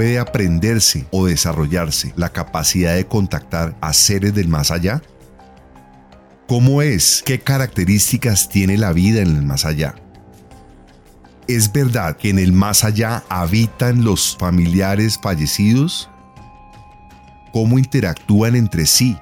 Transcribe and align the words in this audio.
¿Puede 0.00 0.18
aprenderse 0.18 1.06
o 1.10 1.26
desarrollarse 1.26 2.14
la 2.16 2.30
capacidad 2.30 2.94
de 2.94 3.06
contactar 3.06 3.76
a 3.82 3.92
seres 3.92 4.34
del 4.34 4.48
más 4.48 4.70
allá? 4.70 5.02
¿Cómo 6.48 6.80
es? 6.80 7.22
¿Qué 7.26 7.40
características 7.40 8.48
tiene 8.48 8.78
la 8.78 8.94
vida 8.94 9.20
en 9.20 9.36
el 9.36 9.42
más 9.42 9.66
allá? 9.66 9.94
¿Es 11.48 11.70
verdad 11.70 12.16
que 12.16 12.30
en 12.30 12.38
el 12.38 12.54
más 12.54 12.82
allá 12.82 13.24
habitan 13.28 14.02
los 14.02 14.38
familiares 14.38 15.18
fallecidos? 15.22 16.08
¿Cómo 17.52 17.78
interactúan 17.78 18.56
entre 18.56 18.86
sí? 18.86 19.18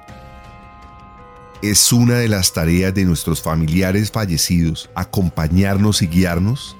¿Es 1.61 1.91
una 1.91 2.19
de 2.19 2.29
las 2.29 2.53
tareas 2.53 2.93
de 2.93 3.03
nuestros 3.03 3.41
familiares 3.41 4.13
fallecidos 4.13 4.89
acompañarnos 4.95 6.01
y 6.01 6.07
guiarnos? 6.07 6.77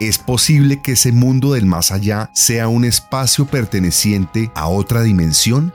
¿Es 0.00 0.18
posible 0.18 0.80
que 0.80 0.92
ese 0.92 1.10
mundo 1.10 1.54
del 1.54 1.66
más 1.66 1.90
allá 1.90 2.30
sea 2.32 2.68
un 2.68 2.84
espacio 2.84 3.46
perteneciente 3.46 4.52
a 4.54 4.68
otra 4.68 5.02
dimensión? 5.02 5.72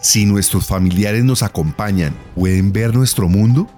Si 0.00 0.26
nuestros 0.26 0.66
familiares 0.66 1.24
nos 1.24 1.42
acompañan, 1.42 2.14
¿pueden 2.34 2.72
ver 2.72 2.94
nuestro 2.94 3.28
mundo? 3.28 3.68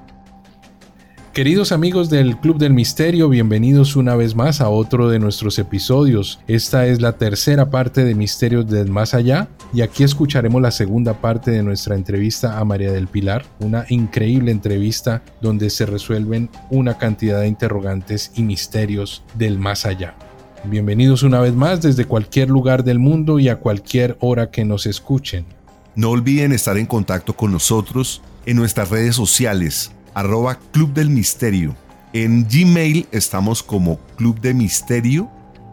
Queridos 1.32 1.70
amigos 1.70 2.10
del 2.10 2.38
Club 2.38 2.58
del 2.58 2.72
Misterio, 2.74 3.28
bienvenidos 3.28 3.94
una 3.94 4.16
vez 4.16 4.34
más 4.34 4.60
a 4.60 4.68
otro 4.68 5.08
de 5.08 5.20
nuestros 5.20 5.60
episodios. 5.60 6.40
Esta 6.48 6.88
es 6.88 7.00
la 7.00 7.18
tercera 7.18 7.70
parte 7.70 8.04
de 8.04 8.16
Misterios 8.16 8.66
del 8.66 8.90
Más 8.90 9.14
Allá 9.14 9.46
y 9.72 9.82
aquí 9.82 10.02
escucharemos 10.02 10.60
la 10.60 10.72
segunda 10.72 11.20
parte 11.20 11.52
de 11.52 11.62
nuestra 11.62 11.94
entrevista 11.94 12.58
a 12.58 12.64
María 12.64 12.90
del 12.90 13.06
Pilar, 13.06 13.44
una 13.60 13.86
increíble 13.90 14.50
entrevista 14.50 15.22
donde 15.40 15.70
se 15.70 15.86
resuelven 15.86 16.50
una 16.68 16.98
cantidad 16.98 17.40
de 17.40 17.46
interrogantes 17.46 18.32
y 18.34 18.42
misterios 18.42 19.22
del 19.34 19.56
más 19.56 19.86
allá. 19.86 20.16
Bienvenidos 20.64 21.22
una 21.22 21.38
vez 21.38 21.54
más 21.54 21.80
desde 21.80 22.06
cualquier 22.06 22.50
lugar 22.50 22.82
del 22.82 22.98
mundo 22.98 23.38
y 23.38 23.48
a 23.48 23.60
cualquier 23.60 24.16
hora 24.18 24.50
que 24.50 24.64
nos 24.64 24.84
escuchen. 24.84 25.46
No 25.94 26.10
olviden 26.10 26.50
estar 26.50 26.76
en 26.76 26.86
contacto 26.86 27.36
con 27.36 27.52
nosotros 27.52 28.20
en 28.46 28.56
nuestras 28.56 28.90
redes 28.90 29.14
sociales 29.14 29.92
arroba 30.14 30.58
Club 30.72 30.92
del 30.92 31.10
Misterio. 31.10 31.76
En 32.12 32.46
Gmail 32.48 33.06
estamos 33.12 33.62
como 33.62 33.98
Club 34.16 34.40
de 34.40 34.54
Misterio 34.54 35.30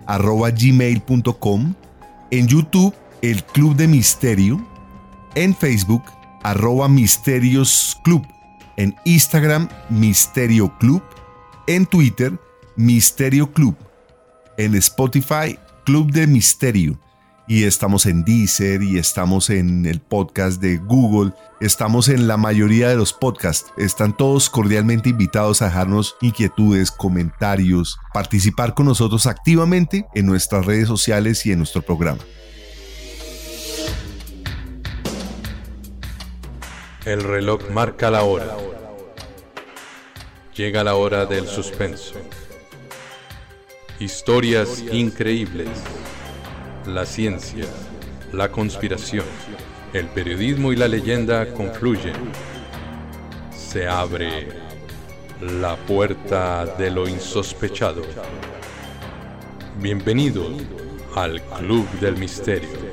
arroba 0.07 0.49
gmail.com. 0.49 1.73
En 2.31 2.47
YouTube, 2.47 2.93
el 3.21 3.43
Club 3.43 3.75
de 3.75 3.87
Misterio. 3.87 4.65
En 5.35 5.55
Facebook, 5.55 6.03
arroba 6.43 6.87
Misterios 6.87 7.99
Club. 8.03 8.25
En 8.77 8.95
Instagram, 9.05 9.69
Misterio 9.89 10.75
Club. 10.79 11.03
En 11.67 11.85
Twitter, 11.85 12.39
Misterio 12.75 13.51
Club. 13.51 13.75
En 14.57 14.73
Spotify, 14.75 15.59
Club 15.85 16.11
de 16.11 16.25
Misterio 16.25 16.99
y 17.47 17.63
estamos 17.63 18.05
en 18.05 18.25
Deezer 18.25 18.83
y 18.83 18.97
estamos 18.97 19.49
en 19.49 19.85
el 19.85 20.01
podcast 20.01 20.61
de 20.61 20.77
Google, 20.77 21.31
estamos 21.61 22.09
en 22.09 22.27
la 22.27 22.35
mayoría 22.35 22.89
de 22.89 22.97
los 22.97 23.13
podcasts. 23.13 23.71
Están 23.77 24.15
todos 24.15 24.49
cordialmente 24.49 25.09
invitados 25.09 25.61
a 25.61 25.65
dejarnos 25.65 26.17
inquietudes, 26.21 26.91
comentarios, 26.91 27.97
participar 28.13 28.73
con 28.73 28.87
nosotros 28.87 29.27
activamente 29.27 30.05
en 30.13 30.25
nuestras 30.25 30.65
redes 30.65 30.87
sociales 30.89 31.45
y 31.45 31.53
en 31.53 31.59
nuestro 31.59 31.81
programa. 31.81 32.19
El 37.05 37.23
reloj 37.23 37.69
marca 37.71 38.11
la 38.11 38.23
hora. 38.23 38.57
Llega 40.53 40.83
la 40.83 40.95
hora 40.95 41.25
del 41.25 41.47
suspenso. 41.47 42.15
Historias 43.99 44.83
increíbles 44.91 45.69
la 46.87 47.05
ciencia, 47.05 47.65
la 48.31 48.49
conspiración, 48.49 49.25
el 49.93 50.07
periodismo 50.07 50.71
y 50.71 50.77
la 50.77 50.87
leyenda 50.87 51.53
confluyen. 51.53 52.15
Se 53.51 53.87
abre 53.87 54.47
la 55.41 55.75
puerta 55.75 56.65
de 56.77 56.89
lo 56.89 57.07
insospechado. 57.07 58.01
Bienvenido 59.81 60.47
al 61.15 61.41
Club 61.41 61.87
del 61.99 62.17
Misterio. 62.17 62.86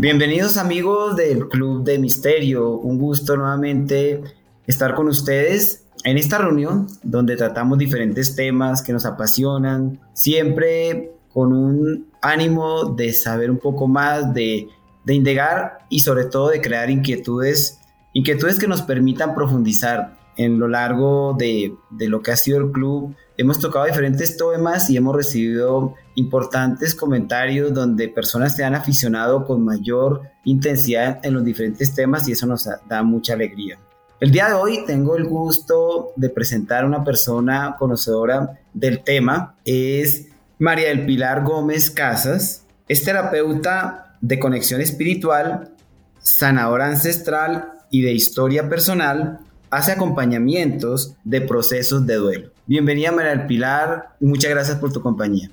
Bienvenidos 0.00 0.58
amigos 0.58 1.16
del 1.16 1.48
Club 1.48 1.82
de 1.82 1.98
Misterio. 1.98 2.70
Un 2.70 3.00
gusto 3.00 3.36
nuevamente 3.36 4.22
estar 4.64 4.94
con 4.94 5.08
ustedes 5.08 5.86
en 6.04 6.16
esta 6.16 6.38
reunión 6.38 6.86
donde 7.02 7.34
tratamos 7.34 7.78
diferentes 7.78 8.36
temas 8.36 8.80
que 8.82 8.92
nos 8.92 9.04
apasionan, 9.04 9.98
siempre 10.12 11.10
con 11.32 11.52
un 11.52 12.06
ánimo 12.22 12.84
de 12.84 13.12
saber 13.12 13.50
un 13.50 13.58
poco 13.58 13.88
más, 13.88 14.32
de, 14.32 14.68
de 15.04 15.14
indagar 15.14 15.78
y 15.88 15.98
sobre 15.98 16.26
todo 16.26 16.50
de 16.50 16.60
crear 16.60 16.90
inquietudes, 16.90 17.80
inquietudes 18.12 18.60
que 18.60 18.68
nos 18.68 18.82
permitan 18.82 19.34
profundizar 19.34 20.16
en 20.36 20.60
lo 20.60 20.68
largo 20.68 21.34
de, 21.36 21.74
de 21.90 22.08
lo 22.08 22.22
que 22.22 22.30
ha 22.30 22.36
sido 22.36 22.58
el 22.58 22.70
club 22.70 23.16
hemos 23.38 23.60
tocado 23.60 23.86
diferentes 23.86 24.36
temas 24.36 24.90
y 24.90 24.96
hemos 24.96 25.14
recibido 25.14 25.94
importantes 26.16 26.94
comentarios 26.94 27.72
donde 27.72 28.08
personas 28.08 28.56
se 28.56 28.64
han 28.64 28.74
aficionado 28.74 29.46
con 29.46 29.64
mayor 29.64 30.22
intensidad 30.44 31.20
en 31.22 31.34
los 31.34 31.44
diferentes 31.44 31.94
temas 31.94 32.28
y 32.28 32.32
eso 32.32 32.46
nos 32.46 32.68
da 32.88 33.02
mucha 33.04 33.34
alegría. 33.34 33.78
El 34.20 34.32
día 34.32 34.48
de 34.48 34.54
hoy 34.54 34.84
tengo 34.84 35.16
el 35.16 35.24
gusto 35.24 36.10
de 36.16 36.28
presentar 36.28 36.82
a 36.82 36.88
una 36.88 37.04
persona 37.04 37.76
conocedora 37.78 38.58
del 38.74 39.04
tema. 39.04 39.54
Es 39.64 40.26
María 40.58 40.88
del 40.88 41.06
Pilar 41.06 41.44
Gómez 41.44 41.92
Casas. 41.92 42.64
Es 42.88 43.04
terapeuta 43.04 44.16
de 44.20 44.40
conexión 44.40 44.80
espiritual, 44.80 45.70
sanadora 46.18 46.86
ancestral 46.86 47.74
y 47.92 48.02
de 48.02 48.12
historia 48.12 48.68
personal. 48.68 49.38
Hace 49.70 49.92
acompañamientos 49.92 51.14
de 51.22 51.42
procesos 51.42 52.04
de 52.04 52.14
duelo. 52.16 52.57
Bienvenida 52.68 53.10
María 53.10 53.30
del 53.30 53.46
Pilar 53.46 54.10
y 54.20 54.26
muchas 54.26 54.50
gracias 54.50 54.76
por 54.76 54.92
tu 54.92 55.00
compañía. 55.00 55.48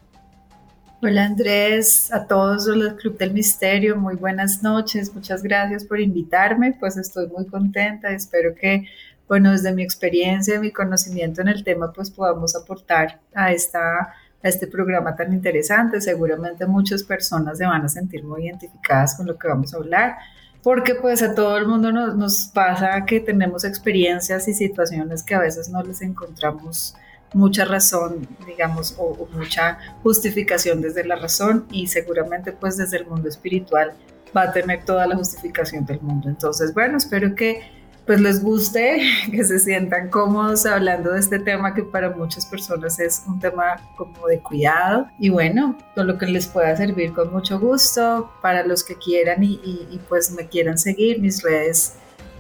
Hola 1.02 1.24
Andrés, 1.24 2.12
a 2.12 2.28
todos 2.28 2.68
los 2.68 2.96
Club 2.96 3.18
del 3.18 3.32
Misterio, 3.32 3.96
muy 3.96 4.16
buenas 4.16 4.62
noches, 4.62 5.16
muchas 5.16 5.42
gracias 5.42 5.86
por 5.86 6.02
invitarme, 6.02 6.76
pues 6.78 6.98
estoy 6.98 7.28
muy 7.28 7.46
contenta, 7.46 8.10
espero 8.10 8.54
que, 8.54 8.90
bueno, 9.30 9.54
desde 9.54 9.72
mi 9.72 9.82
experiencia, 9.82 10.60
mi 10.60 10.72
conocimiento 10.72 11.40
en 11.40 11.48
el 11.48 11.64
tema, 11.64 11.94
pues 11.94 12.12
podamos 12.12 12.54
aportar 12.54 13.22
a, 13.34 13.54
esta, 13.54 13.98
a 14.02 14.14
este 14.44 14.68
programa 14.68 15.16
tan 15.16 15.32
interesante. 15.32 16.02
Seguramente 16.02 16.66
muchas 16.66 17.02
personas 17.02 17.58
se 17.58 17.66
van 17.66 17.86
a 17.86 17.88
sentir 17.88 18.26
muy 18.26 18.46
identificadas 18.46 19.16
con 19.16 19.26
lo 19.26 19.38
que 19.38 19.48
vamos 19.48 19.74
a 19.74 19.78
hablar, 19.78 20.18
porque 20.62 20.96
pues 20.96 21.24
a 21.24 21.34
todo 21.34 21.58
el 21.58 21.66
mundo 21.66 21.94
nos, 21.94 22.14
nos 22.18 22.48
pasa 22.48 23.06
que 23.06 23.22
tenemos 23.22 23.64
experiencias 23.64 24.50
y 24.50 24.54
situaciones 24.54 25.24
que 25.24 25.36
a 25.36 25.40
veces 25.40 25.70
no 25.70 25.82
les 25.82 26.02
encontramos 26.02 26.98
mucha 27.36 27.66
razón, 27.66 28.28
digamos, 28.48 28.96
o, 28.98 29.28
mucha 29.34 29.78
justificación 30.04 30.82
desde 30.82 31.06
la 31.06 31.18
razón 31.18 31.66
y 31.70 31.88
seguramente 31.88 32.54
pues 32.54 32.78
desde 32.78 32.98
el 32.98 33.08
mundo 33.08 33.28
espiritual 33.28 33.94
va 34.36 34.44
a 34.44 34.52
tener 34.54 34.86
toda 34.86 35.06
la 35.06 35.18
justificación 35.18 35.86
del 35.86 36.00
mundo. 36.00 36.30
Entonces, 36.30 36.74
bueno, 36.74 36.98
espero 36.98 37.36
que 37.36 37.70
pues 38.06 38.22
les 38.22 38.42
guste, 38.42 39.02
que 39.32 39.44
se 39.44 39.60
sientan 39.60 40.10
cómodos 40.10 40.66
hablando 40.66 41.12
de 41.12 41.20
este 41.20 41.40
tema 41.40 41.74
que 41.74 41.84
para 41.84 42.12
muchas 42.12 42.46
personas 42.46 43.00
es 43.02 43.24
un 43.28 43.38
tema 43.38 43.82
como 43.98 44.28
de 44.28 44.40
cuidado 44.40 45.08
y 45.20 45.28
bueno, 45.28 45.78
todo 45.94 46.06
lo 46.06 46.18
que 46.18 46.28
les 46.28 46.48
pueda 46.48 46.74
servir 46.78 47.12
con 47.14 47.34
mucho 47.34 47.60
gusto 47.60 48.32
para 48.42 48.66
los 48.66 48.82
que 48.82 48.96
quieran 48.96 49.44
y, 49.44 50.00
pues 50.08 50.32
me 50.32 50.48
quieran 50.48 50.78
seguir, 50.78 51.20
mis 51.20 51.44
redes 51.44 51.96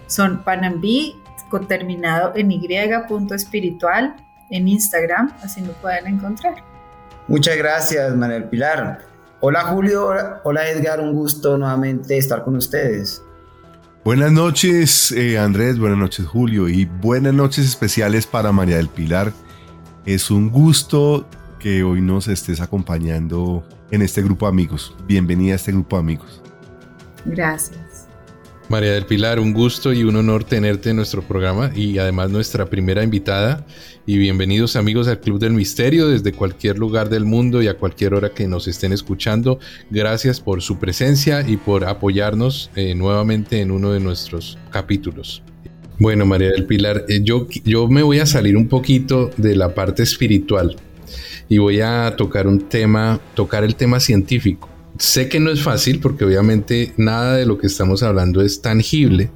son 0.07 0.41
panambi 0.41 1.21
con 1.49 1.67
terminado 1.67 2.31
en 2.35 2.49
y 2.51 2.59
punto 3.09 3.35
espiritual 3.35 4.15
en 4.49 4.67
Instagram, 4.67 5.31
así 5.43 5.61
me 5.61 5.69
pueden 5.69 6.07
encontrar. 6.07 6.55
Muchas 7.27 7.57
gracias, 7.57 8.15
Manuel 8.15 8.45
Pilar. 8.45 8.99
Hola 9.39 9.63
Julio, 9.63 10.09
hola 10.43 10.69
Edgar, 10.69 11.01
un 11.01 11.13
gusto 11.13 11.57
nuevamente 11.57 12.17
estar 12.17 12.43
con 12.43 12.55
ustedes. 12.55 13.21
Buenas 14.03 14.31
noches 14.31 15.11
eh, 15.11 15.37
Andrés, 15.37 15.79
buenas 15.79 15.97
noches 15.97 16.25
Julio 16.27 16.69
y 16.69 16.85
buenas 16.85 17.33
noches 17.33 17.65
especiales 17.65 18.27
para 18.27 18.51
María 18.51 18.77
del 18.77 18.87
Pilar. 18.87 19.33
Es 20.05 20.31
un 20.31 20.49
gusto 20.49 21.27
que 21.59 21.83
hoy 21.83 22.01
nos 22.01 22.27
estés 22.27 22.61
acompañando 22.61 23.67
en 23.91 24.01
este 24.01 24.21
grupo 24.21 24.45
de 24.45 24.51
amigos. 24.51 24.95
Bienvenida 25.07 25.53
a 25.53 25.55
este 25.55 25.71
grupo 25.71 25.95
de 25.95 25.99
amigos. 26.01 26.41
Gracias. 27.25 27.84
María 28.67 28.93
del 28.93 29.05
Pilar, 29.05 29.39
un 29.39 29.53
gusto 29.53 29.93
y 29.93 30.03
un 30.03 30.15
honor 30.15 30.43
tenerte 30.43 30.89
en 30.89 30.95
nuestro 30.95 31.21
programa 31.21 31.71
y 31.75 31.99
además 31.99 32.31
nuestra 32.31 32.65
primera 32.65 33.03
invitada. 33.03 33.65
Y 34.07 34.17
bienvenidos 34.17 34.75
amigos 34.75 35.07
al 35.07 35.19
Club 35.19 35.39
del 35.39 35.53
Misterio 35.53 36.07
desde 36.07 36.31
cualquier 36.31 36.79
lugar 36.79 37.09
del 37.09 37.25
mundo 37.25 37.61
y 37.61 37.67
a 37.67 37.77
cualquier 37.77 38.15
hora 38.15 38.29
que 38.29 38.47
nos 38.47 38.67
estén 38.67 38.91
escuchando. 38.91 39.59
Gracias 39.91 40.41
por 40.41 40.63
su 40.63 40.79
presencia 40.79 41.47
y 41.47 41.57
por 41.57 41.85
apoyarnos 41.85 42.71
eh, 42.75 42.95
nuevamente 42.95 43.61
en 43.61 43.69
uno 43.69 43.91
de 43.91 43.99
nuestros 43.99 44.57
capítulos. 44.71 45.43
Bueno, 45.99 46.25
María 46.25 46.49
del 46.49 46.65
Pilar, 46.65 47.05
eh, 47.07 47.21
yo, 47.23 47.47
yo 47.63 47.87
me 47.87 48.01
voy 48.01 48.19
a 48.19 48.25
salir 48.25 48.57
un 48.57 48.67
poquito 48.67 49.29
de 49.37 49.55
la 49.55 49.75
parte 49.75 50.01
espiritual 50.01 50.75
y 51.47 51.59
voy 51.59 51.81
a 51.81 52.15
tocar 52.17 52.47
un 52.47 52.67
tema, 52.67 53.19
tocar 53.35 53.63
el 53.63 53.75
tema 53.75 53.99
científico. 53.99 54.74
Sé 54.97 55.27
que 55.27 55.39
no 55.39 55.51
es 55.51 55.61
fácil 55.61 55.99
porque 55.99 56.23
obviamente 56.23 56.93
nada 56.95 57.35
de 57.35 57.45
lo 57.45 57.57
que 57.57 57.67
estamos 57.67 58.01
hablando 58.01 58.41
es 58.41 58.61
tangible, 58.61 59.29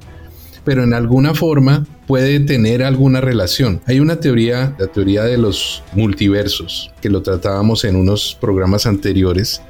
pero 0.64 0.84
en 0.84 0.94
alguna 0.94 1.34
forma 1.34 1.86
puede 2.06 2.40
tener 2.40 2.82
alguna 2.82 3.20
relación. 3.20 3.82
Hay 3.86 4.00
una 4.00 4.20
teoría, 4.20 4.74
la 4.78 4.86
teoría 4.86 5.24
de 5.24 5.36
los 5.36 5.82
multiversos, 5.92 6.90
que 7.02 7.10
lo 7.10 7.22
tratábamos 7.22 7.84
en 7.84 7.96
unos 7.96 8.36
programas 8.40 8.86
anteriores, 8.86 9.60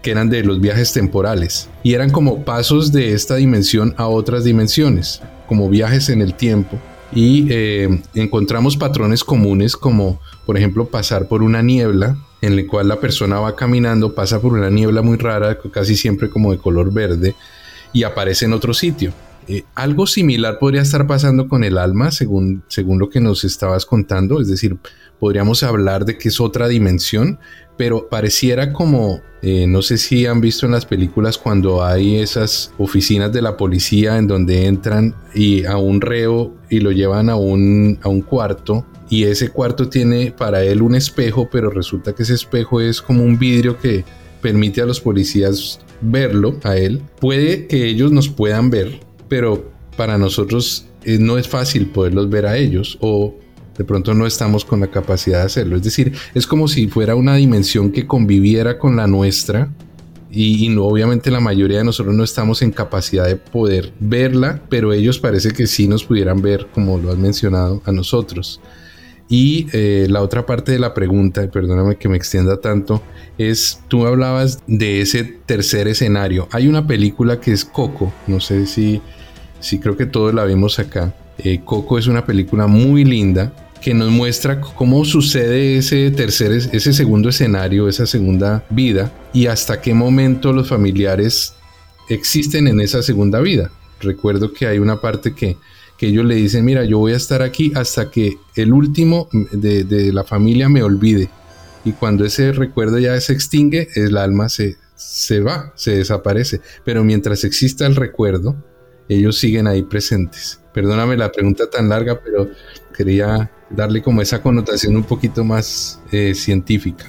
que 0.00 0.12
eran 0.12 0.30
de 0.30 0.44
los 0.44 0.60
viajes 0.60 0.92
temporales, 0.92 1.68
y 1.82 1.94
eran 1.94 2.10
como 2.10 2.44
pasos 2.44 2.92
de 2.92 3.12
esta 3.12 3.36
dimensión 3.36 3.94
a 3.96 4.06
otras 4.06 4.44
dimensiones, 4.44 5.22
como 5.48 5.68
viajes 5.68 6.08
en 6.08 6.22
el 6.22 6.34
tiempo, 6.34 6.78
y 7.14 7.46
eh, 7.50 8.00
encontramos 8.14 8.76
patrones 8.76 9.22
comunes 9.22 9.76
como, 9.76 10.20
por 10.46 10.56
ejemplo, 10.56 10.86
pasar 10.86 11.28
por 11.28 11.42
una 11.42 11.62
niebla 11.62 12.16
en 12.40 12.56
la 12.56 12.66
cual 12.66 12.88
la 12.88 13.00
persona 13.00 13.38
va 13.38 13.54
caminando, 13.54 14.14
pasa 14.14 14.40
por 14.40 14.52
una 14.52 14.68
niebla 14.68 15.02
muy 15.02 15.16
rara, 15.16 15.58
casi 15.72 15.96
siempre 15.96 16.28
como 16.28 16.52
de 16.52 16.58
color 16.58 16.92
verde, 16.92 17.34
y 17.92 18.02
aparece 18.02 18.46
en 18.46 18.52
otro 18.52 18.74
sitio. 18.74 19.12
Eh, 19.48 19.64
algo 19.74 20.06
similar 20.06 20.58
podría 20.58 20.82
estar 20.82 21.06
pasando 21.06 21.48
con 21.48 21.64
el 21.64 21.78
alma, 21.78 22.10
según, 22.10 22.62
según 22.68 22.98
lo 22.98 23.10
que 23.10 23.20
nos 23.20 23.44
estabas 23.44 23.86
contando, 23.86 24.40
es 24.40 24.48
decir, 24.48 24.76
podríamos 25.18 25.62
hablar 25.62 26.04
de 26.04 26.18
que 26.18 26.28
es 26.28 26.40
otra 26.40 26.68
dimensión, 26.68 27.38
pero 27.76 28.08
pareciera 28.08 28.72
como, 28.72 29.20
eh, 29.40 29.66
no 29.66 29.82
sé 29.82 29.98
si 29.98 30.26
han 30.26 30.40
visto 30.40 30.66
en 30.66 30.72
las 30.72 30.86
películas 30.86 31.38
cuando 31.38 31.84
hay 31.84 32.18
esas 32.18 32.72
oficinas 32.78 33.32
de 33.32 33.42
la 33.42 33.56
policía 33.56 34.18
en 34.18 34.26
donde 34.26 34.66
entran 34.66 35.14
y 35.34 35.64
a 35.64 35.76
un 35.76 36.00
reo 36.00 36.54
y 36.70 36.80
lo 36.80 36.92
llevan 36.92 37.30
a 37.30 37.36
un, 37.36 37.98
a 38.02 38.08
un 38.08 38.22
cuarto 38.22 38.84
y 39.12 39.24
ese 39.24 39.50
cuarto 39.50 39.90
tiene 39.90 40.32
para 40.32 40.64
él 40.64 40.80
un 40.80 40.94
espejo, 40.94 41.46
pero 41.52 41.68
resulta 41.68 42.14
que 42.14 42.22
ese 42.22 42.32
espejo 42.32 42.80
es 42.80 43.02
como 43.02 43.22
un 43.22 43.38
vidrio 43.38 43.78
que 43.78 44.06
permite 44.40 44.80
a 44.80 44.86
los 44.86 45.02
policías 45.02 45.80
verlo 46.00 46.58
a 46.62 46.78
él. 46.78 47.02
Puede 47.20 47.66
que 47.66 47.86
ellos 47.86 48.10
nos 48.10 48.30
puedan 48.30 48.70
ver, 48.70 49.00
pero 49.28 49.70
para 49.98 50.16
nosotros 50.16 50.86
eh, 51.04 51.18
no 51.20 51.36
es 51.36 51.46
fácil 51.46 51.88
poderlos 51.88 52.30
ver 52.30 52.46
a 52.46 52.56
ellos 52.56 52.96
o 53.02 53.34
de 53.76 53.84
pronto 53.84 54.14
no 54.14 54.26
estamos 54.26 54.64
con 54.64 54.80
la 54.80 54.86
capacidad 54.86 55.40
de 55.40 55.44
hacerlo. 55.44 55.76
Es 55.76 55.82
decir, 55.82 56.14
es 56.32 56.46
como 56.46 56.66
si 56.66 56.88
fuera 56.88 57.14
una 57.14 57.36
dimensión 57.36 57.92
que 57.92 58.06
conviviera 58.06 58.78
con 58.78 58.96
la 58.96 59.06
nuestra 59.06 59.68
y, 60.30 60.70
no, 60.70 60.84
obviamente 60.84 61.30
la 61.30 61.40
mayoría 61.40 61.76
de 61.76 61.84
nosotros 61.84 62.14
no 62.14 62.24
estamos 62.24 62.62
en 62.62 62.70
capacidad 62.70 63.26
de 63.26 63.36
poder 63.36 63.92
verla, 64.00 64.62
pero 64.70 64.94
ellos 64.94 65.18
parece 65.18 65.50
que 65.50 65.66
sí 65.66 65.86
nos 65.86 66.02
pudieran 66.02 66.40
ver, 66.40 66.68
como 66.72 66.96
lo 66.96 67.12
has 67.12 67.18
mencionado, 67.18 67.82
a 67.84 67.92
nosotros. 67.92 68.58
Y 69.32 69.66
eh, 69.72 70.08
la 70.10 70.20
otra 70.20 70.44
parte 70.44 70.72
de 70.72 70.78
la 70.78 70.92
pregunta, 70.92 71.50
perdóname 71.50 71.96
que 71.96 72.06
me 72.06 72.18
extienda 72.18 72.60
tanto, 72.60 73.02
es, 73.38 73.80
tú 73.88 74.06
hablabas 74.06 74.58
de 74.66 75.00
ese 75.00 75.24
tercer 75.24 75.88
escenario. 75.88 76.48
Hay 76.52 76.68
una 76.68 76.86
película 76.86 77.40
que 77.40 77.50
es 77.50 77.64
Coco, 77.64 78.12
no 78.26 78.40
sé 78.40 78.66
si, 78.66 79.00
creo 79.80 79.96
que 79.96 80.04
todos 80.04 80.34
la 80.34 80.44
vimos 80.44 80.78
acá. 80.78 81.14
Eh, 81.38 81.62
Coco 81.64 81.96
es 81.96 82.08
una 82.08 82.26
película 82.26 82.66
muy 82.66 83.06
linda 83.06 83.70
que 83.80 83.94
nos 83.94 84.10
muestra 84.10 84.60
cómo 84.60 85.02
sucede 85.06 85.78
ese 85.78 86.10
tercer, 86.10 86.52
ese 86.52 86.92
segundo 86.92 87.30
escenario, 87.30 87.88
esa 87.88 88.04
segunda 88.04 88.66
vida 88.68 89.14
y 89.32 89.46
hasta 89.46 89.80
qué 89.80 89.94
momento 89.94 90.52
los 90.52 90.68
familiares 90.68 91.54
existen 92.10 92.68
en 92.68 92.82
esa 92.82 93.02
segunda 93.02 93.40
vida. 93.40 93.70
Recuerdo 93.98 94.52
que 94.52 94.66
hay 94.66 94.78
una 94.78 95.00
parte 95.00 95.34
que 95.34 95.56
que 96.02 96.08
ellos 96.08 96.24
le 96.24 96.34
dicen, 96.34 96.64
mira, 96.64 96.84
yo 96.84 96.98
voy 96.98 97.12
a 97.12 97.16
estar 97.16 97.42
aquí 97.42 97.70
hasta 97.76 98.10
que 98.10 98.36
el 98.56 98.72
último 98.72 99.28
de, 99.52 100.10
la 100.12 100.24
familia 100.24 100.68
me 100.68 100.82
olvide. 100.82 101.30
Y 101.84 101.92
cuando 101.92 102.24
ese 102.24 102.50
recuerdo 102.50 102.98
ya 102.98 103.20
se 103.20 103.32
extingue, 103.32 103.86
el 103.94 104.16
alma 104.16 104.48
se, 104.48 104.78
se 104.96 105.38
va, 105.38 105.72
se 105.76 105.98
desaparece. 105.98 106.60
Pero 106.84 107.04
mientras 107.04 107.44
exista 107.44 107.86
el 107.86 107.94
recuerdo, 107.94 108.56
ellos 109.08 109.38
siguen 109.38 109.68
ahí 109.68 109.84
presentes. 109.84 110.58
Perdóname 110.74 111.16
la 111.16 111.30
pregunta 111.30 111.70
tan 111.70 111.88
larga, 111.88 112.18
pero 112.20 112.50
quería 112.92 113.52
darle 113.70 114.02
como 114.02 114.22
esa 114.22 114.42
connotación 114.42 114.96
un 114.96 115.04
poquito 115.04 115.44
más 115.44 116.00
eh, 116.10 116.34
científica. 116.34 117.04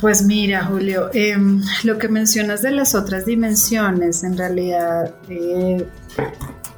Pues 0.00 0.22
mira, 0.22 0.64
Julio, 0.64 1.10
em, 1.12 1.60
lo 1.84 1.98
que 1.98 2.08
mencionas 2.08 2.62
de 2.62 2.70
las 2.70 2.94
otras 2.94 3.26
dimensiones, 3.26 4.24
en 4.24 4.38
realidad, 4.38 5.14
eh, 5.28 5.84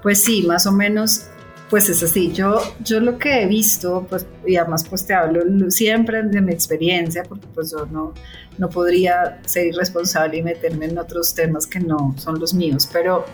pues 0.03 0.25
sí, 0.25 0.43
más 0.43 0.67
o 0.67 0.73
menos, 0.73 1.27
pues 1.71 1.89
es 1.89 2.03
así. 2.03 2.33
Yo, 2.33 2.61
yo 2.81 3.01
lo 3.01 3.19
que 3.19 3.43
he 3.43 3.47
visto, 3.47 4.07
pues, 4.11 4.27
y 4.47 4.57
además 4.57 4.85
pues 4.89 5.07
te 5.07 5.15
hablo 5.15 5.71
siempre 5.71 6.23
de 6.23 6.41
mi 6.41 6.53
experiencia, 6.53 7.23
porque 7.23 7.47
pues 7.55 7.71
yo 7.71 7.87
no, 7.87 8.13
no 8.59 8.69
podría 8.69 9.41
ser 9.47 9.67
irresponsable 9.67 10.39
y 10.39 10.43
meterme 10.43 10.87
en 10.87 10.99
otros 10.99 11.35
temas 11.35 11.67
que 11.67 11.81
no 11.81 12.15
son 12.19 12.39
los 12.39 12.53
míos, 12.53 12.89
pero 12.93 13.25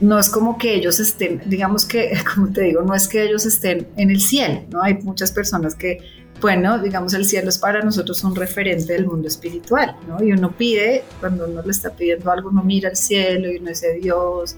no 0.00 0.18
es 0.18 0.28
como 0.28 0.58
que 0.58 0.74
ellos 0.74 1.00
estén, 1.00 1.42
digamos 1.46 1.84
que, 1.84 2.12
como 2.34 2.52
te 2.52 2.62
digo, 2.62 2.82
no 2.82 2.94
es 2.94 3.08
que 3.08 3.24
ellos 3.24 3.46
estén 3.46 3.88
en 3.96 4.10
el 4.10 4.20
cielo, 4.20 4.62
¿no? 4.70 4.82
Hay 4.82 4.94
muchas 5.02 5.32
personas 5.32 5.74
que, 5.74 5.98
bueno, 6.40 6.78
digamos, 6.78 7.14
el 7.14 7.24
cielo 7.24 7.48
es 7.48 7.58
para 7.58 7.82
nosotros 7.82 8.22
un 8.22 8.36
referente 8.36 8.92
del 8.92 9.06
mundo 9.06 9.26
espiritual, 9.26 9.96
¿no? 10.06 10.22
Y 10.22 10.32
uno 10.32 10.52
pide, 10.52 11.02
cuando 11.18 11.48
uno 11.48 11.62
le 11.62 11.70
está 11.70 11.90
pidiendo 11.90 12.30
algo, 12.30 12.50
uno 12.50 12.62
mira 12.62 12.90
al 12.90 12.96
cielo 12.96 13.50
y 13.50 13.56
uno 13.56 13.70
dice 13.70 13.94
Dios, 13.94 14.56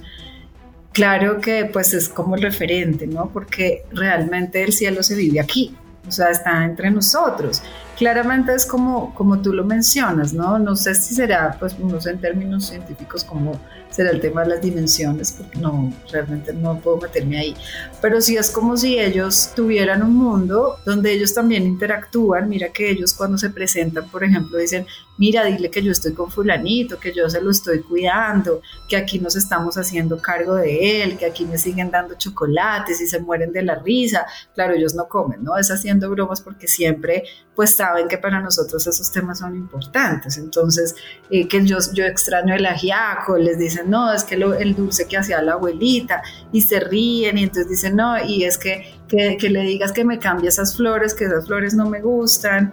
claro 0.93 1.41
que 1.41 1.65
pues 1.67 1.95
es 1.95 2.09
como 2.09 2.37
el 2.37 2.43
referente, 2.43 3.07
¿no? 3.07 3.31
Porque 3.31 3.85
realmente 3.93 4.63
el 4.63 4.73
cielo 4.73 5.03
se 5.03 5.15
vive 5.15 5.41
aquí, 5.41 5.77
o 6.07 6.11
sea, 6.11 6.31
está 6.31 6.65
entre 6.65 6.91
nosotros. 6.91 7.63
Claramente 7.97 8.55
es 8.55 8.65
como, 8.67 9.15
como 9.15 9.41
tú 9.41 9.53
lo 9.53 9.65
mencionas, 9.65 10.33
¿no? 10.33 10.59
No 10.59 10.75
sé 10.77 10.95
si 10.95 11.15
será, 11.15 11.57
pues, 11.59 11.77
en 12.07 12.19
términos 12.19 12.67
científicos 12.67 13.25
como 13.25 13.61
será 13.91 14.11
el 14.11 14.21
tema 14.21 14.43
de 14.43 14.51
las 14.51 14.63
dimensiones, 14.63 15.33
porque 15.33 15.59
no, 15.59 15.93
realmente 16.11 16.53
no 16.53 16.79
puedo 16.79 16.99
meterme 16.99 17.39
ahí. 17.39 17.57
Pero 18.01 18.21
sí 18.21 18.37
es 18.37 18.51
como 18.51 18.77
si 18.77 18.99
ellos 18.99 19.53
tuvieran 19.55 20.03
un 20.03 20.15
mundo 20.15 20.77
donde 20.85 21.13
ellos 21.13 21.35
también 21.35 21.65
interactúan. 21.65 22.49
Mira 22.49 22.69
que 22.71 22.91
ellos 22.91 23.15
cuando 23.15 23.37
se 23.37 23.51
presentan, 23.51 24.09
por 24.09 24.25
ejemplo, 24.25 24.59
dicen, 24.59 24.87
mira, 25.19 25.45
dile 25.45 25.71
que 25.71 25.83
yo 25.83 25.93
estoy 25.93 26.15
con 26.15 26.31
fulanito, 26.31 26.99
que 26.99 27.13
yo 27.13 27.29
se 27.29 27.43
lo 27.43 27.51
estoy 27.51 27.81
cuidando, 27.81 28.63
que 28.89 28.97
aquí 28.97 29.19
nos 29.19 29.37
estamos 29.37 29.77
haciendo 29.77 30.21
cargo 30.21 30.55
de 30.55 31.03
él, 31.03 31.19
que 31.19 31.27
aquí 31.27 31.45
me 31.45 31.59
siguen 31.59 31.91
dando 31.91 32.15
chocolates 32.15 33.01
y 33.01 33.07
se 33.07 33.21
mueren 33.21 33.53
de 33.53 33.63
la 33.63 33.75
risa. 33.77 34.27
Claro, 34.55 34.75
ellos 34.75 34.95
no 34.95 35.09
comen, 35.09 35.45
¿no? 35.45 35.59
Es 35.59 35.71
haciendo 35.71 36.09
bromas 36.11 36.41
porque 36.41 36.67
siempre 36.67 37.25
pues 37.55 37.77
saben 37.77 38.09
que 38.09 38.17
para 38.17 38.41
nosotros 38.41 38.87
esos 38.87 39.13
temas 39.13 39.41
son 39.41 39.55
importantes. 39.55 40.39
Entonces, 40.39 40.95
eh, 41.31 41.47
que 41.47 41.67
yo, 41.67 41.77
yo 41.93 42.07
extraño 42.07 42.55
el 42.55 42.65
ajiaco, 42.65 43.37
les 43.37 43.59
dicen, 43.59 43.80
no, 43.85 44.13
es 44.13 44.25
que 44.25 44.35
el 44.35 44.75
dulce 44.75 45.07
que 45.07 45.17
hacía 45.17 45.43
la 45.43 45.53
abuelita, 45.53 46.23
y 46.53 46.63
se 46.63 46.81
ríen, 46.81 47.39
y 47.39 47.45
entonces 47.45 47.69
dicen, 47.69 47.97
no, 47.97 48.23
y 48.25 48.45
es 48.45 48.59
que, 48.59 48.95
que, 49.09 49.37
que 49.39 49.51
le 49.51 49.63
digas 49.63 49.93
que 49.93 50.05
me 50.05 50.19
cambie 50.19 50.49
esas 50.49 50.77
flores, 50.77 51.15
que 51.15 51.25
esas 51.25 51.47
flores 51.47 51.75
no 51.75 51.89
me 51.89 52.01
gustan. 52.01 52.73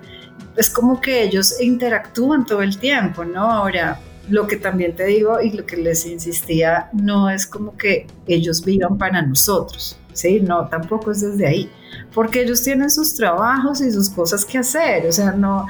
Es 0.56 0.70
como 0.70 1.00
que 1.02 1.24
ellos 1.24 1.60
interactúan 1.62 2.46
todo 2.46 2.62
el 2.62 2.78
tiempo, 2.78 3.24
¿no? 3.26 3.52
Ahora, 3.52 4.00
lo 4.30 4.48
que 4.48 4.58
también 4.58 4.96
te 4.96 5.06
digo 5.06 5.40
y 5.42 5.52
lo 5.52 5.66
que 5.66 5.78
les 5.78 6.06
insistía, 6.06 6.90
no 6.94 7.30
es 7.30 7.48
como 7.48 7.78
que 7.78 8.08
ellos 8.28 8.64
vivan 8.64 8.98
para 8.98 9.22
nosotros, 9.22 9.98
¿sí? 10.14 10.40
No, 10.40 10.68
tampoco 10.68 11.12
es 11.12 11.22
desde 11.22 11.48
ahí 11.48 11.70
porque 12.14 12.42
ellos 12.42 12.64
tienen 12.64 12.90
sus 12.90 13.16
trabajos 13.16 13.82
y 13.82 13.92
sus 13.92 14.10
cosas 14.10 14.46
que 14.46 14.58
hacer, 14.58 15.06
o 15.08 15.12
sea, 15.12 15.32
no, 15.32 15.68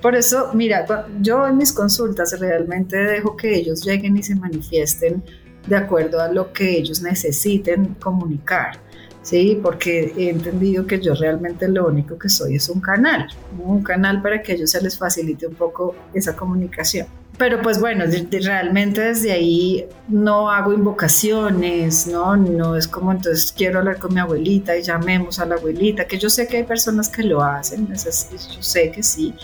por 0.00 0.14
eso, 0.14 0.50
mira, 0.54 0.86
yo 1.20 1.46
en 1.46 1.56
mis 1.56 1.72
consultas 1.72 2.38
realmente 2.38 2.96
dejo 2.96 3.36
que 3.36 3.54
ellos 3.54 3.84
lleguen 3.84 4.16
y 4.16 4.22
se 4.22 4.34
manifiesten 4.36 5.22
de 5.66 5.76
acuerdo 5.76 6.20
a 6.20 6.28
lo 6.28 6.52
que 6.52 6.78
ellos 6.78 7.02
necesiten 7.02 7.94
comunicar, 7.94 8.78
¿sí? 9.22 9.58
Porque 9.62 10.12
he 10.16 10.30
entendido 10.30 10.86
que 10.86 11.00
yo 11.00 11.14
realmente 11.14 11.68
lo 11.68 11.86
único 11.86 12.18
que 12.18 12.28
soy 12.28 12.56
es 12.56 12.68
un 12.68 12.80
canal, 12.80 13.26
un 13.58 13.82
canal 13.82 14.22
para 14.22 14.42
que 14.42 14.52
a 14.52 14.54
ellos 14.54 14.70
se 14.70 14.82
les 14.82 14.98
facilite 14.98 15.46
un 15.46 15.54
poco 15.54 15.94
esa 16.12 16.36
comunicación 16.36 17.06
pero 17.36 17.60
pues 17.62 17.80
bueno, 17.80 18.04
realmente 18.30 19.00
desde 19.00 19.32
ahí 19.32 19.86
no 20.08 20.50
hago 20.50 20.72
invocaciones, 20.72 22.06
¿no? 22.06 22.36
No 22.36 22.76
es 22.76 22.86
como 22.86 23.10
entonces 23.10 23.52
quiero 23.52 23.80
hablar 23.80 23.98
con 23.98 24.14
mi 24.14 24.20
abuelita 24.20 24.76
y 24.76 24.82
llamemos 24.82 25.40
a 25.40 25.46
la 25.46 25.56
abuelita, 25.56 26.06
que 26.06 26.18
yo 26.18 26.30
sé 26.30 26.46
que 26.46 26.58
hay 26.58 26.64
personas 26.64 27.08
que 27.08 27.24
lo 27.24 27.42
hacen, 27.42 27.88
yo 27.88 28.62
sé 28.62 28.92
que 28.92 29.02
sí, 29.02 29.34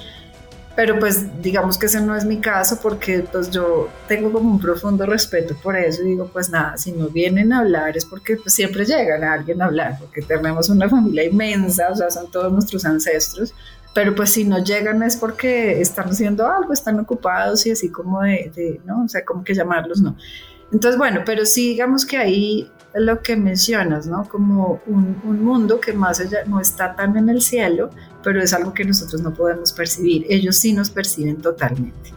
pero 0.76 0.98
pues 0.98 1.42
digamos 1.42 1.76
que 1.76 1.86
ese 1.86 2.00
no 2.00 2.16
es 2.16 2.24
mi 2.24 2.38
caso 2.38 2.78
porque 2.80 3.20
pues 3.30 3.50
yo 3.50 3.88
tengo 4.06 4.32
como 4.32 4.50
un 4.50 4.60
profundo 4.60 5.04
respeto 5.04 5.54
por 5.62 5.76
eso 5.76 6.02
y 6.02 6.10
digo 6.10 6.30
pues 6.32 6.48
nada, 6.48 6.76
si 6.76 6.92
no 6.92 7.08
vienen 7.08 7.52
a 7.52 7.58
hablar 7.60 7.96
es 7.96 8.04
porque 8.04 8.36
pues, 8.36 8.54
siempre 8.54 8.84
llegan 8.84 9.24
a 9.24 9.32
alguien 9.32 9.60
a 9.60 9.66
hablar, 9.66 9.96
porque 9.98 10.22
tenemos 10.22 10.68
una 10.70 10.88
familia 10.88 11.24
inmensa, 11.24 11.88
o 11.90 11.96
sea, 11.96 12.10
son 12.10 12.30
todos 12.30 12.52
nuestros 12.52 12.84
ancestros, 12.84 13.52
pero 13.94 14.14
pues 14.14 14.30
si 14.30 14.44
no 14.44 14.62
llegan 14.62 15.02
es 15.02 15.16
porque 15.16 15.80
están 15.80 16.08
haciendo 16.08 16.46
algo, 16.46 16.72
están 16.72 17.00
ocupados 17.00 17.66
y 17.66 17.72
así 17.72 17.90
como 17.90 18.22
de, 18.22 18.52
de 18.54 18.80
¿no? 18.84 19.04
O 19.04 19.08
sea, 19.08 19.24
como 19.24 19.42
que 19.42 19.54
llamarlos, 19.54 20.00
no. 20.00 20.16
Entonces, 20.72 20.96
bueno, 20.96 21.22
pero 21.26 21.44
sí 21.44 21.70
digamos 21.70 22.06
que 22.06 22.16
ahí 22.16 22.70
lo 22.94 23.22
que 23.22 23.36
mencionas, 23.36 24.06
¿no? 24.06 24.28
Como 24.28 24.80
un, 24.86 25.20
un, 25.24 25.44
mundo 25.44 25.80
que 25.80 25.92
más 25.92 26.20
allá 26.20 26.44
no 26.46 26.60
está 26.60 26.94
tan 26.94 27.16
en 27.16 27.28
el 27.28 27.40
cielo, 27.42 27.90
pero 28.22 28.42
es 28.42 28.52
algo 28.52 28.74
que 28.74 28.84
nosotros 28.84 29.22
no 29.22 29.32
podemos 29.32 29.72
percibir. 29.72 30.26
Ellos 30.28 30.58
sí 30.58 30.72
nos 30.72 30.90
perciben 30.90 31.40
totalmente. 31.40 32.12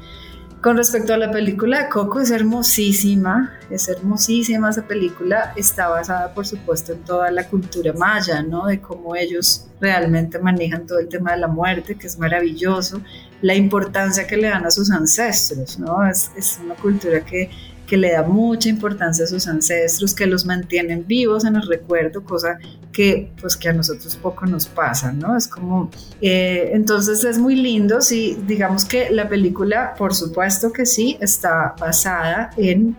Con 0.64 0.78
respecto 0.78 1.14
a 1.14 1.18
la 1.18 1.30
película 1.30 1.90
Coco, 1.90 2.22
es 2.22 2.32
hermosísima, 2.32 3.60
es 3.70 3.90
hermosísima 3.90 4.70
esa 4.70 4.88
película, 4.88 5.52
está 5.58 5.90
basada 5.90 6.34
por 6.34 6.48
supuesto 6.48 6.94
en 6.94 7.04
toda 7.04 7.30
la 7.32 7.50
cultura 7.50 7.92
maya, 7.92 8.42
¿no? 8.42 8.68
De 8.68 8.80
cómo 8.80 9.14
ellos 9.14 9.68
realmente 9.82 10.40
manejan 10.40 10.88
todo 10.88 11.00
el 11.00 11.10
tema 11.10 11.34
de 11.34 11.40
la 11.40 11.50
muerte, 11.50 11.96
que 11.96 12.08
es 12.08 12.18
maravilloso, 12.18 13.02
la 13.42 13.56
importancia 13.56 14.26
que 14.26 14.38
le 14.38 14.48
dan 14.48 14.66
a 14.66 14.72
sus 14.72 14.90
ancestros, 14.90 15.78
¿no? 15.80 16.08
Es, 16.08 16.32
es 16.38 16.58
una 16.64 16.76
cultura 16.76 17.26
que 17.26 17.52
que 17.94 17.98
le 17.98 18.12
da 18.12 18.24
mucha 18.24 18.70
importancia 18.70 19.24
a 19.24 19.28
sus 19.28 19.48
ancestros, 19.48 20.16
que 20.16 20.26
los 20.26 20.48
mantienen 20.48 21.06
vivos 21.06 21.46
en 21.46 21.58
el 21.58 21.62
recuerdo, 21.68 22.24
cosa 22.24 22.58
que 22.92 23.32
pues 23.40 23.56
que 23.56 23.70
a 23.70 23.74
nosotros 23.74 24.16
poco 24.16 24.48
nos 24.48 24.66
pasa, 24.66 25.12
¿no? 25.12 25.38
Es 25.38 25.48
como, 25.48 25.92
eh, 26.20 26.72
entonces 26.74 27.24
es 27.24 27.38
muy 27.38 27.56
lindo, 27.56 28.02
sí, 28.02 28.36
digamos 28.48 28.84
que 28.84 29.12
la 29.12 29.30
película, 29.30 29.94
por 29.96 30.16
supuesto 30.16 30.74
que 30.74 30.88
sí, 30.88 31.20
está 31.22 31.76
basada 31.80 32.50
en 32.58 32.96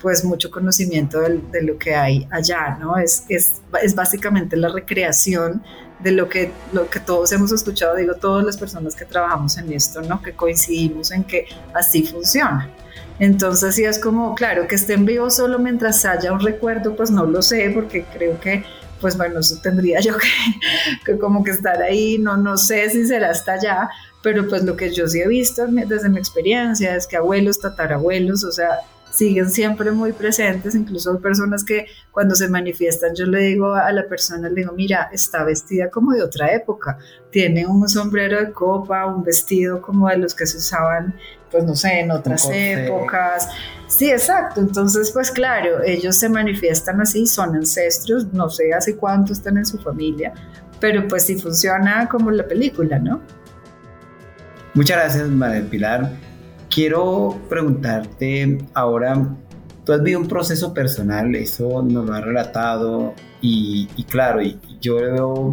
pues 0.00 0.24
mucho 0.24 0.50
conocimiento 0.50 1.20
de, 1.20 1.42
de 1.52 1.62
lo 1.62 1.76
que 1.76 1.94
hay 1.94 2.26
allá, 2.30 2.78
¿no? 2.80 2.96
Es, 2.96 3.24
es, 3.28 3.60
es 3.82 3.94
básicamente 3.94 4.56
la 4.56 4.70
recreación 4.70 5.62
de 5.98 6.12
lo 6.12 6.26
que, 6.30 6.52
lo 6.72 6.88
que 6.88 7.00
todos 7.00 7.30
hemos 7.32 7.52
escuchado, 7.52 7.96
digo, 7.96 8.14
todas 8.14 8.46
las 8.46 8.56
personas 8.56 8.96
que 8.96 9.04
trabajamos 9.04 9.58
en 9.58 9.70
esto, 9.74 10.00
¿no? 10.00 10.22
Que 10.22 10.32
coincidimos 10.32 11.10
en 11.10 11.24
que 11.24 11.44
así 11.74 12.02
funciona. 12.02 12.72
Entonces 13.18 13.74
sí 13.74 13.84
es 13.84 13.98
como, 13.98 14.34
claro, 14.34 14.68
que 14.68 14.76
estén 14.76 15.04
vivos 15.04 15.36
solo 15.36 15.58
mientras 15.58 16.04
haya 16.04 16.32
un 16.32 16.40
recuerdo, 16.40 16.94
pues 16.94 17.10
no 17.10 17.26
lo 17.26 17.42
sé, 17.42 17.70
porque 17.74 18.04
creo 18.12 18.38
que, 18.40 18.64
pues 19.00 19.16
bueno, 19.16 19.40
eso 19.40 19.58
tendría 19.62 20.00
yo 20.02 20.14
que, 21.04 21.18
como 21.18 21.42
que 21.42 21.50
estar 21.50 21.82
ahí, 21.82 22.18
no, 22.18 22.36
no 22.36 22.56
sé 22.56 22.88
si 22.90 23.06
será 23.06 23.30
hasta 23.30 23.54
allá, 23.54 23.90
pero 24.22 24.48
pues 24.48 24.62
lo 24.64 24.76
que 24.76 24.92
yo 24.92 25.08
sí 25.08 25.20
he 25.20 25.28
visto 25.28 25.66
desde 25.66 26.08
mi 26.08 26.18
experiencia 26.18 26.94
es 26.94 27.06
que 27.06 27.16
abuelos, 27.16 27.60
tatarabuelos, 27.60 28.44
o 28.44 28.52
sea, 28.52 28.80
siguen 29.18 29.50
siempre 29.50 29.90
muy 29.90 30.12
presentes, 30.12 30.76
incluso 30.76 31.18
personas 31.18 31.64
que 31.64 31.86
cuando 32.12 32.36
se 32.36 32.48
manifiestan 32.48 33.16
yo 33.16 33.26
le 33.26 33.40
digo 33.40 33.74
a 33.74 33.90
la 33.90 34.06
persona, 34.06 34.48
le 34.48 34.60
digo, 34.60 34.72
mira, 34.72 35.10
está 35.12 35.42
vestida 35.42 35.90
como 35.90 36.12
de 36.12 36.22
otra 36.22 36.52
época, 36.54 36.98
tiene 37.32 37.66
un 37.66 37.88
sombrero 37.88 38.38
de 38.38 38.52
copa, 38.52 39.06
un 39.06 39.24
vestido 39.24 39.82
como 39.82 40.08
de 40.08 40.18
los 40.18 40.36
que 40.36 40.46
se 40.46 40.58
usaban, 40.58 41.16
pues 41.50 41.64
no 41.64 41.74
sé, 41.74 41.98
en 42.00 42.12
otras 42.12 42.48
épocas. 42.52 43.48
Sí, 43.88 44.08
exacto, 44.08 44.60
entonces 44.60 45.10
pues 45.10 45.32
claro, 45.32 45.82
ellos 45.82 46.14
se 46.14 46.28
manifiestan 46.28 47.00
así, 47.00 47.26
son 47.26 47.56
ancestros, 47.56 48.32
no 48.32 48.48
sé 48.48 48.72
hace 48.72 48.94
cuánto 48.96 49.32
están 49.32 49.58
en 49.58 49.66
su 49.66 49.78
familia, 49.78 50.32
pero 50.78 51.08
pues 51.08 51.26
sí 51.26 51.36
funciona 51.36 52.08
como 52.08 52.30
la 52.30 52.46
película, 52.46 53.00
¿no? 53.00 53.20
Muchas 54.74 54.96
gracias, 54.98 55.28
María 55.28 55.68
Pilar 55.68 56.27
quiero 56.70 57.40
preguntarte 57.48 58.58
ahora, 58.74 59.36
tú 59.84 59.92
has 59.92 60.02
vivido 60.02 60.20
un 60.20 60.28
proceso 60.28 60.74
personal, 60.74 61.34
eso 61.34 61.82
nos 61.82 62.06
lo 62.06 62.12
has 62.12 62.24
relatado 62.24 63.14
y, 63.40 63.86
claro, 64.08 64.42
y, 64.42 64.58
yo 64.80 64.96
veo 64.96 65.52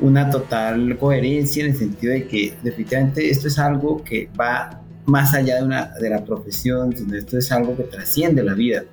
una 0.00 0.30
total 0.30 0.96
coherencia 0.98 1.64
en 1.64 1.72
el 1.72 1.76
sentido 1.76 2.12
de 2.12 2.26
que 2.26 2.54
definitivamente 2.62 3.30
esto 3.30 3.48
es 3.48 3.58
algo 3.58 4.02
que 4.02 4.28
va 4.38 4.80
más 5.06 5.34
allá 5.34 5.56
de, 5.56 5.64
una, 5.64 5.92
de 6.00 6.10
la 6.10 6.24
profesión, 6.24 6.96
sino 6.96 7.16
esto 7.16 7.38
es 7.38 7.52
algo 7.52 7.76
que 7.76 7.84
trasciende 7.84 8.42
la 8.42 8.54
vida 8.54 8.84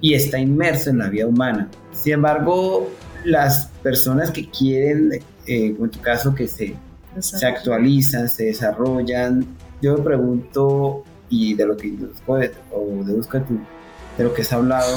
y 0.00 0.14
está 0.14 0.38
inmerso 0.38 0.90
en 0.90 0.98
la 0.98 1.08
vida 1.08 1.26
humana. 1.26 1.68
Sin 1.92 2.14
embargo, 2.14 2.90
las 3.24 3.66
personas 3.82 4.30
que 4.30 4.48
quieren, 4.48 5.12
eh, 5.46 5.76
en 5.78 5.90
tu 5.90 6.00
caso, 6.00 6.34
que 6.34 6.46
se, 6.46 6.76
se 7.18 7.46
actualizan, 7.46 8.28
se 8.28 8.44
desarrollan, 8.44 9.46
yo 9.82 9.96
me 9.96 10.02
pregunto, 10.02 11.04
y 11.28 11.54
de 11.54 11.66
lo 11.66 11.76
que 11.76 11.90
deduzco 11.90 12.36
de, 12.36 12.52
o 12.72 13.04
deduzco 13.04 13.38
de, 13.38 14.24
lo 14.24 14.32
que 14.32 14.42
has 14.42 14.52
hablado, 14.52 14.96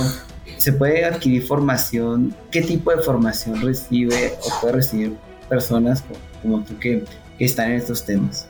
¿se 0.57 0.73
puede 0.73 1.05
adquirir 1.05 1.45
formación? 1.45 2.33
¿Qué 2.51 2.61
tipo 2.61 2.91
de 2.91 3.01
formación 3.01 3.61
recibe 3.61 4.33
o 4.43 4.61
puede 4.61 4.75
recibir 4.75 5.17
personas 5.47 6.03
como, 6.41 6.63
tú 6.63 6.77
que, 6.79 7.03
están 7.39 7.71
en 7.71 7.77
estos 7.77 8.05
temas? 8.05 8.47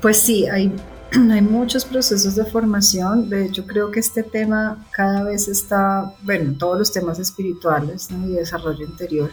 Pues 0.00 0.20
sí, 0.20 0.46
hay, 0.48 0.72
muchos 1.40 1.84
procesos 1.84 2.34
de 2.34 2.44
formación. 2.44 3.28
De 3.28 3.46
hecho, 3.46 3.66
creo 3.66 3.90
que 3.90 4.00
este 4.00 4.22
tema 4.22 4.86
cada 4.90 5.24
vez 5.24 5.48
está, 5.48 6.14
bueno, 6.22 6.54
todos 6.58 6.78
los 6.78 6.92
temas 6.92 7.18
espirituales 7.18 8.08
y 8.10 8.32
desarrollo 8.32 8.84
interior 8.84 9.30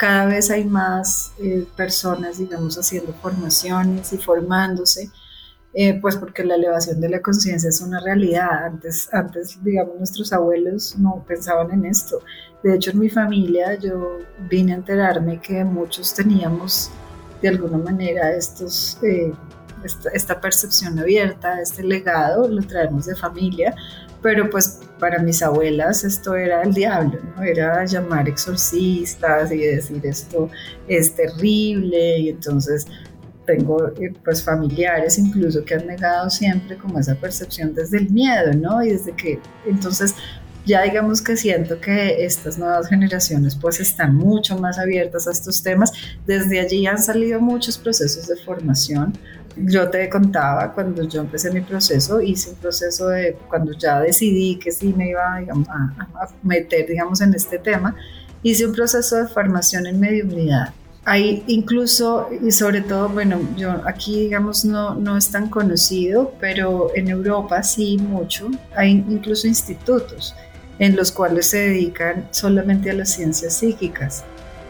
cada 0.00 0.24
vez 0.24 0.50
hay 0.50 0.64
más 0.64 1.32
eh, 1.36 1.66
personas, 1.76 2.38
digamos, 2.38 2.78
haciendo 2.78 3.12
formaciones 3.20 4.14
y 4.14 4.16
formándose. 4.16 5.10
Eh, 5.72 6.00
pues 6.00 6.16
porque 6.16 6.42
la 6.42 6.56
elevación 6.56 7.00
de 7.00 7.08
la 7.08 7.22
conciencia 7.22 7.68
es 7.68 7.80
una 7.80 8.00
realidad. 8.00 8.64
Antes, 8.64 9.08
antes, 9.12 9.62
digamos, 9.62 9.96
nuestros 9.96 10.32
abuelos 10.32 10.96
no 10.98 11.24
pensaban 11.26 11.70
en 11.70 11.84
esto. 11.84 12.22
De 12.62 12.74
hecho, 12.74 12.90
en 12.90 12.98
mi 12.98 13.08
familia 13.08 13.74
yo 13.76 14.18
vine 14.48 14.72
a 14.72 14.76
enterarme 14.76 15.40
que 15.40 15.64
muchos 15.64 16.14
teníamos 16.14 16.90
de 17.40 17.48
alguna 17.48 17.78
manera 17.78 18.34
estos, 18.34 18.98
eh, 19.02 19.32
esta, 20.12 20.40
percepción 20.40 20.98
abierta, 20.98 21.60
este 21.60 21.82
legado, 21.82 22.46
lo 22.48 22.62
traemos 22.62 23.06
de 23.06 23.16
familia, 23.16 23.74
pero 24.20 24.50
pues 24.50 24.80
para 24.98 25.22
mis 25.22 25.42
abuelas 25.42 26.04
esto 26.04 26.34
era 26.34 26.62
el 26.62 26.74
diablo, 26.74 27.18
¿no? 27.34 27.42
Era 27.42 27.82
llamar 27.86 28.28
exorcistas 28.28 29.50
y 29.50 29.58
decir 29.58 30.04
esto 30.04 30.50
es 30.86 31.14
terrible 31.14 32.18
y 32.18 32.28
entonces 32.28 32.86
tengo 33.46 33.88
eh, 34.00 34.12
pues 34.24 34.42
familiares 34.42 35.18
incluso 35.18 35.64
que 35.64 35.74
han 35.74 35.86
negado 35.86 36.30
siempre 36.30 36.76
como 36.76 36.98
esa 36.98 37.14
percepción 37.14 37.74
desde 37.74 37.98
el 37.98 38.10
miedo, 38.10 38.52
¿no? 38.54 38.82
Y 38.82 38.90
desde 38.90 39.12
que 39.12 39.38
entonces 39.66 40.14
ya 40.66 40.82
digamos 40.82 41.22
que 41.22 41.36
siento 41.36 41.80
que 41.80 42.24
estas 42.24 42.58
nuevas 42.58 42.88
generaciones 42.88 43.56
pues 43.56 43.80
están 43.80 44.14
mucho 44.14 44.58
más 44.58 44.78
abiertas 44.78 45.26
a 45.26 45.32
estos 45.32 45.62
temas. 45.62 45.92
Desde 46.26 46.60
allí 46.60 46.86
han 46.86 46.98
salido 46.98 47.40
muchos 47.40 47.78
procesos 47.78 48.26
de 48.26 48.36
formación. 48.36 49.14
Yo 49.56 49.90
te 49.90 50.08
contaba 50.08 50.72
cuando 50.72 51.02
yo 51.08 51.22
empecé 51.22 51.50
mi 51.50 51.60
proceso, 51.60 52.20
hice 52.20 52.50
un 52.50 52.56
proceso 52.56 53.08
de 53.08 53.36
cuando 53.48 53.72
ya 53.72 54.00
decidí 54.00 54.58
que 54.58 54.70
sí 54.70 54.94
me 54.96 55.10
iba 55.10 55.40
digamos, 55.40 55.68
a, 55.68 55.74
a 56.22 56.28
meter 56.42 56.86
digamos 56.86 57.20
en 57.20 57.34
este 57.34 57.58
tema, 57.58 57.96
hice 58.42 58.66
un 58.66 58.72
proceso 58.72 59.16
de 59.16 59.26
formación 59.26 59.86
en 59.86 59.98
mediunidad 59.98 60.72
hay 61.10 61.42
incluso, 61.48 62.28
y 62.40 62.52
sobre 62.52 62.82
todo, 62.82 63.08
bueno, 63.08 63.40
yo 63.56 63.82
aquí 63.84 64.20
digamos 64.20 64.64
no, 64.64 64.94
no 64.94 65.16
es 65.16 65.28
tan 65.28 65.50
conocido, 65.50 66.32
pero 66.38 66.92
en 66.94 67.08
Europa 67.08 67.64
sí 67.64 67.98
mucho, 67.98 68.48
hay 68.76 69.04
incluso 69.08 69.48
institutos 69.48 70.36
en 70.78 70.94
los 70.94 71.10
cuales 71.10 71.48
se 71.48 71.68
dedican 71.68 72.28
solamente 72.30 72.90
a 72.90 72.94
las 72.94 73.12
ciencias 73.12 73.54
psíquicas. 73.54 74.22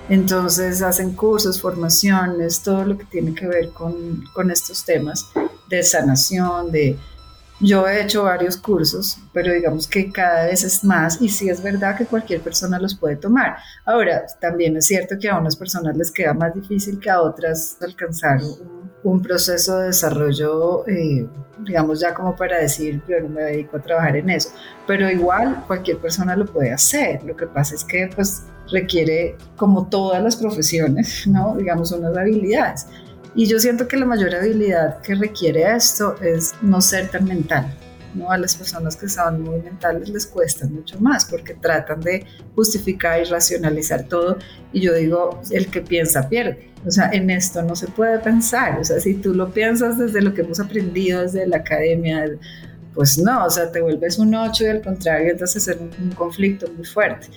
Entonces 0.08 0.80
hacen 0.80 1.12
cursos, 1.12 1.60
formaciones, 1.60 2.62
todo 2.62 2.86
lo 2.86 2.96
que 2.96 3.04
tiene 3.04 3.34
que 3.34 3.46
ver 3.46 3.68
con, 3.68 4.24
con 4.32 4.50
estos 4.50 4.82
temas 4.86 5.26
de 5.68 5.82
sanación, 5.82 6.72
de, 6.72 6.96
yo 7.60 7.86
he 7.86 8.02
hecho 8.02 8.24
varios 8.24 8.56
cursos, 8.56 9.18
pero 9.32 9.52
digamos 9.52 9.86
que 9.86 10.10
cada 10.10 10.46
vez 10.46 10.64
es 10.64 10.82
más 10.82 11.20
y 11.20 11.28
sí 11.28 11.50
es 11.50 11.62
verdad 11.62 11.96
que 11.96 12.06
cualquier 12.06 12.40
persona 12.40 12.78
los 12.78 12.94
puede 12.94 13.16
tomar. 13.16 13.56
Ahora, 13.84 14.24
también 14.40 14.76
es 14.76 14.86
cierto 14.86 15.16
que 15.20 15.28
a 15.28 15.38
unas 15.38 15.56
personas 15.56 15.96
les 15.96 16.10
queda 16.10 16.32
más 16.32 16.54
difícil 16.54 16.98
que 16.98 17.10
a 17.10 17.20
otras 17.20 17.76
alcanzar 17.82 18.40
un, 19.02 19.22
proceso 19.22 19.78
de 19.78 19.86
desarrollo, 19.88 20.86
eh, 20.86 21.26
digamos 21.64 22.00
ya 22.00 22.14
como 22.14 22.34
para 22.34 22.58
decir, 22.58 23.02
yo 23.06 23.20
no 23.20 23.28
me 23.28 23.42
dedico 23.42 23.76
a 23.76 23.82
trabajar 23.82 24.16
en 24.16 24.30
eso, 24.30 24.50
pero 24.86 25.10
igual 25.10 25.64
cualquier 25.66 25.98
persona 25.98 26.36
lo 26.36 26.46
puede 26.46 26.72
hacer. 26.72 27.22
Lo 27.24 27.36
que 27.36 27.46
pasa 27.46 27.74
es 27.74 27.84
que 27.84 28.10
pues 28.14 28.44
requiere, 28.70 29.36
como 29.56 29.86
todas 29.88 30.22
las 30.22 30.36
profesiones, 30.36 31.26
¿no? 31.26 31.56
digamos 31.56 31.92
unas 31.92 32.16
habilidades. 32.16 32.86
Y 33.34 33.46
yo 33.46 33.58
siento 33.60 33.86
que 33.86 33.96
la 33.96 34.06
mayor 34.06 34.34
habilidad 34.34 35.00
que 35.00 35.14
requiere 35.14 35.74
esto 35.74 36.16
es 36.20 36.54
no 36.62 36.80
ser 36.80 37.08
tan 37.08 37.24
mental. 37.24 37.72
¿no? 38.14 38.30
A 38.30 38.38
las 38.38 38.56
personas 38.56 38.96
que 38.96 39.08
son 39.08 39.42
muy 39.42 39.60
mentales 39.60 40.08
les 40.08 40.26
cuesta 40.26 40.66
mucho 40.66 41.00
más 41.00 41.24
porque 41.26 41.54
tratan 41.54 42.00
de 42.00 42.26
justificar 42.56 43.20
y 43.20 43.24
racionalizar 43.24 44.04
todo. 44.04 44.38
Y 44.72 44.80
yo 44.80 44.94
digo, 44.94 45.40
el 45.50 45.68
que 45.70 45.80
piensa 45.80 46.28
pierde. 46.28 46.70
O 46.86 46.90
sea, 46.90 47.10
en 47.12 47.30
esto 47.30 47.62
no 47.62 47.76
se 47.76 47.86
puede 47.86 48.18
pensar. 48.18 48.80
O 48.80 48.84
sea, 48.84 48.98
si 49.00 49.14
tú 49.14 49.34
lo 49.34 49.52
piensas 49.52 49.98
desde 49.98 50.22
lo 50.22 50.34
que 50.34 50.40
hemos 50.40 50.58
aprendido 50.58 51.22
desde 51.22 51.46
la 51.46 51.58
academia, 51.58 52.24
pues 52.94 53.18
no, 53.18 53.44
o 53.44 53.50
sea, 53.50 53.70
te 53.70 53.80
vuelves 53.80 54.18
un 54.18 54.34
8 54.34 54.64
y 54.64 54.66
al 54.66 54.82
contrario, 54.82 55.30
entonces 55.30 55.68
es 55.68 55.76
un 55.76 56.10
conflicto 56.12 56.66
muy 56.72 56.84
fuerte. 56.84 57.28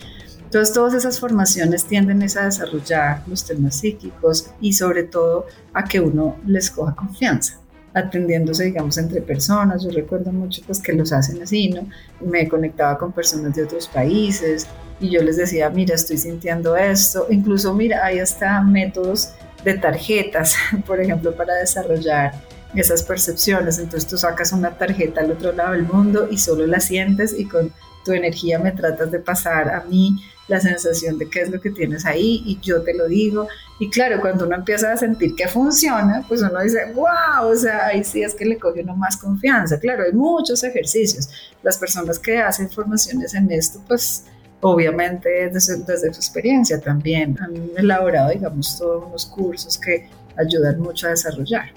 Entonces, 0.53 0.75
todas 0.75 0.93
esas 0.93 1.19
formaciones 1.19 1.83
tienden 1.85 2.21
a 2.21 2.45
desarrollar 2.45 3.23
los 3.25 3.43
temas 3.43 3.75
psíquicos 3.75 4.51
y 4.61 4.73
sobre 4.73 5.01
todo 5.01 5.47
a 5.73 5.83
que 5.83 5.99
uno 5.99 6.37
les 6.45 6.69
coja 6.69 6.93
confianza 6.93 7.57
atendiéndose, 7.91 8.65
digamos, 8.65 8.99
entre 8.99 9.23
personas. 9.23 9.83
Yo 9.83 9.89
recuerdo 9.89 10.31
mucho 10.31 10.61
pues 10.67 10.79
que 10.79 10.93
los 10.93 11.11
hacen 11.11 11.41
así, 11.41 11.69
¿no? 11.69 11.87
Me 12.21 12.47
conectaba 12.47 12.99
con 12.99 13.11
personas 13.11 13.55
de 13.55 13.63
otros 13.63 13.87
países 13.87 14.67
y 14.99 15.09
yo 15.09 15.23
les 15.23 15.37
decía, 15.37 15.71
mira, 15.71 15.95
estoy 15.95 16.17
sintiendo 16.17 16.77
esto. 16.77 17.25
Incluso, 17.31 17.73
mira, 17.73 18.05
hay 18.05 18.19
hasta 18.19 18.61
métodos 18.61 19.33
de 19.63 19.73
tarjetas, 19.79 20.55
por 20.85 21.01
ejemplo, 21.01 21.35
para 21.35 21.55
desarrollar 21.55 22.31
esas 22.75 23.01
percepciones. 23.01 23.79
Entonces 23.79 24.07
tú 24.07 24.19
sacas 24.19 24.51
una 24.51 24.77
tarjeta 24.77 25.21
al 25.21 25.31
otro 25.31 25.51
lado 25.51 25.71
del 25.71 25.87
mundo 25.87 26.27
y 26.29 26.37
solo 26.37 26.67
la 26.67 26.79
sientes 26.79 27.33
y 27.35 27.45
con 27.45 27.73
tu 28.05 28.11
energía 28.11 28.59
me 28.59 28.71
tratas 28.71 29.09
de 29.11 29.17
pasar 29.17 29.73
a 29.73 29.83
mí 29.85 30.15
la 30.47 30.59
sensación 30.59 31.17
de 31.17 31.29
qué 31.29 31.41
es 31.41 31.49
lo 31.49 31.61
que 31.61 31.71
tienes 31.71 32.05
ahí 32.05 32.43
y 32.45 32.59
yo 32.61 32.81
te 32.81 32.93
lo 32.93 33.07
digo. 33.07 33.47
Y 33.79 33.89
claro, 33.89 34.19
cuando 34.19 34.45
uno 34.45 34.55
empieza 34.55 34.91
a 34.91 34.97
sentir 34.97 35.35
que 35.35 35.47
funciona, 35.47 36.23
pues 36.27 36.41
uno 36.41 36.61
dice, 36.61 36.91
wow, 36.93 37.51
o 37.51 37.55
sea, 37.55 37.87
ahí 37.87 38.03
sí 38.03 38.23
es 38.23 38.35
que 38.35 38.45
le 38.45 38.57
coge 38.57 38.81
uno 38.81 38.95
más 38.95 39.17
confianza. 39.17 39.79
Claro, 39.79 40.03
hay 40.03 40.13
muchos 40.13 40.63
ejercicios. 40.63 41.29
Las 41.63 41.77
personas 41.77 42.19
que 42.19 42.39
hacen 42.39 42.69
formaciones 42.69 43.33
en 43.33 43.51
esto, 43.51 43.81
pues 43.87 44.25
obviamente 44.61 45.49
desde, 45.49 45.77
desde 45.77 46.13
su 46.13 46.19
experiencia 46.19 46.79
también 46.79 47.37
han 47.41 47.53
elaborado, 47.77 48.31
digamos, 48.31 48.77
todos 48.77 49.05
unos 49.05 49.25
cursos 49.25 49.77
que 49.77 50.09
ayudan 50.37 50.79
mucho 50.79 51.07
a 51.07 51.11
desarrollar. 51.11 51.71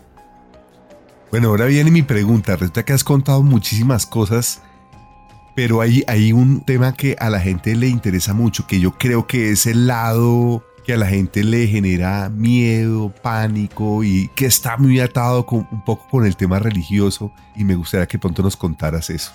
Bueno, 1.30 1.49
ahora 1.49 1.66
viene 1.66 1.90
mi 1.90 2.02
pregunta. 2.02 2.54
Resulta 2.54 2.85
que 2.85 2.92
has 2.92 3.04
contado 3.04 3.42
muchísimas 3.42 4.06
cosas 4.06 4.62
pero 5.56 5.80
hay, 5.80 6.04
hay 6.06 6.32
un 6.32 6.60
tema 6.60 6.92
que 6.92 7.16
a 7.18 7.30
la 7.30 7.40
gente 7.40 7.75
le 7.75 7.88
interesa 7.88 8.34
mucho, 8.34 8.66
que 8.66 8.78
yo 8.78 8.92
creo 8.92 9.26
que 9.26 9.50
es 9.50 9.64
el 9.66 9.86
lado 9.86 10.62
que 10.84 10.92
a 10.92 10.98
la 10.98 11.06
gente 11.06 11.42
le 11.42 11.66
genera 11.66 12.28
miedo, 12.28 13.12
pánico 13.22 14.04
y 14.04 14.28
que 14.36 14.46
está 14.46 14.76
muy 14.76 15.00
atado 15.00 15.46
con, 15.46 15.66
un 15.72 15.82
poco 15.82 16.06
con 16.10 16.26
el 16.26 16.36
tema 16.36 16.58
religioso 16.60 17.32
y 17.56 17.64
me 17.64 17.75
gustaría 17.75 18.06
que 18.06 18.18
pronto 18.18 18.42
nos 18.42 18.54
contaras 18.56 19.08
eso, 19.08 19.32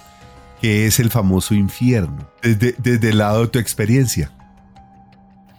que 0.61 0.85
es 0.85 0.99
el 0.99 1.09
famoso 1.09 1.55
infierno, 1.55 2.29
desde, 2.43 3.09
el 3.09 3.17
lado 3.17 3.41
de 3.41 3.47
tu 3.47 3.59
experiencia. 3.59 4.31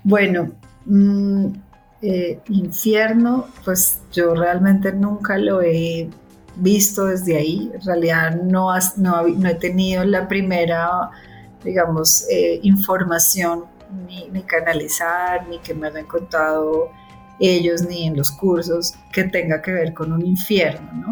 Bueno, 0.04 0.52
mm, 0.86 1.46
eh, 2.02 2.40
infierno, 2.48 3.48
pues 3.64 4.00
yo 4.12 4.34
realmente 4.34 4.92
nunca 4.92 5.36
lo 5.38 5.60
he 5.60 6.08
visto 6.56 7.06
desde 7.06 7.36
ahí. 7.36 7.70
En 7.74 7.80
realidad 7.82 8.36
no, 8.42 8.70
no, 8.96 9.26
he 9.26 9.54
tenido 9.54 10.04
la 10.04 10.28
primera, 10.28 11.10
digamos, 11.64 12.26
eh, 12.30 12.60
información 12.62 13.64
ni, 14.06 14.28
ni, 14.28 14.42
canalizar, 14.42 15.46
ni 15.48 15.58
que 15.58 15.74
me 15.74 15.88
hayan 15.88 16.06
contado 16.06 16.90
ellos, 17.38 17.82
ni 17.82 18.06
en 18.06 18.16
los 18.16 18.30
cursos 18.30 18.94
que 19.12 19.24
tenga 19.24 19.60
que 19.60 19.72
ver 19.72 19.94
con 19.94 20.12
un 20.12 20.24
infierno, 20.24 20.90
¿no? 20.92 21.10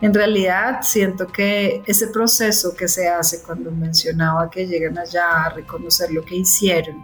En 0.00 0.12
realidad 0.12 0.80
siento 0.82 1.26
que 1.26 1.82
ese 1.86 2.08
proceso 2.08 2.74
que 2.76 2.86
se 2.86 3.08
hace 3.08 3.42
cuando 3.42 3.70
mencionaba 3.70 4.50
que 4.50 4.66
llegan 4.66 4.98
allá 4.98 5.44
a 5.44 5.48
reconocer 5.50 6.12
lo 6.12 6.22
que 6.22 6.36
hicieron, 6.36 7.02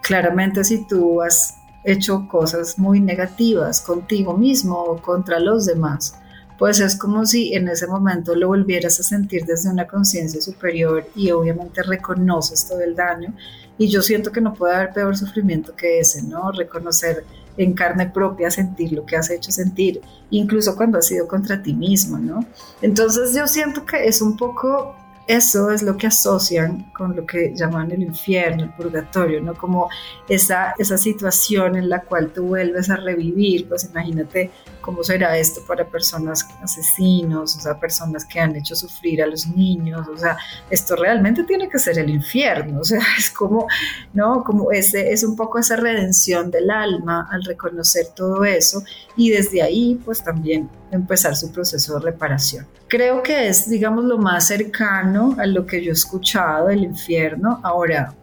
claramente 0.00 0.62
si 0.62 0.86
tú 0.86 1.20
has 1.22 1.56
hecho 1.82 2.28
cosas 2.28 2.78
muy 2.78 3.00
negativas 3.00 3.80
contigo 3.80 4.36
mismo 4.36 4.76
o 4.76 5.02
contra 5.02 5.40
los 5.40 5.66
demás, 5.66 6.20
pues 6.60 6.78
es 6.78 6.94
como 6.94 7.24
si 7.24 7.54
en 7.54 7.68
ese 7.68 7.86
momento 7.86 8.34
lo 8.34 8.48
volvieras 8.48 9.00
a 9.00 9.02
sentir 9.02 9.46
desde 9.46 9.70
una 9.70 9.86
conciencia 9.86 10.42
superior 10.42 11.08
y 11.14 11.30
obviamente 11.30 11.82
reconoces 11.82 12.68
todo 12.68 12.82
el 12.82 12.94
daño. 12.94 13.34
Y 13.78 13.88
yo 13.88 14.02
siento 14.02 14.30
que 14.30 14.42
no 14.42 14.52
puede 14.52 14.74
haber 14.74 14.92
peor 14.92 15.16
sufrimiento 15.16 15.74
que 15.74 16.00
ese, 16.00 16.22
¿no? 16.22 16.52
Reconocer 16.52 17.24
en 17.56 17.72
carne 17.72 18.10
propia, 18.10 18.50
sentir 18.50 18.92
lo 18.92 19.06
que 19.06 19.16
has 19.16 19.30
hecho 19.30 19.50
sentir, 19.50 20.02
incluso 20.28 20.76
cuando 20.76 20.98
ha 20.98 21.02
sido 21.02 21.26
contra 21.26 21.62
ti 21.62 21.72
mismo, 21.72 22.18
¿no? 22.18 22.44
Entonces 22.82 23.34
yo 23.34 23.46
siento 23.46 23.86
que 23.86 24.06
es 24.06 24.20
un 24.20 24.36
poco 24.36 24.94
eso 25.30 25.70
es 25.70 25.82
lo 25.82 25.96
que 25.96 26.08
asocian 26.08 26.90
con 26.92 27.14
lo 27.14 27.24
que 27.24 27.54
llaman 27.54 27.92
el 27.92 28.02
infierno, 28.02 28.64
el 28.64 28.70
purgatorio, 28.70 29.40
¿no? 29.40 29.54
Como 29.54 29.88
esa, 30.28 30.74
esa 30.76 30.98
situación 30.98 31.76
en 31.76 31.88
la 31.88 32.00
cual 32.00 32.32
tú 32.32 32.48
vuelves 32.48 32.90
a 32.90 32.96
revivir, 32.96 33.68
pues 33.68 33.84
imagínate 33.84 34.50
cómo 34.80 35.04
será 35.04 35.38
esto 35.38 35.60
para 35.68 35.86
personas 35.86 36.48
asesinos, 36.60 37.54
o 37.56 37.60
sea, 37.60 37.78
personas 37.78 38.24
que 38.24 38.40
han 38.40 38.56
hecho 38.56 38.74
sufrir 38.74 39.22
a 39.22 39.26
los 39.28 39.46
niños, 39.46 40.08
o 40.08 40.16
sea, 40.16 40.36
esto 40.68 40.96
realmente 40.96 41.44
tiene 41.44 41.68
que 41.68 41.78
ser 41.78 42.00
el 42.00 42.10
infierno, 42.10 42.80
o 42.80 42.84
sea, 42.84 43.00
es 43.18 43.30
como, 43.30 43.68
¿no? 44.12 44.42
Como 44.42 44.72
ese, 44.72 45.12
es 45.12 45.22
un 45.22 45.36
poco 45.36 45.60
esa 45.60 45.76
redención 45.76 46.50
del 46.50 46.70
alma 46.70 47.28
al 47.30 47.44
reconocer 47.44 48.08
todo 48.16 48.44
eso 48.44 48.82
y 49.16 49.30
desde 49.30 49.62
ahí, 49.62 50.00
pues 50.04 50.24
también 50.24 50.68
empezar 50.90 51.36
su 51.36 51.52
proceso 51.52 51.98
de 51.98 52.06
reparación. 52.06 52.66
Creo 52.88 53.22
que 53.22 53.48
es, 53.48 53.68
digamos, 53.68 54.04
lo 54.04 54.18
más 54.18 54.46
cercano 54.48 55.36
a 55.38 55.46
lo 55.46 55.66
que 55.66 55.82
yo 55.82 55.90
he 55.90 55.94
escuchado 55.94 56.68
del 56.68 56.84
infierno. 56.84 57.60
Ahora, 57.62 58.14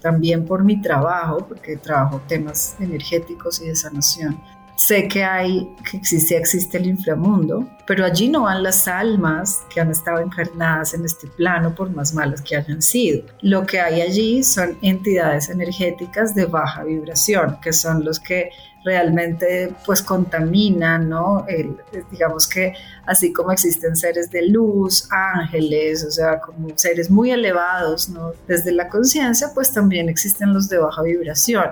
también 0.00 0.44
por 0.44 0.64
mi 0.64 0.80
trabajo, 0.80 1.46
porque 1.48 1.76
trabajo 1.76 2.20
temas 2.26 2.76
energéticos 2.80 3.60
y 3.62 3.68
de 3.68 3.76
sanación, 3.76 4.40
sé 4.74 5.06
que 5.08 5.24
existe, 5.92 6.76
el 6.76 6.86
inframundo, 6.86 7.68
pero 7.86 8.04
allí 8.04 8.28
no 8.28 8.42
van 8.42 8.62
las 8.62 8.88
almas 8.88 9.62
que 9.72 9.80
han 9.80 9.90
estado 9.90 10.20
encarnadas 10.20 10.94
en 10.94 11.04
este 11.04 11.28
plano 11.28 11.74
por 11.74 11.90
más 11.90 12.14
malas 12.14 12.42
que 12.42 12.56
hayan 12.56 12.82
sido. 12.82 13.24
Lo 13.42 13.66
que 13.66 13.80
hay 13.80 14.00
allí 14.00 14.42
son 14.42 14.78
entidades 14.82 15.48
energéticas 15.48 16.34
de 16.34 16.46
baja 16.46 16.84
vibración, 16.84 17.58
que 17.60 17.72
son 17.72 18.04
los 18.04 18.18
que 18.18 18.50
realmente 18.84 19.72
pues 19.86 20.02
contaminan, 20.02 21.08
¿no? 21.08 21.46
digamos 22.10 22.48
que 22.48 22.74
así 23.06 23.32
como 23.32 23.52
existen 23.52 23.94
seres 23.94 24.30
de 24.30 24.48
luz, 24.48 25.08
ángeles, 25.10 26.04
o 26.04 26.10
sea, 26.10 26.40
como 26.40 26.68
seres 26.76 27.10
muy 27.10 27.30
elevados. 27.30 28.10
Desde 28.48 28.72
la 28.72 28.88
conciencia, 28.88 29.50
pues 29.54 29.72
también 29.72 30.08
existen 30.08 30.52
los 30.52 30.68
de 30.68 30.78
baja 30.78 31.02
vibración, 31.02 31.66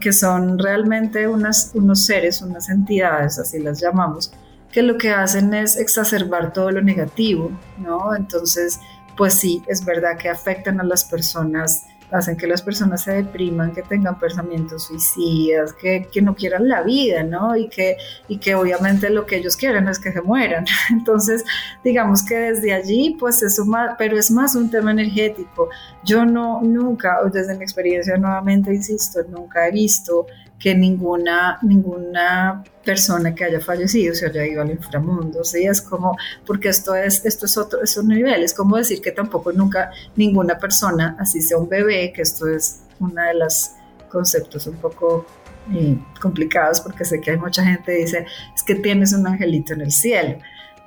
que 0.00 0.12
son 0.12 0.58
realmente 0.58 1.26
unos 1.26 2.04
seres, 2.04 2.42
unas 2.42 2.68
entidades, 2.68 3.38
así 3.38 3.58
las 3.58 3.80
llamamos, 3.80 4.32
que 4.70 4.82
lo 4.82 4.98
que 4.98 5.10
hacen 5.10 5.54
es 5.54 5.76
exacerbar 5.76 6.52
todo 6.52 6.70
lo 6.70 6.82
negativo, 6.82 7.50
¿no? 7.78 8.14
Entonces, 8.14 8.78
pues 9.16 9.34
sí, 9.34 9.62
es 9.66 9.84
verdad 9.84 10.16
que 10.16 10.28
afectan 10.28 10.80
a 10.80 10.84
las 10.84 11.04
personas 11.04 11.86
hacen 12.10 12.36
que 12.36 12.46
las 12.46 12.62
personas 12.62 13.02
se 13.02 13.12
depriman, 13.12 13.72
que 13.72 13.82
tengan 13.82 14.18
pensamientos 14.18 14.84
suicidas, 14.84 15.72
que, 15.72 16.08
que, 16.10 16.22
no 16.22 16.34
quieran 16.34 16.68
la 16.68 16.82
vida, 16.82 17.22
¿no? 17.22 17.56
Y 17.56 17.68
que, 17.68 17.96
y 18.28 18.38
que 18.38 18.54
obviamente 18.54 19.10
lo 19.10 19.26
que 19.26 19.36
ellos 19.36 19.56
quieren 19.56 19.88
es 19.88 19.98
que 19.98 20.12
se 20.12 20.22
mueran. 20.22 20.64
Entonces, 20.90 21.44
digamos 21.84 22.24
que 22.24 22.36
desde 22.36 22.72
allí, 22.72 23.16
pues 23.18 23.42
es 23.42 23.56
suma, 23.56 23.96
pero 23.98 24.18
es 24.18 24.30
más 24.30 24.54
un 24.54 24.70
tema 24.70 24.90
energético. 24.90 25.68
Yo 26.04 26.24
no, 26.24 26.62
nunca, 26.62 27.18
desde 27.32 27.56
mi 27.56 27.64
experiencia 27.64 28.16
nuevamente, 28.16 28.72
insisto, 28.72 29.20
nunca 29.28 29.68
he 29.68 29.70
visto 29.70 30.26
que 30.58 30.74
ninguna, 30.74 31.58
ninguna 31.62 32.64
persona 32.84 33.34
que 33.34 33.44
haya 33.44 33.60
fallecido 33.60 34.14
se 34.14 34.26
haya 34.26 34.46
ido 34.46 34.62
al 34.62 34.70
inframundo, 34.70 35.44
¿sí? 35.44 35.64
Es 35.66 35.80
como, 35.80 36.16
porque 36.44 36.68
esto 36.68 36.94
es, 36.94 37.24
esto 37.24 37.46
es 37.46 37.56
otro, 37.56 37.82
es 37.82 37.96
un 37.96 38.08
nivel, 38.08 38.42
es 38.42 38.54
como 38.54 38.76
decir 38.76 39.00
que 39.00 39.12
tampoco 39.12 39.52
nunca 39.52 39.90
ninguna 40.16 40.58
persona, 40.58 41.16
así 41.18 41.40
sea 41.40 41.58
un 41.58 41.68
bebé, 41.68 42.12
que 42.12 42.22
esto 42.22 42.48
es 42.48 42.80
uno 42.98 43.22
de 43.22 43.34
los 43.34 43.70
conceptos 44.10 44.66
un 44.66 44.76
poco 44.76 45.26
eh, 45.72 45.98
complicados, 46.20 46.80
porque 46.80 47.04
sé 47.04 47.20
que 47.20 47.32
hay 47.32 47.38
mucha 47.38 47.62
gente 47.62 47.92
que 47.92 47.98
dice, 47.98 48.26
es 48.54 48.62
que 48.62 48.74
tienes 48.74 49.12
un 49.12 49.26
angelito 49.26 49.74
en 49.74 49.82
el 49.82 49.92
cielo. 49.92 50.38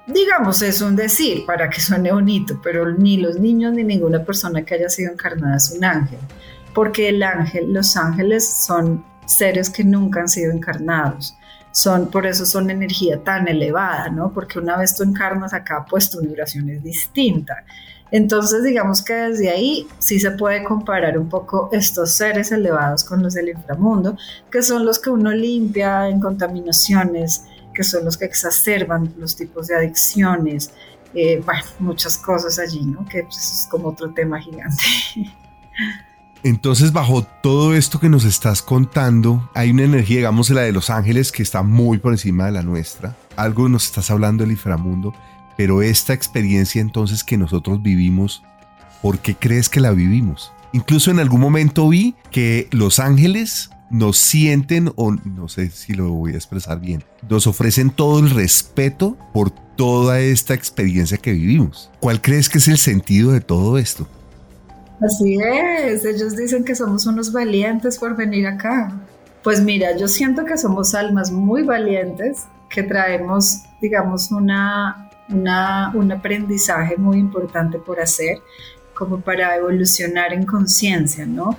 Digamos, 0.08 0.62
es 0.64 0.82
un 0.82 0.96
decir 0.96 1.46
para 1.46 1.70
que 1.70 1.80
suene 1.80 2.12
bonito, 2.12 2.60
pero 2.64 2.92
ni 2.92 3.18
los 3.18 3.40
niños 3.40 3.74
ni 3.74 3.84
ninguna 3.84 4.26
persona 4.26 4.64
que 4.64 4.74
haya 4.74 4.90
sido 4.90 5.14
encarnada 5.14 5.58
es 5.58 5.72
un 5.72 5.86
ángel, 5.86 6.20
porque 6.74 7.10
el 7.10 7.22
ángel, 7.22 7.72
los 7.72 7.96
ángeles 7.96 8.66
son 8.66 9.06
seres 9.38 9.70
que 9.70 9.84
nunca 9.84 10.22
han 10.22 10.30
sido 10.30 10.52
encarnados. 10.52 11.38
Son, 11.72 12.10
por 12.12 12.26
eso 12.26 12.46
son 12.46 12.70
energía 12.70 13.24
tan 13.24 13.48
elevada, 13.48 14.10
¿no? 14.10 14.34
Porque 14.34 14.60
una 14.60 14.78
vez 14.78 14.96
tú 14.96 15.04
encarnas 15.04 15.54
acá, 15.54 15.86
pues 15.90 16.10
tu 16.10 16.20
vibración 16.20 16.70
es 16.70 16.84
distinta. 16.84 17.64
Entonces, 18.12 18.64
digamos 18.64 19.02
que 19.02 19.14
desde 19.14 19.50
ahí 19.50 19.88
sí 20.00 20.20
se 20.20 20.32
puede 20.32 20.66
comparar 20.66 21.18
un 21.18 21.30
poco 21.30 21.70
estos 21.72 22.12
seres 22.12 22.52
elevados 22.52 23.06
con 23.06 23.24
los 23.24 23.34
del 23.34 23.50
inframundo, 23.50 24.18
que 24.52 24.62
son 24.62 24.86
los 24.86 25.00
que 25.00 25.10
uno 25.10 25.32
limpia 25.32 26.10
en 26.10 26.20
contaminaciones, 26.20 27.46
que 27.74 27.84
son 27.84 28.04
los 28.04 28.18
que 28.18 28.26
exacerban 28.26 29.14
los 29.18 29.38
tipos 29.38 29.68
de 29.68 29.76
adicciones, 29.76 30.74
eh, 31.14 31.42
muchas 31.80 32.18
cosas 32.18 32.60
allí, 32.60 32.82
¿no? 32.86 33.06
Que 33.06 33.24
pues, 33.24 33.38
es 33.38 33.68
como 33.72 33.90
otro 33.90 34.14
tema 34.14 34.42
gigante. 34.42 34.84
Entonces, 36.44 36.92
bajo 36.92 37.24
todo 37.24 37.76
esto 37.76 38.00
que 38.00 38.10
nos 38.10 38.26
estás 38.26 38.64
contando, 38.64 39.50
hay 39.54 39.70
una 39.70 39.84
energía, 39.84 40.18
digamos, 40.18 40.50
la 40.50 40.62
de 40.62 40.72
los 40.72 40.90
ángeles, 40.90 41.32
que 41.32 41.44
está 41.44 41.62
muy 41.62 42.00
por 42.00 42.14
encima 42.14 42.46
de 42.46 42.52
la 42.52 42.64
nuestra. 42.64 43.16
Algo 43.36 43.70
nos 43.70 43.86
estás 43.86 44.10
hablando 44.10 44.44
del 44.44 44.52
inframundo, 44.52 45.14
pero 45.56 45.84
esta 45.84 46.14
experiencia 46.14 46.82
entonces 46.82 47.24
que 47.24 47.38
nosotros 47.38 47.84
vivimos, 47.84 48.42
¿por 49.04 49.20
qué 49.20 49.36
crees 49.36 49.70
que 49.70 49.82
la 49.82 49.92
vivimos? 49.92 50.52
Incluso 50.74 51.12
en 51.12 51.20
algún 51.20 51.42
momento 51.42 51.88
vi 51.88 52.16
que 52.32 52.68
los 52.72 53.00
ángeles 53.00 53.70
nos 53.92 54.18
sienten, 54.18 54.92
o 54.96 55.12
no 55.12 55.48
sé 55.48 55.70
si 55.70 55.94
lo 55.94 56.10
voy 56.10 56.34
a 56.34 56.38
expresar 56.38 56.80
bien, 56.80 57.04
nos 57.30 57.46
ofrecen 57.46 57.92
todo 57.92 58.20
el 58.20 58.32
respeto 58.32 59.16
por 59.32 59.52
toda 59.52 60.22
esta 60.22 60.56
experiencia 60.56 61.18
que 61.18 61.34
vivimos. 61.34 61.92
¿Cuál 62.00 62.22
crees 62.22 62.50
que 62.50 62.58
es 62.58 62.68
el 62.68 62.80
sentido 62.80 63.32
de 63.32 63.42
todo 63.42 63.78
esto? 63.78 64.08
Así 65.02 65.40
es, 65.42 66.06
ellos 66.06 66.36
dicen 66.36 66.64
que 66.64 66.76
somos 66.76 67.08
unos 67.08 67.32
valientes 67.32 67.98
por 67.98 68.16
venir 68.16 68.46
acá. 68.46 68.94
Pues 69.44 69.60
mira, 69.62 69.98
yo 69.98 70.08
siento 70.08 70.46
que 70.46 70.58
somos 70.58 70.94
almas 70.94 71.32
muy 71.32 71.64
valientes, 71.64 72.46
que 72.70 72.84
traemos, 72.84 73.64
digamos, 73.82 74.32
una, 74.32 75.10
una, 75.30 75.92
un 75.96 76.12
aprendizaje 76.12 76.98
muy 76.98 77.18
importante 77.18 77.80
por 77.80 78.00
hacer, 78.00 78.38
como 78.94 79.20
para 79.20 79.56
evolucionar 79.56 80.34
en 80.34 80.46
conciencia, 80.46 81.26
¿no? 81.26 81.58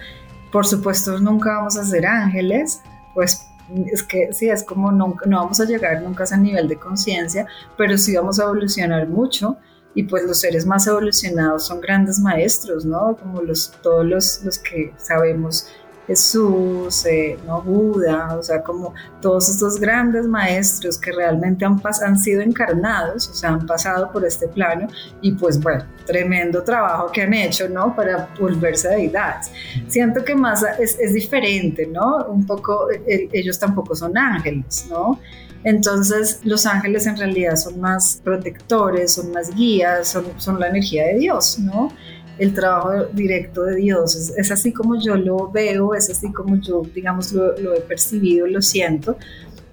Por 0.53 0.65
supuesto, 0.65 1.19
nunca 1.19 1.57
vamos 1.57 1.77
a 1.77 1.85
ser 1.85 2.07
ángeles, 2.07 2.81
pues 3.15 3.49
es 3.87 4.05
que 4.05 4.33
sí, 4.33 4.51
es 4.51 4.63
como 4.63 4.93
no, 4.93 5.17
no 5.27 5.39
vamos 5.39 5.59
a 5.59 5.65
llegar 5.65 6.01
nunca 6.03 6.23
a 6.23 6.27
ese 6.27 6.39
nivel 6.39 6.69
de 6.69 6.77
conciencia, 6.77 7.47
pero 7.77 7.99
sí 7.99 8.15
vamos 8.15 8.39
a 8.39 8.45
evolucionar 8.45 9.09
mucho 9.09 9.57
y 9.95 10.05
pues 10.05 10.25
los 10.25 10.41
seres 10.41 10.67
más 10.67 10.87
evolucionados 10.87 11.67
son 11.67 11.81
grandes 11.81 12.19
maestros, 12.19 12.85
¿no? 12.85 13.17
Como 13.17 13.43
todos 13.83 14.07
los, 14.07 14.45
los 14.45 14.59
que 14.59 14.93
sabemos 14.97 15.67
Jesús, 16.07 17.07
eh, 17.07 17.39
¿no? 17.47 17.63
Buda, 17.63 18.37
o 18.37 18.43
sea, 18.43 18.63
como 18.63 18.93
todos 19.21 19.49
estos 19.49 19.79
grandes 19.79 20.27
maestros 20.27 20.99
que 20.99 21.13
realmente 21.13 21.65
han, 21.65 21.81
han 22.05 22.19
sido 22.19 22.43
encarnados, 22.43 23.29
o 23.29 23.35
sea, 23.35 23.51
han 23.51 23.67
pasado 23.67 24.11
por 24.11 24.25
este 24.25 24.49
plano 24.49 24.89
y 25.21 25.33
pues 25.33 25.61
bueno, 25.61 25.85
tremendo 26.05 26.63
trabajo 26.65 27.11
que 27.13 27.23
han 27.23 27.35
hecho, 27.35 27.69
¿no? 27.69 27.95
Para 27.95 28.29
volverse 28.39 28.89
deidades. 28.89 29.53
Siento 29.89 30.25
que 30.25 30.35
más 30.35 30.65
es, 30.79 30.99
es 30.99 31.15
diferente, 31.15 31.87
¿no? 31.87 32.27
Un 32.27 32.47
poco, 32.47 32.89
ellos 33.07 33.59
tampoco 33.59 33.95
son 33.95 34.19
ángeles, 34.19 34.87
¿no? 34.91 35.21
Entonces 35.65 36.41
los 36.45 36.67
ángeles 36.67 37.07
en 37.07 37.17
realidad 37.17 37.57
son 37.57 37.81
más 37.81 38.21
protectores, 38.25 39.13
son 39.13 39.33
más 39.33 39.55
guías, 39.55 40.09
son, 40.09 40.27
son 40.39 40.59
la 40.59 40.69
energía 40.69 41.07
de 41.07 41.19
Dios, 41.19 41.59
¿no? 41.59 41.93
El 42.39 42.55
trabajo 42.55 43.05
directo 43.13 43.63
de 43.63 43.77
Dios 43.77 44.17
es, 44.37 44.51
así 44.51 44.73
como 44.73 44.99
yo 44.99 45.17
lo 45.17 45.51
veo, 45.51 45.95
es 45.95 46.11
así 46.11 46.33
como 46.33 46.57
yo, 46.57 46.83
digamos, 46.95 47.33
lo, 47.33 47.57
lo 47.59 47.75
he 47.75 47.81
percibido, 47.81 48.47
lo 48.47 48.63
siento 48.63 49.17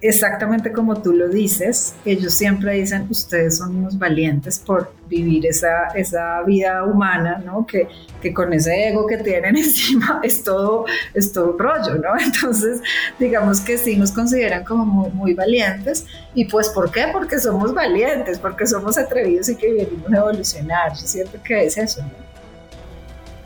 exactamente 0.00 0.72
como 0.72 1.00
tú 1.02 1.12
lo 1.12 1.28
dices, 1.28 1.94
ellos 2.04 2.32
siempre 2.32 2.74
dicen, 2.74 3.06
ustedes 3.10 3.58
son 3.58 3.76
unos 3.76 3.98
valientes 3.98 4.58
por 4.58 4.92
vivir 5.08 5.44
esa, 5.46 5.88
esa 5.94 6.42
vida 6.42 6.84
humana, 6.84 7.42
¿no? 7.44 7.66
Que, 7.66 7.88
que 8.22 8.32
con 8.32 8.52
ese 8.52 8.88
ego 8.88 9.06
que 9.06 9.18
tienen 9.18 9.56
encima 9.58 10.20
es 10.22 10.42
todo, 10.42 10.86
es 11.12 11.32
todo 11.32 11.56
rollo, 11.58 11.96
¿no? 11.96 12.18
Entonces, 12.24 12.80
digamos 13.18 13.60
que 13.60 13.76
sí 13.76 13.96
nos 13.96 14.12
consideran 14.12 14.64
como 14.64 15.10
muy, 15.10 15.34
valientes. 15.34 16.06
¿Y 16.34 16.46
pues 16.46 16.68
por 16.70 16.90
qué? 16.90 17.06
Porque 17.12 17.38
somos 17.38 17.72
valientes, 17.72 18.38
porque 18.38 18.66
somos 18.66 18.98
atrevidos 18.98 19.48
y 19.48 19.56
que 19.56 19.72
venimos 19.72 20.12
a 20.12 20.16
evolucionar. 20.16 20.92
Yo 20.92 21.06
siento 21.06 21.38
que 21.42 21.64
es 21.64 21.76
eso, 21.76 22.02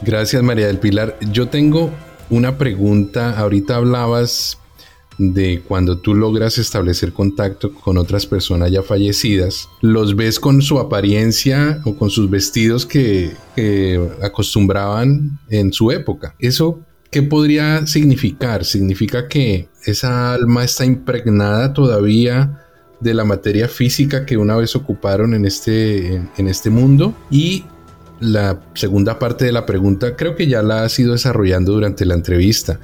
Gracias, 0.02 0.42
María 0.42 0.66
del 0.66 0.78
Pilar. 0.78 1.16
Yo 1.32 1.48
tengo 1.48 1.90
una 2.28 2.58
pregunta. 2.58 3.38
Ahorita 3.38 3.76
hablabas 3.76 4.58
de 5.18 5.62
cuando 5.66 5.98
tú 5.98 6.14
logras 6.14 6.58
establecer 6.58 7.12
contacto 7.12 7.72
con 7.72 7.98
otras 7.98 8.26
personas 8.26 8.70
ya 8.70 8.82
fallecidas, 8.82 9.68
los 9.80 10.16
ves 10.16 10.40
con 10.40 10.62
su 10.62 10.78
apariencia 10.78 11.80
o 11.84 11.96
con 11.96 12.10
sus 12.10 12.30
vestidos 12.30 12.86
que, 12.86 13.32
acostumbraban 14.22 15.38
en 15.48 15.72
su 15.72 15.92
época. 15.92 16.34
Eso 16.38 16.80
¿Qué 17.14 17.22
podría 17.22 17.86
significar? 17.86 18.64
Significa 18.64 19.28
que 19.28 19.68
esa 19.84 20.34
alma 20.34 20.64
está 20.64 20.84
impregnada 20.84 21.72
todavía 21.72 22.64
de 22.98 23.14
la 23.14 23.22
materia 23.24 23.68
física 23.68 24.26
que 24.26 24.36
una 24.36 24.56
vez 24.56 24.74
ocuparon 24.74 25.32
en 25.32 25.44
este, 25.44 26.16
en 26.36 26.48
este 26.48 26.70
mundo. 26.70 27.14
Y 27.30 27.66
la 28.18 28.60
segunda 28.74 29.20
parte 29.20 29.44
de 29.44 29.52
la 29.52 29.64
pregunta 29.64 30.16
creo 30.16 30.34
que 30.34 30.48
ya 30.48 30.60
la 30.64 30.82
has 30.82 30.98
ido 30.98 31.12
desarrollando 31.12 31.72
durante 31.72 32.04
la 32.04 32.14
entrevista 32.14 32.80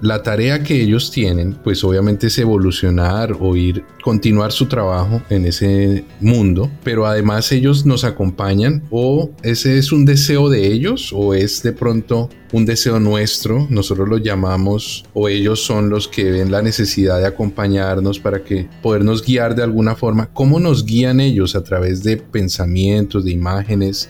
la 0.00 0.22
tarea 0.22 0.62
que 0.62 0.80
ellos 0.80 1.10
tienen, 1.10 1.54
pues 1.54 1.84
obviamente 1.84 2.28
es 2.28 2.38
evolucionar 2.38 3.36
o 3.38 3.56
ir, 3.56 3.84
continuar 4.02 4.52
su 4.52 4.66
trabajo 4.66 5.22
en 5.30 5.46
ese 5.46 6.04
mundo, 6.20 6.70
pero 6.82 7.06
además 7.06 7.50
ellos 7.52 7.84
nos 7.84 8.04
acompañan 8.04 8.82
o 8.90 9.30
ese 9.42 9.78
es 9.78 9.92
un 9.92 10.04
deseo 10.04 10.48
de 10.48 10.66
ellos 10.66 11.12
o 11.14 11.34
es 11.34 11.62
de 11.62 11.72
pronto 11.72 12.30
un 12.52 12.64
deseo 12.64 13.00
nuestro, 13.00 13.66
nosotros 13.68 14.08
lo 14.08 14.18
llamamos 14.18 15.04
o 15.12 15.28
ellos 15.28 15.64
son 15.64 15.90
los 15.90 16.06
que 16.06 16.30
ven 16.30 16.52
la 16.52 16.62
necesidad 16.62 17.18
de 17.18 17.26
acompañarnos 17.26 18.20
para 18.20 18.44
que 18.44 18.68
podernos 18.82 19.24
guiar 19.24 19.54
de 19.54 19.64
alguna 19.64 19.96
forma. 19.96 20.30
¿Cómo 20.32 20.60
nos 20.60 20.84
guían 20.84 21.20
ellos 21.20 21.56
a 21.56 21.64
través 21.64 22.02
de 22.04 22.16
pensamientos, 22.16 23.24
de 23.24 23.32
imágenes? 23.32 24.08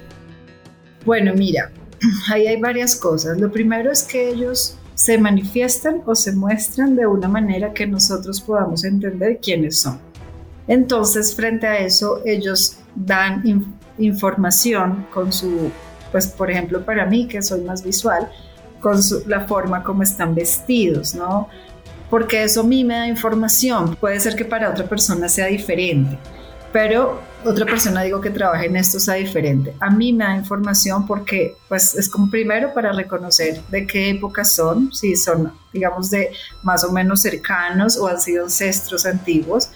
Bueno, 1.06 1.32
mira, 1.34 1.72
ahí 2.30 2.46
hay 2.46 2.60
varias 2.60 2.96
cosas. 2.96 3.40
Lo 3.40 3.50
primero 3.50 3.90
es 3.90 4.02
que 4.02 4.30
ellos 4.30 4.76
se 4.94 5.18
manifiestan 5.18 6.02
o 6.06 6.14
se 6.14 6.32
muestran 6.32 6.96
de 6.96 7.06
una 7.06 7.28
manera 7.28 7.72
que 7.72 7.86
nosotros 7.86 8.40
podamos 8.40 8.84
entender 8.84 9.38
quiénes 9.42 9.78
son. 9.80 9.98
Entonces, 10.66 11.34
frente 11.34 11.66
a 11.66 11.78
eso, 11.78 12.22
ellos 12.24 12.78
dan 12.94 13.42
información 13.98 15.06
con 15.12 15.32
su, 15.32 15.70
pues 16.10 16.28
por 16.28 16.50
ejemplo, 16.50 16.84
para 16.84 17.06
mí, 17.06 17.26
que 17.26 17.42
soy 17.42 17.60
más 17.62 17.82
visual, 17.82 18.30
con 18.80 18.98
la 19.26 19.46
forma 19.46 19.82
como 19.82 20.02
están 20.02 20.34
vestidos, 20.34 21.14
¿no? 21.14 21.48
Porque 22.08 22.44
eso 22.44 22.60
a 22.60 22.64
mí 22.64 22.84
me 22.84 22.94
da 22.94 23.08
información. 23.08 23.96
Puede 23.96 24.20
ser 24.20 24.36
que 24.36 24.44
para 24.44 24.70
otra 24.70 24.86
persona 24.86 25.28
sea 25.28 25.46
diferente 25.46 26.18
pero 26.74 27.20
otra 27.44 27.66
persona 27.66 28.02
digo 28.02 28.20
que 28.20 28.30
trabaja 28.30 28.64
en 28.64 28.76
esto 28.76 28.98
sea 28.98 29.14
diferente. 29.14 29.74
A 29.80 29.90
mí 29.90 30.12
me 30.12 30.24
da 30.24 30.36
información 30.36 31.06
porque 31.06 31.56
pues 31.68 31.94
es 31.94 32.08
como 32.08 32.30
primero 32.30 32.72
para 32.72 32.92
reconocer 32.92 33.60
de 33.68 33.86
qué 33.86 34.10
época 34.10 34.44
son, 34.44 34.92
si 34.92 35.16
son 35.16 35.52
digamos 35.72 36.10
de 36.10 36.30
más 36.62 36.84
o 36.84 36.92
menos 36.92 37.20
cercanos 37.20 37.98
o 37.98 38.06
han 38.06 38.20
sido 38.20 38.44
ancestros 38.44 39.06
antiguos 39.06 39.70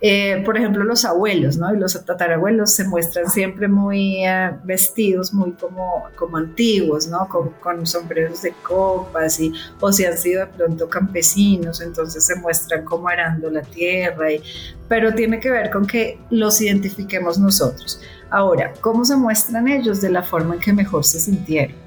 eh, 0.00 0.42
por 0.44 0.58
ejemplo, 0.58 0.84
los 0.84 1.06
abuelos, 1.06 1.56
¿no? 1.56 1.74
Y 1.74 1.78
los 1.78 2.04
tatarabuelos 2.04 2.74
se 2.74 2.84
muestran 2.84 3.30
siempre 3.30 3.66
muy 3.66 4.26
eh, 4.26 4.50
vestidos, 4.64 5.32
muy 5.32 5.52
como, 5.52 6.08
como 6.16 6.36
antiguos, 6.36 7.08
¿no? 7.08 7.26
Con, 7.28 7.50
con, 7.60 7.86
sombreros 7.86 8.42
de 8.42 8.52
copas, 8.62 9.40
y, 9.40 9.52
o 9.80 9.92
si 9.92 10.04
han 10.04 10.18
sido 10.18 10.44
de 10.44 10.52
pronto 10.52 10.88
campesinos, 10.88 11.80
entonces 11.80 12.26
se 12.26 12.34
muestran 12.36 12.84
como 12.84 13.08
arando 13.08 13.50
la 13.50 13.62
tierra, 13.62 14.32
y, 14.32 14.42
pero 14.86 15.14
tiene 15.14 15.40
que 15.40 15.50
ver 15.50 15.70
con 15.70 15.86
que 15.86 16.18
los 16.28 16.60
identifiquemos 16.60 17.38
nosotros. 17.38 17.98
Ahora, 18.28 18.74
¿cómo 18.82 19.04
se 19.04 19.16
muestran 19.16 19.66
ellos? 19.66 20.02
De 20.02 20.10
la 20.10 20.22
forma 20.22 20.56
en 20.56 20.60
que 20.60 20.72
mejor 20.74 21.04
se 21.04 21.20
sintieron. 21.20 21.85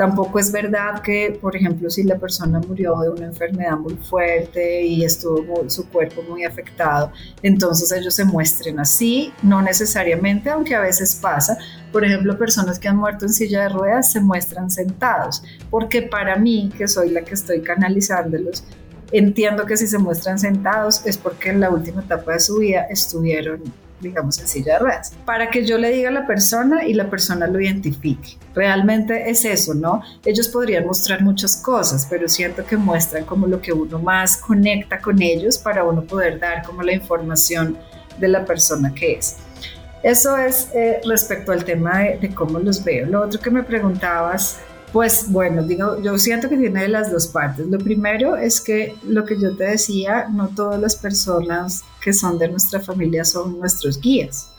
Tampoco 0.00 0.38
es 0.38 0.50
verdad 0.50 1.02
que, 1.02 1.38
por 1.42 1.54
ejemplo, 1.54 1.90
si 1.90 2.04
la 2.04 2.16
persona 2.16 2.58
murió 2.58 2.98
de 3.00 3.10
una 3.10 3.26
enfermedad 3.26 3.76
muy 3.76 3.96
fuerte 3.96 4.80
y 4.80 5.04
estuvo 5.04 5.68
su 5.68 5.90
cuerpo 5.90 6.22
muy 6.22 6.42
afectado, 6.42 7.12
entonces 7.42 7.92
ellos 7.92 8.14
se 8.14 8.24
muestren 8.24 8.80
así, 8.80 9.30
no 9.42 9.60
necesariamente, 9.60 10.48
aunque 10.48 10.74
a 10.74 10.80
veces 10.80 11.16
pasa. 11.16 11.58
Por 11.92 12.02
ejemplo, 12.02 12.38
personas 12.38 12.78
que 12.78 12.88
han 12.88 12.96
muerto 12.96 13.26
en 13.26 13.34
silla 13.34 13.64
de 13.64 13.68
ruedas 13.68 14.10
se 14.10 14.22
muestran 14.22 14.70
sentados, 14.70 15.42
porque 15.68 16.00
para 16.00 16.36
mí, 16.36 16.72
que 16.78 16.88
soy 16.88 17.10
la 17.10 17.20
que 17.20 17.34
estoy 17.34 17.60
canalizándolos, 17.60 18.64
entiendo 19.12 19.66
que 19.66 19.76
si 19.76 19.86
se 19.86 19.98
muestran 19.98 20.38
sentados 20.38 21.04
es 21.04 21.18
porque 21.18 21.50
en 21.50 21.60
la 21.60 21.68
última 21.68 22.00
etapa 22.00 22.32
de 22.32 22.40
su 22.40 22.56
vida 22.56 22.86
estuvieron 22.88 23.62
digamos, 24.00 24.38
en 24.38 24.46
silla 24.46 24.74
de 24.74 24.78
ruedas, 24.80 25.12
para 25.24 25.50
que 25.50 25.66
yo 25.66 25.78
le 25.78 25.90
diga 25.90 26.08
a 26.08 26.12
la 26.12 26.26
persona 26.26 26.84
y 26.84 26.94
la 26.94 27.08
persona 27.08 27.46
lo 27.46 27.60
identifique. 27.60 28.38
Realmente 28.54 29.30
es 29.30 29.44
eso, 29.44 29.74
¿no? 29.74 30.02
Ellos 30.24 30.48
podrían 30.48 30.86
mostrar 30.86 31.22
muchas 31.22 31.56
cosas, 31.56 32.06
pero 32.08 32.28
siento 32.28 32.64
que 32.64 32.76
muestran 32.76 33.24
como 33.24 33.46
lo 33.46 33.60
que 33.60 33.72
uno 33.72 33.98
más 33.98 34.36
conecta 34.36 34.98
con 35.00 35.20
ellos 35.22 35.58
para 35.58 35.84
uno 35.84 36.02
poder 36.02 36.38
dar 36.38 36.64
como 36.64 36.82
la 36.82 36.92
información 36.92 37.78
de 38.18 38.28
la 38.28 38.44
persona 38.44 38.92
que 38.94 39.14
es. 39.14 39.36
Eso 40.02 40.36
es 40.36 40.68
eh, 40.74 41.00
respecto 41.04 41.52
al 41.52 41.64
tema 41.64 41.98
de, 41.98 42.18
de 42.18 42.34
cómo 42.34 42.58
los 42.58 42.82
veo. 42.82 43.06
Lo 43.06 43.22
otro 43.22 43.38
que 43.38 43.50
me 43.50 43.62
preguntabas 43.62 44.58
pues 44.92 45.30
bueno, 45.30 45.62
digo, 45.62 46.00
yo 46.00 46.18
siento 46.18 46.48
que 46.48 46.56
tiene 46.56 46.88
las 46.88 47.12
dos 47.12 47.28
partes. 47.28 47.66
Lo 47.66 47.78
primero 47.78 48.36
es 48.36 48.60
que 48.60 48.96
lo 49.06 49.24
que 49.24 49.38
yo 49.38 49.56
te 49.56 49.64
decía, 49.64 50.28
no 50.28 50.48
todas 50.48 50.80
las 50.80 50.96
personas 50.96 51.84
que 52.02 52.12
son 52.12 52.38
de 52.38 52.48
nuestra 52.48 52.80
familia 52.80 53.24
son 53.24 53.58
nuestros 53.58 54.00
guías. 54.00 54.50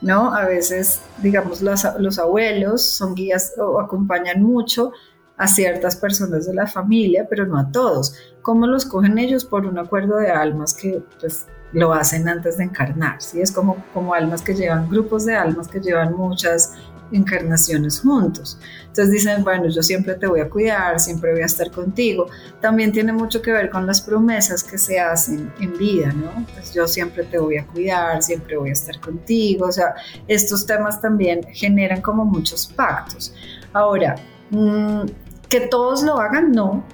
¿no? 0.00 0.34
A 0.34 0.44
veces, 0.46 1.00
digamos, 1.22 1.62
los, 1.62 1.84
los 1.98 2.18
abuelos 2.18 2.82
son 2.82 3.14
guías 3.14 3.52
o 3.58 3.80
acompañan 3.80 4.42
mucho 4.42 4.92
a 5.36 5.48
ciertas 5.48 5.96
personas 5.96 6.46
de 6.46 6.54
la 6.54 6.66
familia, 6.66 7.26
pero 7.28 7.46
no 7.46 7.58
a 7.58 7.72
todos. 7.72 8.14
¿Cómo 8.42 8.66
los 8.66 8.84
cogen 8.84 9.18
ellos? 9.18 9.44
Por 9.44 9.66
un 9.66 9.78
acuerdo 9.78 10.18
de 10.18 10.30
almas 10.30 10.74
que 10.74 11.02
pues, 11.20 11.46
lo 11.72 11.92
hacen 11.92 12.28
antes 12.28 12.58
de 12.58 12.64
encarnar, 12.64 13.20
¿sí? 13.20 13.40
Es 13.40 13.50
como, 13.50 13.84
como 13.92 14.14
almas 14.14 14.42
que 14.42 14.54
llevan, 14.54 14.88
grupos 14.88 15.24
de 15.26 15.34
almas 15.34 15.66
que 15.66 15.80
llevan 15.80 16.14
muchas 16.14 16.74
encarnaciones 17.12 18.00
juntos. 18.00 18.58
Entonces 18.86 19.10
dicen, 19.10 19.42
bueno, 19.42 19.68
yo 19.68 19.82
siempre 19.82 20.14
te 20.14 20.26
voy 20.26 20.40
a 20.40 20.48
cuidar, 20.48 21.00
siempre 21.00 21.32
voy 21.32 21.42
a 21.42 21.46
estar 21.46 21.70
contigo. 21.70 22.28
También 22.60 22.92
tiene 22.92 23.12
mucho 23.12 23.42
que 23.42 23.52
ver 23.52 23.70
con 23.70 23.86
las 23.86 24.00
promesas 24.00 24.62
que 24.62 24.78
se 24.78 25.00
hacen 25.00 25.52
en 25.60 25.76
vida, 25.76 26.12
¿no? 26.12 26.46
Pues 26.54 26.72
yo 26.72 26.86
siempre 26.86 27.24
te 27.24 27.38
voy 27.38 27.56
a 27.56 27.66
cuidar, 27.66 28.22
siempre 28.22 28.56
voy 28.56 28.70
a 28.70 28.72
estar 28.72 29.00
contigo. 29.00 29.66
O 29.66 29.72
sea, 29.72 29.94
estos 30.28 30.64
temas 30.66 31.00
también 31.00 31.42
generan 31.52 32.00
como 32.00 32.24
muchos 32.24 32.66
pactos. 32.66 33.34
Ahora, 33.72 34.14
mm, 34.50 35.02
que 35.48 35.60
todos 35.62 36.02
lo 36.02 36.18
hagan, 36.20 36.52
no. 36.52 36.84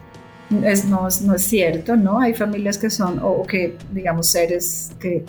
Es, 0.64 0.84
no, 0.84 1.06
no 1.22 1.34
es 1.34 1.42
cierto, 1.42 1.94
¿no? 1.96 2.18
Hay 2.18 2.34
familias 2.34 2.76
que 2.76 2.90
son, 2.90 3.20
o 3.22 3.44
que, 3.44 3.76
digamos, 3.92 4.30
seres 4.30 4.90
que 4.98 5.24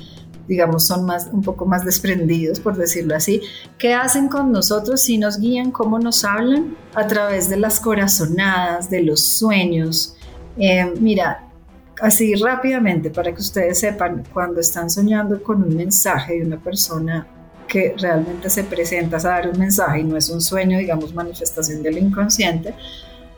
digamos, 0.48 0.86
son 0.86 1.06
más, 1.06 1.30
un 1.32 1.42
poco 1.42 1.66
más 1.66 1.86
desprendidos, 1.86 2.60
por 2.60 2.76
decirlo 2.76 3.16
así. 3.16 3.42
¿Qué 3.78 3.94
hacen 3.94 4.28
con 4.28 4.52
nosotros? 4.52 5.02
Si 5.02 5.18
nos 5.18 5.40
guían, 5.40 5.72
¿cómo 5.72 6.00
nos 6.00 6.24
hablan? 6.24 6.76
A 6.94 7.08
través 7.08 7.50
de 7.50 7.58
las 7.58 7.80
corazonadas, 7.80 8.90
de 8.90 9.04
los 9.04 9.22
sueños. 9.38 10.16
Eh, 10.58 10.94
mira, 11.00 11.48
así 12.02 12.36
rápidamente, 12.36 13.10
para 13.10 13.34
que 13.34 13.42
ustedes 13.42 13.80
sepan, 13.80 14.24
cuando 14.34 14.60
están 14.60 14.90
soñando 14.90 15.42
con 15.42 15.64
un 15.64 15.76
mensaje 15.76 16.40
de 16.40 16.46
una 16.46 16.58
persona 16.58 17.28
que 17.68 17.96
realmente 17.98 18.50
se 18.50 18.66
presenta 18.66 19.18
a 19.18 19.22
dar 19.22 19.50
un 19.50 19.58
mensaje 19.58 20.02
y 20.02 20.04
no 20.04 20.18
es 20.18 20.30
un 20.30 20.42
sueño, 20.42 20.78
digamos, 20.78 21.14
manifestación 21.14 21.82
del 21.82 22.00
inconsciente, 22.00 22.74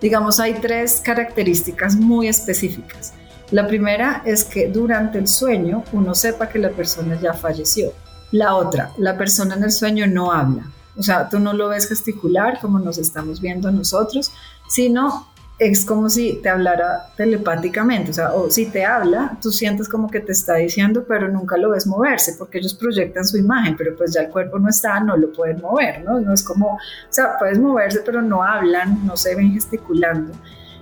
digamos, 0.01 0.39
hay 0.39 0.55
tres 0.55 1.01
características 1.03 1.95
muy 1.95 2.27
específicas. 2.27 3.13
La 3.53 3.67
primera 3.67 4.23
es 4.25 4.45
que 4.45 4.67
durante 4.67 5.19
el 5.19 5.27
sueño 5.27 5.83
uno 5.91 6.15
sepa 6.15 6.49
que 6.49 6.57
la 6.57 6.71
persona 6.71 7.19
ya 7.21 7.33
falleció. 7.33 7.93
La 8.31 8.55
otra, 8.55 8.89
la 8.97 9.15
persona 9.15 9.53
en 9.53 9.63
el 9.63 9.71
sueño 9.71 10.07
no 10.07 10.31
habla. 10.31 10.63
O 10.97 11.03
sea, 11.03 11.29
tú 11.29 11.37
no 11.37 11.53
lo 11.53 11.69
ves 11.69 11.87
gesticular 11.87 12.59
como 12.59 12.79
nos 12.79 12.97
estamos 12.97 13.39
viendo 13.39 13.71
nosotros, 13.71 14.31
sino 14.67 15.27
es 15.59 15.85
como 15.85 16.09
si 16.09 16.39
te 16.41 16.49
hablara 16.49 17.13
telepáticamente, 17.15 18.09
o 18.09 18.13
sea, 18.15 18.33
o 18.33 18.49
si 18.49 18.65
te 18.65 18.85
habla, 18.85 19.37
tú 19.39 19.51
sientes 19.51 19.87
como 19.87 20.09
que 20.09 20.19
te 20.19 20.31
está 20.31 20.55
diciendo, 20.55 21.05
pero 21.07 21.27
nunca 21.27 21.55
lo 21.55 21.69
ves 21.69 21.85
moverse, 21.85 22.33
porque 22.39 22.57
ellos 22.57 22.73
proyectan 22.73 23.23
su 23.23 23.37
imagen, 23.37 23.75
pero 23.77 23.95
pues 23.95 24.15
ya 24.15 24.21
el 24.21 24.29
cuerpo 24.29 24.57
no 24.57 24.67
está, 24.67 24.99
no 24.99 25.15
lo 25.15 25.31
pueden 25.31 25.61
mover, 25.61 26.03
¿no? 26.03 26.19
No 26.19 26.33
es 26.33 26.41
como, 26.41 26.69
o 26.69 26.79
sea, 27.11 27.37
puedes 27.37 27.59
moverse, 27.59 28.01
pero 28.03 28.19
no 28.23 28.41
hablan, 28.41 29.05
no 29.05 29.15
se 29.15 29.35
ven 29.35 29.53
gesticulando. 29.53 30.33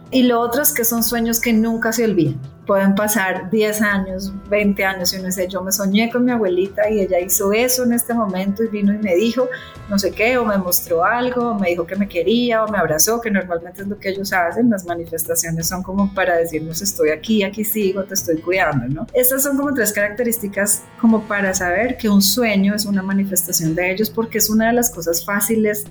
Y 0.09 0.23
lo 0.23 0.39
otro 0.39 0.61
es 0.61 0.73
que 0.73 0.85
son 0.85 1.03
sueños 1.03 1.41
que 1.41 1.51
nunca 1.51 1.91
se 1.91 2.05
olvidan 2.05 2.39
pueden 2.71 2.95
pasar 2.95 3.49
10 3.49 3.81
años, 3.81 4.31
20 4.49 4.85
años 4.85 5.13
y 5.13 5.17
uno 5.17 5.25
dice, 5.25 5.45
yo 5.45 5.61
me 5.61 5.73
soñé 5.73 6.09
con 6.09 6.23
mi 6.23 6.31
abuelita 6.31 6.89
y 6.89 7.01
ella 7.01 7.19
hizo 7.19 7.51
eso 7.51 7.83
en 7.83 7.91
este 7.91 8.13
momento 8.13 8.63
y 8.63 8.69
vino 8.69 8.93
y 8.93 8.97
me 8.97 9.13
dijo 9.13 9.49
no 9.91 9.99
sé 9.99 10.11
qué, 10.11 10.37
o 10.37 10.45
me 10.45 10.57
mostró 10.57 11.03
algo, 11.03 11.49
o 11.49 11.59
me 11.59 11.67
dijo 11.67 11.85
que 11.85 11.97
me 11.97 12.07
quería, 12.07 12.63
o 12.63 12.71
me 12.71 12.77
abrazó, 12.77 13.19
que 13.19 13.29
normalmente 13.29 13.81
es 13.81 13.89
lo 13.89 13.99
que 13.99 14.07
ellos 14.07 14.31
hacen, 14.31 14.69
las 14.69 14.85
manifestaciones 14.85 15.67
son 15.67 15.83
como 15.83 16.13
para 16.13 16.37
decirnos 16.37 16.81
estoy 16.81 17.09
aquí, 17.09 17.43
aquí 17.43 17.65
sigo, 17.65 18.05
te 18.05 18.13
estoy 18.13 18.37
cuidando, 18.37 18.87
¿no? 18.87 19.07
Estas 19.13 19.43
son 19.43 19.57
como 19.57 19.73
tres 19.73 19.91
características 19.91 20.83
como 21.01 21.23
para 21.23 21.53
saber 21.53 21.97
que 21.97 22.07
un 22.07 22.21
sueño 22.21 22.73
es 22.73 22.85
una 22.85 23.03
manifestación 23.03 23.75
de 23.75 23.91
ellos 23.91 24.09
porque 24.09 24.37
es 24.37 24.49
una 24.49 24.67
de 24.67 24.73
las 24.73 24.89
cosas 24.91 25.25
fáciles, 25.25 25.83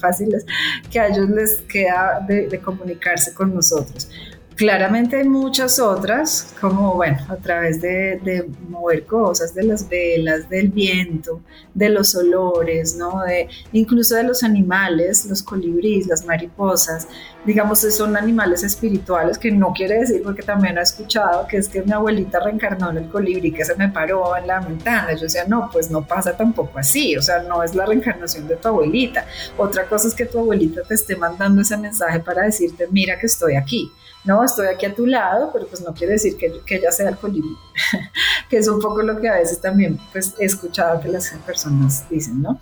fáciles 0.00 0.46
que 0.90 1.00
a 1.00 1.08
ellos 1.08 1.28
les 1.28 1.60
queda 1.68 2.24
de, 2.26 2.48
de 2.48 2.58
comunicarse 2.60 3.34
con 3.34 3.54
nosotros. 3.54 4.08
Claramente 4.56 5.16
hay 5.16 5.28
muchas 5.28 5.80
otras, 5.80 6.54
como 6.60 6.94
bueno, 6.94 7.18
a 7.28 7.36
través 7.36 7.80
de, 7.80 8.48
mover 8.68 9.04
cosas, 9.04 9.52
de 9.52 9.64
las 9.64 9.88
velas, 9.88 10.48
del 10.48 10.68
viento, 10.68 11.40
de 11.74 11.88
los 11.88 12.14
olores, 12.14 12.94
¿no? 12.96 13.22
De, 13.22 13.48
incluso 13.72 14.14
de 14.14 14.22
los 14.22 14.44
animales, 14.44 15.26
los 15.26 15.42
colibríes, 15.42 16.06
las 16.06 16.24
mariposas, 16.24 17.08
digamos, 17.44 17.80
son 17.80 18.16
animales 18.16 18.62
espirituales, 18.62 19.38
que 19.38 19.50
no 19.50 19.72
quiere 19.72 19.98
decir, 19.98 20.22
porque 20.22 20.42
también 20.42 20.78
he 20.78 20.82
escuchado 20.82 21.48
que 21.48 21.56
es 21.56 21.68
que 21.68 21.82
mi 21.82 21.90
abuelita 21.90 22.38
reencarnó 22.38 22.90
en 22.90 22.98
el 22.98 23.08
colibrí 23.08 23.50
que 23.50 23.64
se 23.64 23.74
me 23.74 23.88
paró 23.88 24.36
en 24.36 24.46
la 24.46 24.60
ventana. 24.60 25.14
Yo 25.14 25.22
decía, 25.22 25.46
no, 25.48 25.68
pues 25.72 25.90
no 25.90 26.06
pasa 26.06 26.36
tampoco 26.36 26.78
así, 26.78 27.16
o 27.16 27.22
sea, 27.22 27.42
no 27.42 27.64
es 27.64 27.74
la 27.74 27.86
reencarnación 27.86 28.46
de 28.46 28.54
tu 28.54 28.68
abuelita. 28.68 29.26
Otra 29.56 29.86
cosa 29.86 30.06
es 30.06 30.14
que 30.14 30.26
tu 30.26 30.38
abuelita 30.38 30.82
te 30.82 30.94
esté 30.94 31.16
mandando 31.16 31.60
ese 31.60 31.76
mensaje 31.76 32.20
para 32.20 32.42
decirte, 32.42 32.86
mira 32.90 33.18
que 33.18 33.26
estoy 33.26 33.56
aquí 33.56 33.90
no, 34.24 34.42
estoy 34.42 34.68
aquí 34.68 34.86
a 34.86 34.94
tu 34.94 35.06
lado, 35.06 35.50
pero 35.52 35.66
pues 35.66 35.82
no 35.82 35.92
quiere 35.92 36.14
decir 36.14 36.36
que, 36.36 36.60
que 36.64 36.76
ella 36.76 36.90
sea 36.90 37.14
colibrí, 37.16 37.56
que 38.48 38.56
es 38.56 38.68
un 38.68 38.80
poco 38.80 39.02
lo 39.02 39.20
que 39.20 39.28
a 39.28 39.34
veces 39.34 39.60
también 39.60 39.98
pues 40.12 40.34
he 40.38 40.46
escuchado 40.46 41.00
que 41.00 41.08
las 41.08 41.30
personas 41.46 42.08
dicen, 42.08 42.42
¿no? 42.42 42.58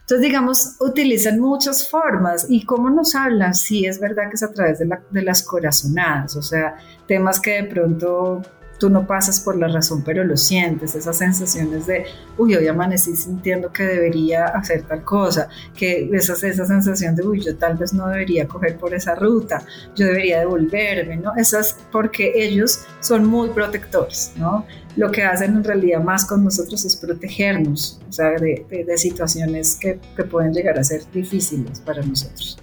Entonces, 0.00 0.26
digamos, 0.26 0.76
utilizan 0.80 1.38
muchas 1.38 1.86
formas. 1.86 2.46
¿Y 2.48 2.64
cómo 2.64 2.88
nos 2.88 3.14
hablan? 3.14 3.54
Sí, 3.54 3.84
es 3.84 4.00
verdad 4.00 4.30
que 4.30 4.36
es 4.36 4.42
a 4.42 4.50
través 4.50 4.78
de, 4.78 4.88
de 5.10 5.22
las 5.22 5.42
corazonadas, 5.42 6.34
o 6.34 6.40
sea, 6.40 6.76
temas 7.06 7.40
que 7.40 7.62
de 7.62 7.64
pronto 7.64 8.40
tú 8.78 8.90
no 8.90 9.06
pasas 9.06 9.40
por 9.40 9.56
la 9.56 9.68
razón, 9.68 10.02
pero 10.04 10.24
lo 10.24 10.36
sientes, 10.36 10.94
esas 10.94 11.18
sensaciones 11.18 11.86
de, 11.86 12.04
uy, 12.36 12.54
hoy 12.54 12.66
amanecí 12.68 13.14
sintiendo 13.16 13.72
que 13.72 13.84
debería 13.84 14.46
hacer 14.46 14.82
tal 14.82 15.02
cosa, 15.02 15.48
que 15.76 16.08
esa, 16.12 16.34
esa 16.46 16.66
sensación 16.66 17.16
de, 17.16 17.26
uy, 17.26 17.40
yo 17.40 17.56
tal 17.56 17.76
vez 17.76 17.92
no 17.92 18.08
debería 18.08 18.46
coger 18.46 18.76
por 18.76 18.94
esa 18.94 19.14
ruta, 19.14 19.62
yo 19.96 20.06
debería 20.06 20.40
devolverme, 20.40 21.16
¿no? 21.16 21.34
Esas 21.36 21.76
porque 21.90 22.32
ellos 22.36 22.84
son 23.00 23.26
muy 23.26 23.50
protectores, 23.50 24.32
¿no? 24.36 24.64
Lo 24.96 25.10
que 25.10 25.22
hacen 25.22 25.52
en 25.56 25.64
realidad 25.64 26.02
más 26.02 26.24
con 26.24 26.44
nosotros 26.44 26.84
es 26.84 26.96
protegernos, 26.96 28.00
o 28.08 28.12
sea, 28.12 28.30
de, 28.30 28.66
de, 28.68 28.98
situaciones 28.98 29.76
que, 29.76 30.00
que 30.16 30.24
pueden 30.24 30.52
llegar 30.52 30.78
a 30.78 30.84
ser 30.84 31.02
difíciles 31.12 31.80
para 31.80 32.02
nosotros. 32.02 32.58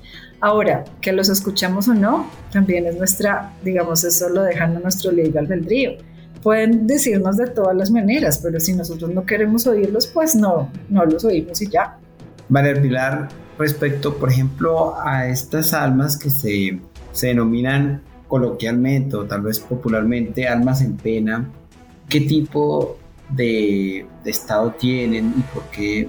Ahora, 0.46 0.84
que 1.02 1.12
los 1.12 1.30
escuchamos 1.30 1.88
o 1.88 1.96
no, 1.96 2.30
también 2.52 2.86
es 2.86 2.96
nuestra, 2.96 3.52
digamos, 3.64 4.04
eso 4.04 4.30
lo 4.30 4.44
dejan 4.44 4.78
a 4.78 4.80
nuestro 4.80 5.12
libre 5.12 5.40
albedrío. 5.40 5.94
Pueden 6.44 6.86
decirnos 6.86 7.38
de 7.38 7.48
todas 7.48 7.76
las 7.76 7.90
maneras, 7.90 8.42
pero 8.44 8.60
si 8.60 8.76
nosotros 8.76 9.10
no 9.10 9.26
queremos 9.26 9.66
oírlos, 9.66 10.06
pues 10.06 10.36
no, 10.36 10.70
no 10.88 11.04
los 11.04 11.26
oímos 11.26 11.60
y 11.64 11.72
ya. 11.72 11.98
María 12.48 12.80
Pilar, 12.80 13.30
respecto, 13.58 14.18
por 14.18 14.30
ejemplo, 14.30 14.94
a 15.04 15.28
estas 15.28 15.74
almas 15.74 16.16
que 16.16 16.30
se, 16.30 16.80
se 17.12 17.28
denominan 17.30 18.04
coloquialmente 18.28 19.16
o 19.16 19.26
tal 19.26 19.42
vez 19.42 19.60
popularmente 19.60 20.48
almas 20.48 20.80
en 20.82 20.96
pena, 20.96 21.50
¿qué 22.08 22.22
tipo 22.22 23.00
de, 23.30 24.06
de 24.24 24.30
estado 24.30 24.70
tienen 24.74 25.34
y 25.40 25.42
por 25.52 25.64
qué 25.72 26.08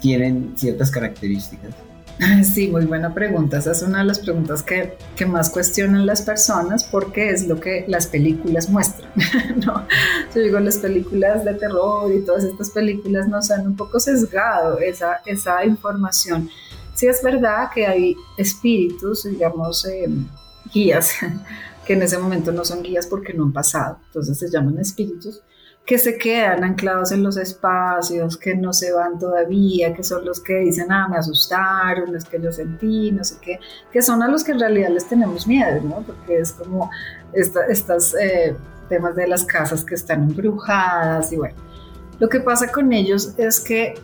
tienen 0.00 0.54
ciertas 0.56 0.90
características? 0.90 1.85
Sí, 2.44 2.68
muy 2.68 2.84
buena 2.86 3.12
pregunta. 3.12 3.58
Esa 3.58 3.72
es 3.72 3.82
una 3.82 3.98
de 3.98 4.04
las 4.04 4.18
preguntas 4.18 4.62
que, 4.62 4.96
que, 5.16 5.26
más 5.26 5.50
cuestionan 5.50 6.06
las 6.06 6.22
personas 6.22 6.84
porque 6.84 7.30
es 7.30 7.46
lo 7.46 7.60
que 7.60 7.84
las 7.88 8.06
películas 8.06 8.68
muestran. 8.68 9.10
¿no? 9.66 9.86
Yo 10.34 10.40
digo, 10.40 10.58
las 10.60 10.78
películas 10.78 11.44
de 11.44 11.54
terror 11.54 12.12
y 12.12 12.24
todas 12.24 12.44
estas 12.44 12.70
películas 12.70 13.28
nos 13.28 13.50
han 13.50 13.66
un 13.66 13.76
poco 13.76 14.00
sesgado 14.00 14.78
esa, 14.78 15.20
esa 15.26 15.64
información. 15.64 16.48
Sí 16.94 17.06
es 17.06 17.22
verdad 17.22 17.70
que 17.74 17.86
hay 17.86 18.16
espíritus, 18.38 19.24
digamos, 19.24 19.84
em, 19.84 20.26
guías, 20.72 21.12
que 21.86 21.92
en 21.92 22.02
ese 22.02 22.18
momento 22.18 22.52
no 22.52 22.64
son 22.64 22.82
guías 22.82 23.06
porque 23.06 23.34
no 23.34 23.44
han 23.44 23.52
pasado, 23.52 23.98
entonces 24.06 24.38
se 24.38 24.50
llaman 24.50 24.78
espíritus 24.78 25.42
que 25.86 25.98
se 25.98 26.18
quedan 26.18 26.64
anclados 26.64 27.12
en 27.12 27.22
los 27.22 27.36
espacios, 27.36 28.36
que 28.36 28.56
no 28.56 28.72
se 28.72 28.92
van 28.92 29.20
todavía, 29.20 29.94
que 29.94 30.02
son 30.02 30.24
los 30.24 30.40
que 30.40 30.58
dicen, 30.58 30.90
ah, 30.90 31.06
me 31.08 31.16
asustaron, 31.16 32.14
es 32.16 32.24
que 32.24 32.42
yo 32.42 32.50
sentí, 32.50 33.12
no 33.12 33.22
sé 33.22 33.36
qué, 33.40 33.60
que 33.92 34.02
son 34.02 34.20
a 34.20 34.28
los 34.28 34.42
que 34.42 34.50
en 34.50 34.58
realidad 34.58 34.90
les 34.90 35.08
tenemos 35.08 35.46
miedo, 35.46 35.80
¿no? 35.82 36.02
Porque 36.02 36.40
es 36.40 36.52
como 36.52 36.90
estos 37.32 38.16
eh, 38.16 38.56
temas 38.88 39.14
de 39.14 39.28
las 39.28 39.44
casas 39.44 39.84
que 39.84 39.94
están 39.94 40.24
embrujadas 40.24 41.32
y 41.32 41.36
bueno. 41.36 41.54
Lo 42.18 42.28
que 42.28 42.40
pasa 42.40 42.72
con 42.72 42.92
ellos 42.92 43.34
es 43.36 43.60
que 43.60 43.94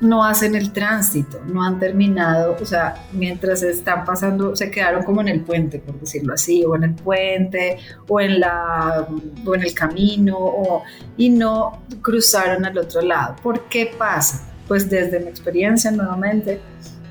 no 0.00 0.24
hacen 0.24 0.54
el 0.54 0.72
tránsito, 0.72 1.40
no 1.46 1.62
han 1.62 1.80
terminado, 1.80 2.56
o 2.60 2.64
sea, 2.64 3.06
mientras 3.12 3.62
están 3.62 4.04
pasando, 4.04 4.54
se 4.54 4.70
quedaron 4.70 5.02
como 5.02 5.20
en 5.20 5.28
el 5.28 5.40
puente, 5.40 5.80
por 5.80 5.98
decirlo 5.98 6.34
así, 6.34 6.64
o 6.64 6.76
en 6.76 6.84
el 6.84 6.94
puente, 6.94 7.78
o 8.06 8.20
en, 8.20 8.40
la, 8.40 9.08
o 9.44 9.54
en 9.54 9.62
el 9.62 9.74
camino, 9.74 10.36
o, 10.38 10.84
y 11.16 11.30
no 11.30 11.82
cruzaron 12.00 12.64
al 12.64 12.78
otro 12.78 13.02
lado. 13.02 13.36
¿Por 13.42 13.64
qué 13.68 13.90
pasa? 13.98 14.48
Pues 14.68 14.88
desde 14.88 15.18
mi 15.18 15.26
experiencia, 15.26 15.90
nuevamente, 15.90 16.60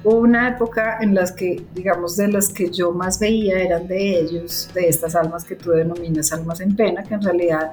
hubo 0.04 0.20
una 0.20 0.48
época 0.48 1.00
en 1.02 1.14
las 1.14 1.34
que, 1.34 1.66
digamos, 1.74 2.16
de 2.16 2.30
las 2.30 2.48
que 2.48 2.70
yo 2.70 2.94
más 2.94 3.20
veía 3.20 3.60
eran 3.60 3.88
de 3.88 4.22
ellos, 4.22 4.70
de 4.74 4.88
estas 4.88 5.14
almas 5.16 5.44
que 5.44 5.56
tú 5.56 5.72
denominas 5.72 6.32
almas 6.32 6.62
en 6.62 6.74
pena, 6.74 7.04
que 7.04 7.16
en 7.16 7.22
realidad, 7.22 7.72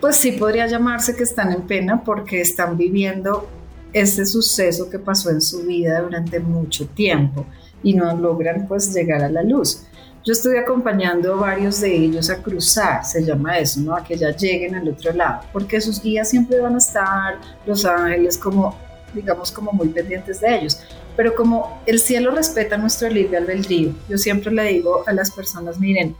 pues 0.00 0.16
sí 0.16 0.32
podría 0.32 0.66
llamarse 0.66 1.14
que 1.14 1.24
están 1.24 1.52
en 1.52 1.62
pena 1.62 2.02
porque 2.02 2.40
están 2.40 2.78
viviendo 2.78 3.46
ese 3.92 4.26
suceso 4.26 4.88
que 4.88 4.98
pasó 4.98 5.30
en 5.30 5.40
su 5.40 5.62
vida 5.62 6.00
durante 6.00 6.40
mucho 6.40 6.86
tiempo 6.86 7.46
y 7.82 7.94
no 7.94 8.16
logran 8.16 8.66
pues 8.66 8.92
llegar 8.94 9.22
a 9.22 9.30
la 9.30 9.42
luz. 9.42 9.82
Yo 10.22 10.34
estoy 10.34 10.58
acompañando 10.58 11.32
a 11.32 11.36
varios 11.36 11.80
de 11.80 11.96
ellos 11.96 12.28
a 12.28 12.42
cruzar, 12.42 13.04
se 13.04 13.24
llama 13.24 13.58
eso, 13.58 13.80
¿no? 13.80 13.96
A 13.96 14.04
que 14.04 14.18
ya 14.18 14.36
lleguen 14.36 14.74
al 14.74 14.88
otro 14.88 15.14
lado, 15.14 15.44
porque 15.50 15.80
sus 15.80 16.02
guías 16.02 16.28
siempre 16.28 16.60
van 16.60 16.74
a 16.74 16.78
estar, 16.78 17.38
los 17.64 17.86
ángeles, 17.86 18.36
como, 18.36 18.76
digamos, 19.14 19.50
como 19.50 19.72
muy 19.72 19.88
pendientes 19.88 20.40
de 20.40 20.58
ellos. 20.58 20.78
Pero 21.16 21.34
como 21.34 21.80
el 21.86 21.98
cielo 21.98 22.32
respeta 22.32 22.76
nuestro 22.76 23.08
libre 23.08 23.38
albedrío, 23.38 23.94
yo 24.10 24.18
siempre 24.18 24.52
le 24.52 24.64
digo 24.64 25.04
a 25.06 25.12
las 25.14 25.30
personas, 25.30 25.80
miren, 25.80 26.14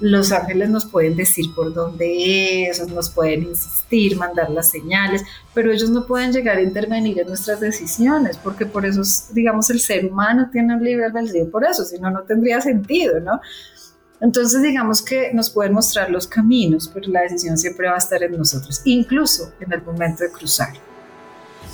los 0.00 0.32
ángeles 0.32 0.70
nos 0.70 0.86
pueden 0.86 1.14
decir 1.14 1.54
por 1.54 1.72
dónde 1.72 2.68
es, 2.68 2.86
nos 2.88 3.10
pueden 3.10 3.44
insistir, 3.44 4.16
mandar 4.16 4.50
las 4.50 4.70
señales, 4.70 5.22
pero 5.54 5.70
ellos 5.70 5.90
no 5.90 6.06
pueden 6.06 6.32
llegar 6.32 6.56
a 6.56 6.62
intervenir 6.62 7.20
en 7.20 7.28
nuestras 7.28 7.60
decisiones, 7.60 8.38
porque 8.38 8.66
por 8.66 8.86
eso, 8.86 9.02
digamos, 9.32 9.68
el 9.70 9.80
ser 9.80 10.06
humano 10.06 10.48
tiene 10.50 10.74
un 10.74 10.82
libre 10.82 11.04
albedrío 11.04 11.50
por 11.50 11.64
eso, 11.64 11.84
si 11.84 11.98
no, 11.98 12.10
no 12.10 12.22
tendría 12.22 12.60
sentido, 12.60 13.20
¿no? 13.20 13.40
Entonces, 14.20 14.62
digamos 14.62 15.02
que 15.02 15.32
nos 15.32 15.50
pueden 15.50 15.72
mostrar 15.72 16.10
los 16.10 16.26
caminos, 16.26 16.90
pero 16.92 17.10
la 17.10 17.22
decisión 17.22 17.56
siempre 17.56 17.88
va 17.88 17.94
a 17.94 17.98
estar 17.98 18.22
en 18.22 18.36
nosotros, 18.36 18.82
incluso 18.84 19.52
en 19.60 19.72
el 19.72 19.82
momento 19.82 20.24
de 20.24 20.30
cruzar. 20.30 20.89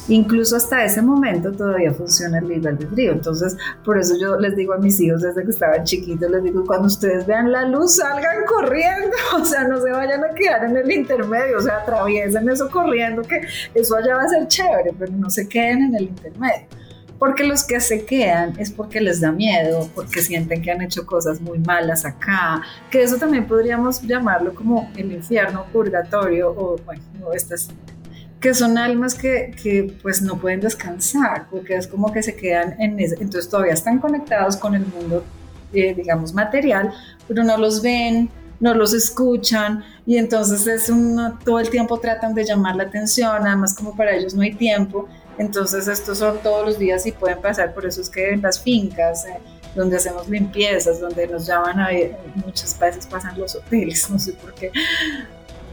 Incluso 0.08 0.56
hasta 0.56 0.84
ese 0.84 1.02
momento 1.02 1.50
todavía 1.52 1.92
funciona 1.92 2.38
el 2.38 2.48
libre 2.48 2.70
albedrío. 2.70 3.12
Entonces, 3.12 3.56
por 3.84 3.98
eso 3.98 4.14
yo 4.20 4.36
les 4.36 4.54
digo 4.54 4.72
a 4.72 4.78
mis 4.78 5.00
hijos 5.00 5.22
desde 5.22 5.42
que 5.42 5.50
estaban 5.50 5.84
chiquitos, 5.84 6.30
les 6.30 6.44
digo, 6.44 6.64
cuando 6.64 6.86
ustedes 6.86 7.26
vean 7.26 7.50
la 7.50 7.64
luz, 7.64 7.96
salgan 7.96 8.44
corriendo, 8.46 9.16
o 9.40 9.44
sea, 9.44 9.64
no 9.64 9.80
se 9.80 9.90
vayan 9.90 10.22
a 10.24 10.34
quedar 10.34 10.64
en 10.64 10.76
el 10.76 10.90
intermedio, 10.90 11.58
o 11.58 11.60
sea, 11.60 11.78
atraviesen 11.78 12.48
eso 12.48 12.70
corriendo, 12.70 13.22
que 13.22 13.40
eso 13.74 13.96
allá 13.96 14.16
va 14.16 14.22
a 14.22 14.28
ser 14.28 14.46
chévere, 14.46 14.92
pero 14.98 15.12
no 15.12 15.28
se 15.28 15.48
queden 15.48 15.84
en 15.84 15.94
el 15.96 16.02
intermedio. 16.04 16.66
Porque 17.18 17.44
los 17.44 17.64
que 17.64 17.80
se 17.80 18.04
quedan 18.04 18.58
es 18.58 18.70
porque 18.70 19.00
les 19.00 19.22
da 19.22 19.32
miedo, 19.32 19.88
porque 19.94 20.20
sienten 20.20 20.60
que 20.60 20.70
han 20.70 20.82
hecho 20.82 21.06
cosas 21.06 21.40
muy 21.40 21.58
malas 21.58 22.04
acá, 22.04 22.62
que 22.90 23.02
eso 23.02 23.16
también 23.16 23.46
podríamos 23.46 24.02
llamarlo 24.02 24.54
como 24.54 24.90
el 24.96 25.12
infierno, 25.12 25.64
purgatorio 25.72 26.50
o, 26.50 26.76
bueno, 26.84 27.02
estas 27.32 27.70
que 28.40 28.54
son 28.54 28.76
almas 28.76 29.14
que, 29.14 29.54
que, 29.62 29.94
pues 30.02 30.22
no 30.22 30.38
pueden 30.38 30.60
descansar, 30.60 31.46
porque 31.50 31.76
es 31.76 31.86
como 31.86 32.12
que 32.12 32.22
se 32.22 32.36
quedan 32.36 32.80
en 32.80 32.98
ese, 33.00 33.14
entonces 33.16 33.48
todavía 33.48 33.72
están 33.72 33.98
conectados 33.98 34.56
con 34.56 34.74
el 34.74 34.84
mundo, 34.86 35.24
eh, 35.72 35.94
digamos, 35.94 36.34
material, 36.34 36.92
pero 37.26 37.42
no 37.44 37.56
los 37.56 37.82
ven, 37.82 38.28
no 38.60 38.74
los 38.74 38.94
escuchan 38.94 39.84
y 40.06 40.16
entonces 40.16 40.66
es 40.66 40.88
un, 40.88 41.38
todo 41.44 41.60
el 41.60 41.70
tiempo 41.70 41.98
tratan 41.98 42.34
de 42.34 42.44
llamar 42.44 42.76
la 42.76 42.84
atención, 42.84 43.46
además 43.46 43.74
como 43.74 43.96
para 43.96 44.14
ellos 44.14 44.34
no 44.34 44.42
hay 44.42 44.54
tiempo, 44.54 45.08
entonces 45.38 45.88
estos 45.88 46.18
son 46.18 46.38
todos 46.42 46.64
los 46.64 46.78
días 46.78 47.06
y 47.06 47.12
pueden 47.12 47.40
pasar, 47.40 47.74
por 47.74 47.86
eso 47.86 48.00
es 48.00 48.10
que 48.10 48.30
en 48.30 48.42
las 48.42 48.60
fincas, 48.60 49.24
eh, 49.26 49.38
donde 49.74 49.96
hacemos 49.96 50.28
limpiezas, 50.28 51.00
donde 51.00 51.26
nos 51.26 51.46
llaman 51.46 51.80
a 51.80 51.88
muchas 52.34 52.78
veces 52.78 53.06
pasan 53.06 53.38
los 53.38 53.54
hoteles, 53.54 54.08
no 54.10 54.18
sé 54.18 54.32
por 54.32 54.54
qué, 54.54 54.72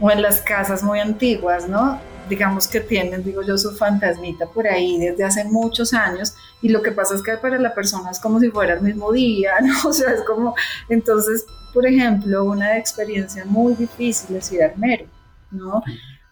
o 0.00 0.10
en 0.10 0.22
las 0.22 0.40
casas 0.40 0.82
muy 0.82 1.00
antiguas, 1.00 1.68
¿no? 1.68 1.98
Digamos 2.28 2.68
que 2.68 2.80
tienen, 2.80 3.22
digo 3.22 3.42
yo, 3.42 3.58
su 3.58 3.72
fantasmita 3.72 4.46
por 4.46 4.66
ahí 4.66 4.98
desde 4.98 5.24
hace 5.24 5.44
muchos 5.44 5.92
años 5.92 6.34
y 6.62 6.68
lo 6.68 6.82
que 6.82 6.92
pasa 6.92 7.14
es 7.14 7.22
que 7.22 7.36
para 7.36 7.58
la 7.58 7.74
persona 7.74 8.10
es 8.10 8.20
como 8.20 8.40
si 8.40 8.50
fuera 8.50 8.74
el 8.74 8.82
mismo 8.82 9.12
día, 9.12 9.52
¿no? 9.62 9.88
O 9.88 9.92
sea, 9.92 10.12
es 10.12 10.22
como, 10.22 10.54
entonces, 10.88 11.44
por 11.72 11.86
ejemplo, 11.86 12.44
una 12.44 12.78
experiencia 12.78 13.44
muy 13.44 13.74
difícil 13.74 14.36
es 14.36 14.50
ir 14.52 14.62
al 14.62 14.76
mero, 14.76 15.06
¿no? 15.50 15.82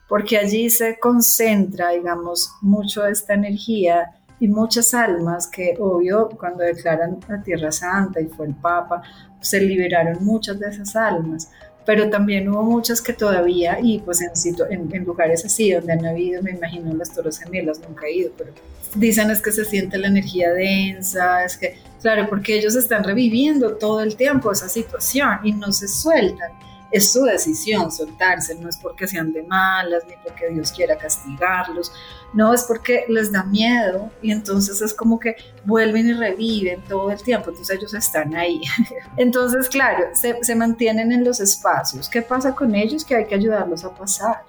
Porque 0.09 0.39
allí 0.39 0.69
se 0.71 0.99
concentra, 0.99 1.91
digamos, 1.91 2.53
mucho 2.61 3.07
esta 3.07 3.35
energía 3.35 4.11
y 4.41 4.49
muchas 4.49 4.93
almas 4.93 5.47
que, 5.47 5.77
obvio, 5.79 6.29
cuando 6.31 6.65
declaran 6.65 7.21
la 7.29 7.43
Tierra 7.43 7.71
Santa 7.71 8.21
y 8.21 8.27
fue 8.27 8.47
el 8.47 8.55
Papa, 8.55 9.03
se 9.41 9.61
liberaron 9.61 10.25
muchas 10.25 10.59
de 10.59 10.69
esas 10.69 10.97
almas 10.97 11.51
pero 11.85 12.09
también 12.11 12.49
hubo 12.49 12.63
muchas 12.63 13.01
que 13.01 13.13
todavía, 13.13 13.79
y 13.83 13.99
pues 14.01 14.21
en, 14.21 14.31
en, 14.71 14.95
en, 14.95 15.05
lugares 15.05 15.45
así 15.45 15.73
donde 15.73 15.93
han 15.93 16.07
habido, 16.07 16.43
me 16.43 16.53
imagino 16.53 16.95
las 16.95 17.13
Torres 17.13 17.39
Gemelas, 17.39 17.81
nunca 17.81 18.07
he 18.07 18.17
ido, 18.17 18.31
pero 18.37 18.53
dicen 18.95 19.31
es 19.31 19.43
que 19.43 19.53
se 19.53 19.65
siente 19.65 19.99
la 19.99 20.09
energía 20.09 20.53
densa, 20.53 21.45
es 21.45 21.57
que, 21.57 21.77
claro, 22.01 22.29
porque 22.29 22.57
ellos 22.57 22.75
están 22.77 23.05
reviviendo 23.05 23.77
todo 23.77 24.01
el 24.01 24.17
tiempo 24.17 24.53
esa 24.53 24.69
situación 24.69 25.39
y 25.43 25.53
no 25.53 25.73
se 25.73 25.89
sueltan 25.89 26.51
es 26.93 27.13
su 27.13 27.25
decisión 27.25 27.91
soltarse, 27.91 28.55
no 28.55 28.69
es 28.69 28.77
porque 28.77 29.09
sean 29.09 29.33
de 29.33 29.43
malas 29.43 30.05
ni 30.07 30.15
porque 30.23 30.51
Dios 30.51 30.71
quiera 30.73 30.97
castigarlos, 30.97 31.93
no 32.35 32.53
es 32.53 32.63
porque 32.65 33.05
les 33.09 33.33
da 33.33 33.45
miedo 33.45 34.11
y 34.21 34.31
entonces 34.31 34.81
es 34.83 34.95
como 34.95 35.19
que 35.19 35.37
vuelven 35.65 36.09
y 36.09 36.13
reviven 36.13 36.83
todo 36.85 37.11
el 37.11 37.23
tiempo, 37.23 37.51
entonces 37.51 37.77
ellos 37.77 37.95
están 37.95 38.35
ahí. 38.35 38.61
Entonces, 39.17 39.69
claro, 39.69 40.07
se, 40.15 40.55
mantienen 40.55 41.13
en 41.13 41.25
los 41.25 41.41
espacios. 41.41 42.09
¿Qué 42.09 42.23
pasa 42.23 42.55
con 42.55 42.75
ellos? 42.75 43.05
Que 43.05 43.17
hay 43.17 43.27
que 43.27 43.35
ayudarlos 43.35 43.85
a 43.85 43.95
pasar. 43.95 44.43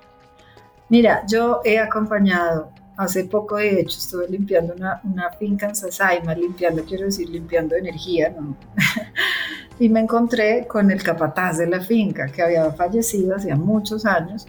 Mira, 0.89 1.23
yo 1.27 1.61
he 1.63 1.79
acompañado 1.79 2.71
Hace 2.95 3.23
poco, 3.25 3.55
de 3.55 3.81
hecho, 3.81 3.97
estuve 3.97 4.27
limpiando 4.29 4.75
una, 4.75 5.01
una 5.03 5.31
finca 5.31 5.67
en 5.67 5.75
Sasaima, 5.75 6.35
limpiando, 6.35 6.83
quiero 6.83 7.05
decir, 7.05 7.27
limpiando 7.27 7.75
energía, 7.75 8.29
¿no? 8.29 8.55
y 9.83 9.89
me 9.89 9.99
encontré 9.99 10.65
con 10.65 10.89
el 10.91 11.03
capataz 11.03 11.57
de 11.57 11.67
la 11.67 11.81
finca, 11.81 12.27
que 12.27 12.41
había 12.41 12.71
fallecido 12.71 13.35
hacía 13.35 13.57
muchos 13.57 14.05
años, 14.05 14.47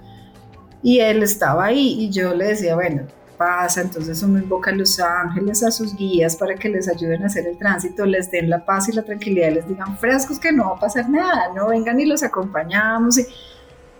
y 0.80 1.00
él 1.00 1.24
estaba 1.24 1.64
ahí, 1.64 2.04
y 2.04 2.10
yo 2.10 2.32
le 2.34 2.46
decía, 2.46 2.76
bueno, 2.76 3.02
pasa, 3.36 3.80
entonces 3.80 4.22
uno 4.22 4.38
invoca 4.38 4.70
a 4.70 4.74
los 4.74 5.00
ángeles, 5.00 5.64
a 5.64 5.72
sus 5.72 5.96
guías, 5.96 6.36
para 6.36 6.54
que 6.54 6.68
les 6.68 6.88
ayuden 6.88 7.24
a 7.24 7.26
hacer 7.26 7.48
el 7.48 7.58
tránsito, 7.58 8.06
les 8.06 8.30
den 8.30 8.48
la 8.48 8.64
paz 8.64 8.88
y 8.88 8.92
la 8.92 9.02
tranquilidad, 9.02 9.50
les 9.50 9.66
digan 9.66 9.98
frescos 9.98 10.38
que 10.38 10.52
no 10.52 10.70
va 10.70 10.76
a 10.76 10.78
pasar 10.78 11.10
nada, 11.10 11.52
no 11.52 11.66
vengan 11.66 11.98
y 11.98 12.06
los 12.06 12.22
acompañamos, 12.22 13.18
y 13.18 13.26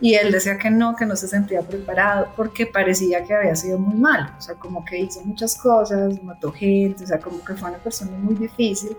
y 0.01 0.15
él 0.15 0.33
decía 0.33 0.59
que 0.59 0.71
no, 0.71 0.95
que 0.97 1.07
no 1.07 1.17
se 1.17 1.29
sentía 1.29 1.63
preparado 1.63 2.29
porque 2.37 2.67
parecía 2.67 3.25
que 3.25 3.33
había 3.33 3.57
sido 3.57 3.79
muy 3.79 3.95
malo, 3.95 4.29
o 4.37 4.41
sea, 4.41 4.55
como 4.57 4.85
que 4.85 4.99
hizo 4.99 5.23
muchas 5.25 5.57
cosas, 5.57 6.23
mató 6.23 6.53
gente, 6.53 7.05
o 7.05 7.07
sea, 7.07 7.19
como 7.19 7.43
que 7.45 7.55
fue 7.55 7.71
una 7.71 7.79
persona 7.79 8.13
muy 8.19 8.35
difícil. 8.35 8.97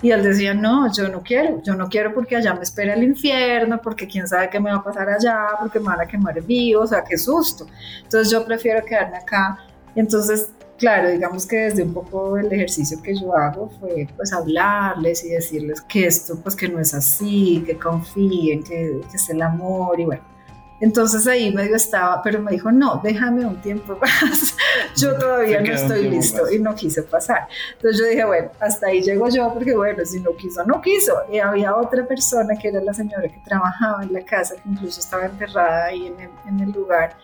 Y 0.00 0.12
él 0.12 0.22
decía, 0.22 0.54
no, 0.54 0.92
yo 0.92 1.08
no 1.08 1.22
quiero, 1.22 1.60
yo 1.62 1.74
no 1.74 1.88
quiero 1.88 2.14
porque 2.14 2.36
allá 2.36 2.54
me 2.54 2.62
espera 2.62 2.94
el 2.94 3.02
infierno, 3.02 3.80
porque 3.82 4.06
quién 4.06 4.28
sabe 4.28 4.48
qué 4.48 4.60
me 4.60 4.70
va 4.70 4.76
a 4.76 4.84
pasar 4.84 5.08
allá, 5.08 5.48
porque 5.58 5.80
me 5.80 5.86
van 5.86 6.00
a 6.00 6.06
quemar 6.06 6.40
vivo, 6.42 6.82
o 6.82 6.86
sea, 6.86 7.02
qué 7.02 7.18
susto. 7.18 7.66
Entonces 8.04 8.30
yo 8.30 8.44
prefiero 8.44 8.84
quedarme 8.84 9.16
acá. 9.16 9.58
Entonces, 9.96 10.50
claro, 10.78 11.10
digamos 11.10 11.46
que 11.46 11.56
desde 11.56 11.82
un 11.82 11.94
poco 11.94 12.38
el 12.38 12.52
ejercicio 12.52 13.02
que 13.02 13.14
yo 13.16 13.36
hago 13.36 13.70
fue 13.80 14.06
pues 14.16 14.32
hablarles 14.32 15.24
y 15.24 15.30
decirles 15.30 15.80
que 15.80 16.06
esto 16.06 16.38
pues 16.40 16.54
que 16.54 16.68
no 16.68 16.78
es 16.78 16.94
así, 16.94 17.64
que 17.66 17.76
confíen, 17.76 18.62
que, 18.62 19.00
que 19.10 19.16
es 19.16 19.30
el 19.30 19.42
amor 19.42 19.98
y 19.98 20.04
bueno 20.04 20.37
entonces 20.80 21.26
ahí 21.26 21.52
medio 21.52 21.76
estaba, 21.76 22.22
pero 22.22 22.40
me 22.40 22.52
dijo, 22.52 22.70
no, 22.70 23.00
déjame 23.02 23.44
un 23.44 23.60
tiempo 23.60 23.98
más, 24.00 24.56
yo 24.96 25.16
todavía 25.18 25.60
no 25.60 25.72
estoy 25.72 26.08
listo 26.08 26.50
y 26.50 26.58
no 26.58 26.74
quise 26.74 27.02
pasar. 27.02 27.48
Entonces 27.74 28.00
yo 28.00 28.06
dije, 28.06 28.24
bueno, 28.24 28.50
hasta 28.60 28.86
ahí 28.86 29.02
llego 29.02 29.28
yo 29.28 29.52
porque 29.52 29.74
bueno, 29.76 30.04
si 30.04 30.20
no 30.20 30.34
quiso, 30.36 30.64
no 30.64 30.80
quiso. 30.80 31.14
Y 31.30 31.38
había 31.38 31.74
otra 31.74 32.06
persona 32.06 32.54
que 32.60 32.68
era 32.68 32.80
la 32.80 32.94
señora 32.94 33.22
que 33.22 33.40
trabajaba 33.44 34.02
en 34.02 34.12
la 34.12 34.24
casa, 34.24 34.54
que 34.54 34.68
incluso 34.68 35.00
estaba 35.00 35.26
enterrada 35.26 35.86
ahí 35.86 36.06
en 36.06 36.20
el, 36.20 36.30
en 36.46 36.60
el 36.60 36.70
lugar 36.72 37.16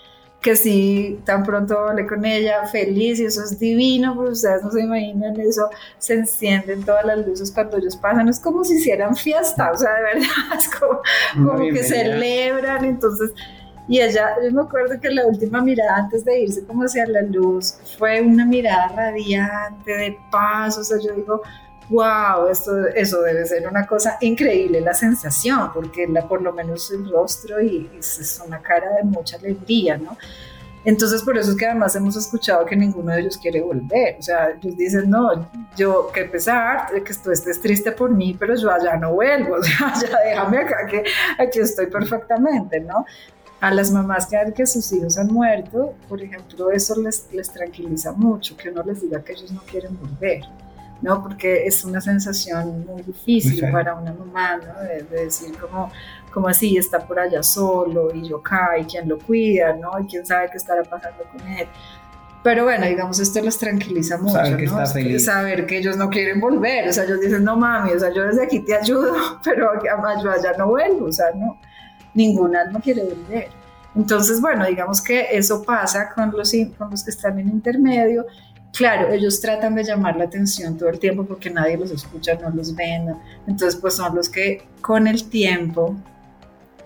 que 0.44 0.56
sí, 0.56 1.18
tan 1.24 1.42
pronto 1.42 1.88
hablé 1.88 2.06
con 2.06 2.22
ella, 2.26 2.66
feliz, 2.66 3.18
y 3.18 3.24
eso 3.24 3.42
es 3.42 3.58
divino, 3.58 4.14
pues 4.14 4.32
ustedes 4.32 4.62
no 4.62 4.70
se 4.70 4.82
imaginan 4.82 5.40
eso, 5.40 5.70
se 5.96 6.12
encienden 6.12 6.84
todas 6.84 7.06
las 7.06 7.26
luces 7.26 7.50
cuando 7.50 7.78
ellos 7.78 7.96
pasan, 7.96 8.28
es 8.28 8.38
como 8.38 8.62
si 8.62 8.74
hicieran 8.74 9.16
fiesta, 9.16 9.72
o 9.72 9.78
sea, 9.78 9.94
de 9.94 10.02
verdad, 10.02 10.28
es 10.58 10.68
como, 10.68 11.58
que 11.58 11.82
celebran, 11.82 12.84
entonces, 12.84 13.30
y 13.88 14.02
ella, 14.02 14.36
yo 14.44 14.52
me 14.52 14.60
acuerdo 14.60 15.00
que 15.00 15.10
la 15.10 15.26
última 15.26 15.62
mirada 15.62 15.96
antes 15.96 16.26
de 16.26 16.40
irse 16.40 16.62
como 16.66 16.82
hacia 16.82 17.06
la 17.06 17.22
luz 17.22 17.78
fue 17.96 18.20
una 18.20 18.44
mirada 18.44 18.88
radiante, 18.88 19.96
de 19.96 20.18
paz, 20.30 20.76
o 20.76 20.84
sea, 20.84 20.98
yo 21.02 21.14
digo, 21.14 21.40
wow, 21.88 22.48
esto, 22.50 22.86
eso 22.88 23.22
debe 23.22 23.44
ser 23.46 23.68
una 23.68 23.86
cosa 23.86 24.16
increíble, 24.20 24.80
la 24.80 24.94
sensación, 24.94 25.70
porque 25.72 26.06
la, 26.06 26.26
por 26.26 26.42
lo 26.42 26.52
menos 26.52 26.90
el 26.90 27.10
rostro 27.10 27.60
y, 27.60 27.90
es 27.98 28.42
una 28.46 28.60
cara 28.60 28.90
de 28.96 29.04
mucha 29.04 29.36
alegría, 29.36 29.98
¿no? 29.98 30.16
Entonces, 30.86 31.22
por 31.22 31.38
eso 31.38 31.52
es 31.52 31.56
que 31.56 31.64
además 31.64 31.96
hemos 31.96 32.14
escuchado 32.14 32.66
que 32.66 32.76
ninguno 32.76 33.10
de 33.10 33.20
ellos 33.20 33.38
quiere 33.38 33.62
volver. 33.62 34.16
O 34.18 34.22
sea, 34.22 34.50
ellos 34.50 34.76
dicen, 34.76 35.08
no, 35.08 35.48
yo, 35.76 36.10
qué 36.12 36.24
pesar 36.24 36.88
que 37.02 37.14
tú 37.14 37.30
estés 37.30 37.58
triste 37.58 37.90
por 37.92 38.10
mí, 38.10 38.36
pero 38.38 38.54
yo 38.54 38.70
allá 38.70 38.96
no 38.96 39.14
vuelvo. 39.14 39.56
O 39.56 39.62
sea, 39.62 39.94
ya 39.94 40.18
déjame 40.22 40.58
acá 40.58 40.86
que 40.86 41.04
aquí 41.38 41.60
estoy 41.60 41.86
perfectamente, 41.86 42.80
¿no? 42.80 43.06
A 43.60 43.72
las 43.72 43.90
mamás 43.90 44.26
que, 44.26 44.36
que 44.54 44.66
sus 44.66 44.92
hijos 44.92 45.16
han 45.16 45.28
muerto, 45.28 45.94
por 46.06 46.20
ejemplo, 46.20 46.70
eso 46.70 47.00
les, 47.00 47.32
les 47.32 47.50
tranquiliza 47.50 48.12
mucho, 48.12 48.54
que 48.54 48.68
uno 48.68 48.82
les 48.82 49.00
diga 49.00 49.22
que 49.22 49.32
ellos 49.32 49.52
no 49.52 49.62
quieren 49.62 49.98
volver. 49.98 50.42
¿No? 51.02 51.22
Porque 51.22 51.66
es 51.66 51.84
una 51.84 52.00
sensación 52.00 52.84
muy 52.86 53.02
difícil 53.02 53.70
para 53.70 53.94
una 53.94 54.12
mamá, 54.12 54.56
¿no? 54.56 54.80
De, 54.82 55.02
decir 55.24 55.56
como, 55.58 55.90
como 56.32 56.48
así, 56.48 56.76
está 56.76 57.06
por 57.06 57.18
allá 57.18 57.42
solo 57.42 58.14
y 58.14 58.28
yo 58.28 58.38
acá 58.38 58.78
y 58.78 58.84
quién 58.84 59.08
lo 59.08 59.18
cuida, 59.18 59.74
¿no? 59.74 59.98
Y 60.00 60.06
quién 60.06 60.24
sabe 60.24 60.48
qué 60.50 60.56
estará 60.56 60.82
pasando 60.82 61.24
con 61.32 61.46
él. 61.46 61.68
Pero 62.42 62.64
bueno, 62.64 62.86
digamos, 62.86 63.18
esto 63.20 63.40
les 63.40 63.56
tranquiliza 63.56 64.18
mucho, 64.18 64.34
saber 64.34 64.56
que, 64.58 64.66
¿no? 64.66 65.18
saber 65.18 65.66
que 65.66 65.78
ellos 65.78 65.96
no 65.96 66.10
quieren 66.10 66.40
volver, 66.40 66.86
o 66.88 66.92
sea, 66.92 67.04
ellos 67.04 67.18
dicen, 67.20 67.42
no 67.42 67.56
mami, 67.56 67.92
o 67.92 67.98
sea, 67.98 68.12
yo 68.12 68.26
desde 68.26 68.44
aquí 68.44 68.60
te 68.60 68.74
ayudo, 68.74 69.14
pero 69.44 69.70
yo 69.82 70.30
allá 70.30 70.52
no 70.58 70.66
vuelvo, 70.66 71.06
o 71.06 71.12
sea, 71.12 71.26
no, 71.34 71.58
ningún 72.12 72.54
alma 72.54 72.80
quiere 72.80 73.02
volver. 73.02 73.48
Entonces, 73.94 74.40
bueno, 74.40 74.66
digamos 74.66 75.00
que 75.00 75.28
eso 75.30 75.62
pasa 75.62 76.10
con 76.14 76.32
los, 76.32 76.52
con 76.76 76.90
los 76.90 77.04
que 77.04 77.10
están 77.10 77.38
en 77.38 77.48
intermedio. 77.48 78.26
Claro, 78.76 79.12
ellos 79.12 79.40
tratan 79.40 79.76
de 79.76 79.84
llamar 79.84 80.16
la 80.16 80.24
atención 80.24 80.76
todo 80.76 80.88
el 80.88 80.98
tiempo 80.98 81.24
porque 81.24 81.48
nadie 81.48 81.76
los 81.76 81.92
escucha, 81.92 82.34
no 82.34 82.50
los 82.50 82.74
ven. 82.74 83.14
Entonces, 83.46 83.80
pues 83.80 83.94
son 83.94 84.16
los 84.16 84.28
que 84.28 84.66
con 84.80 85.06
el 85.06 85.28
tiempo 85.28 85.94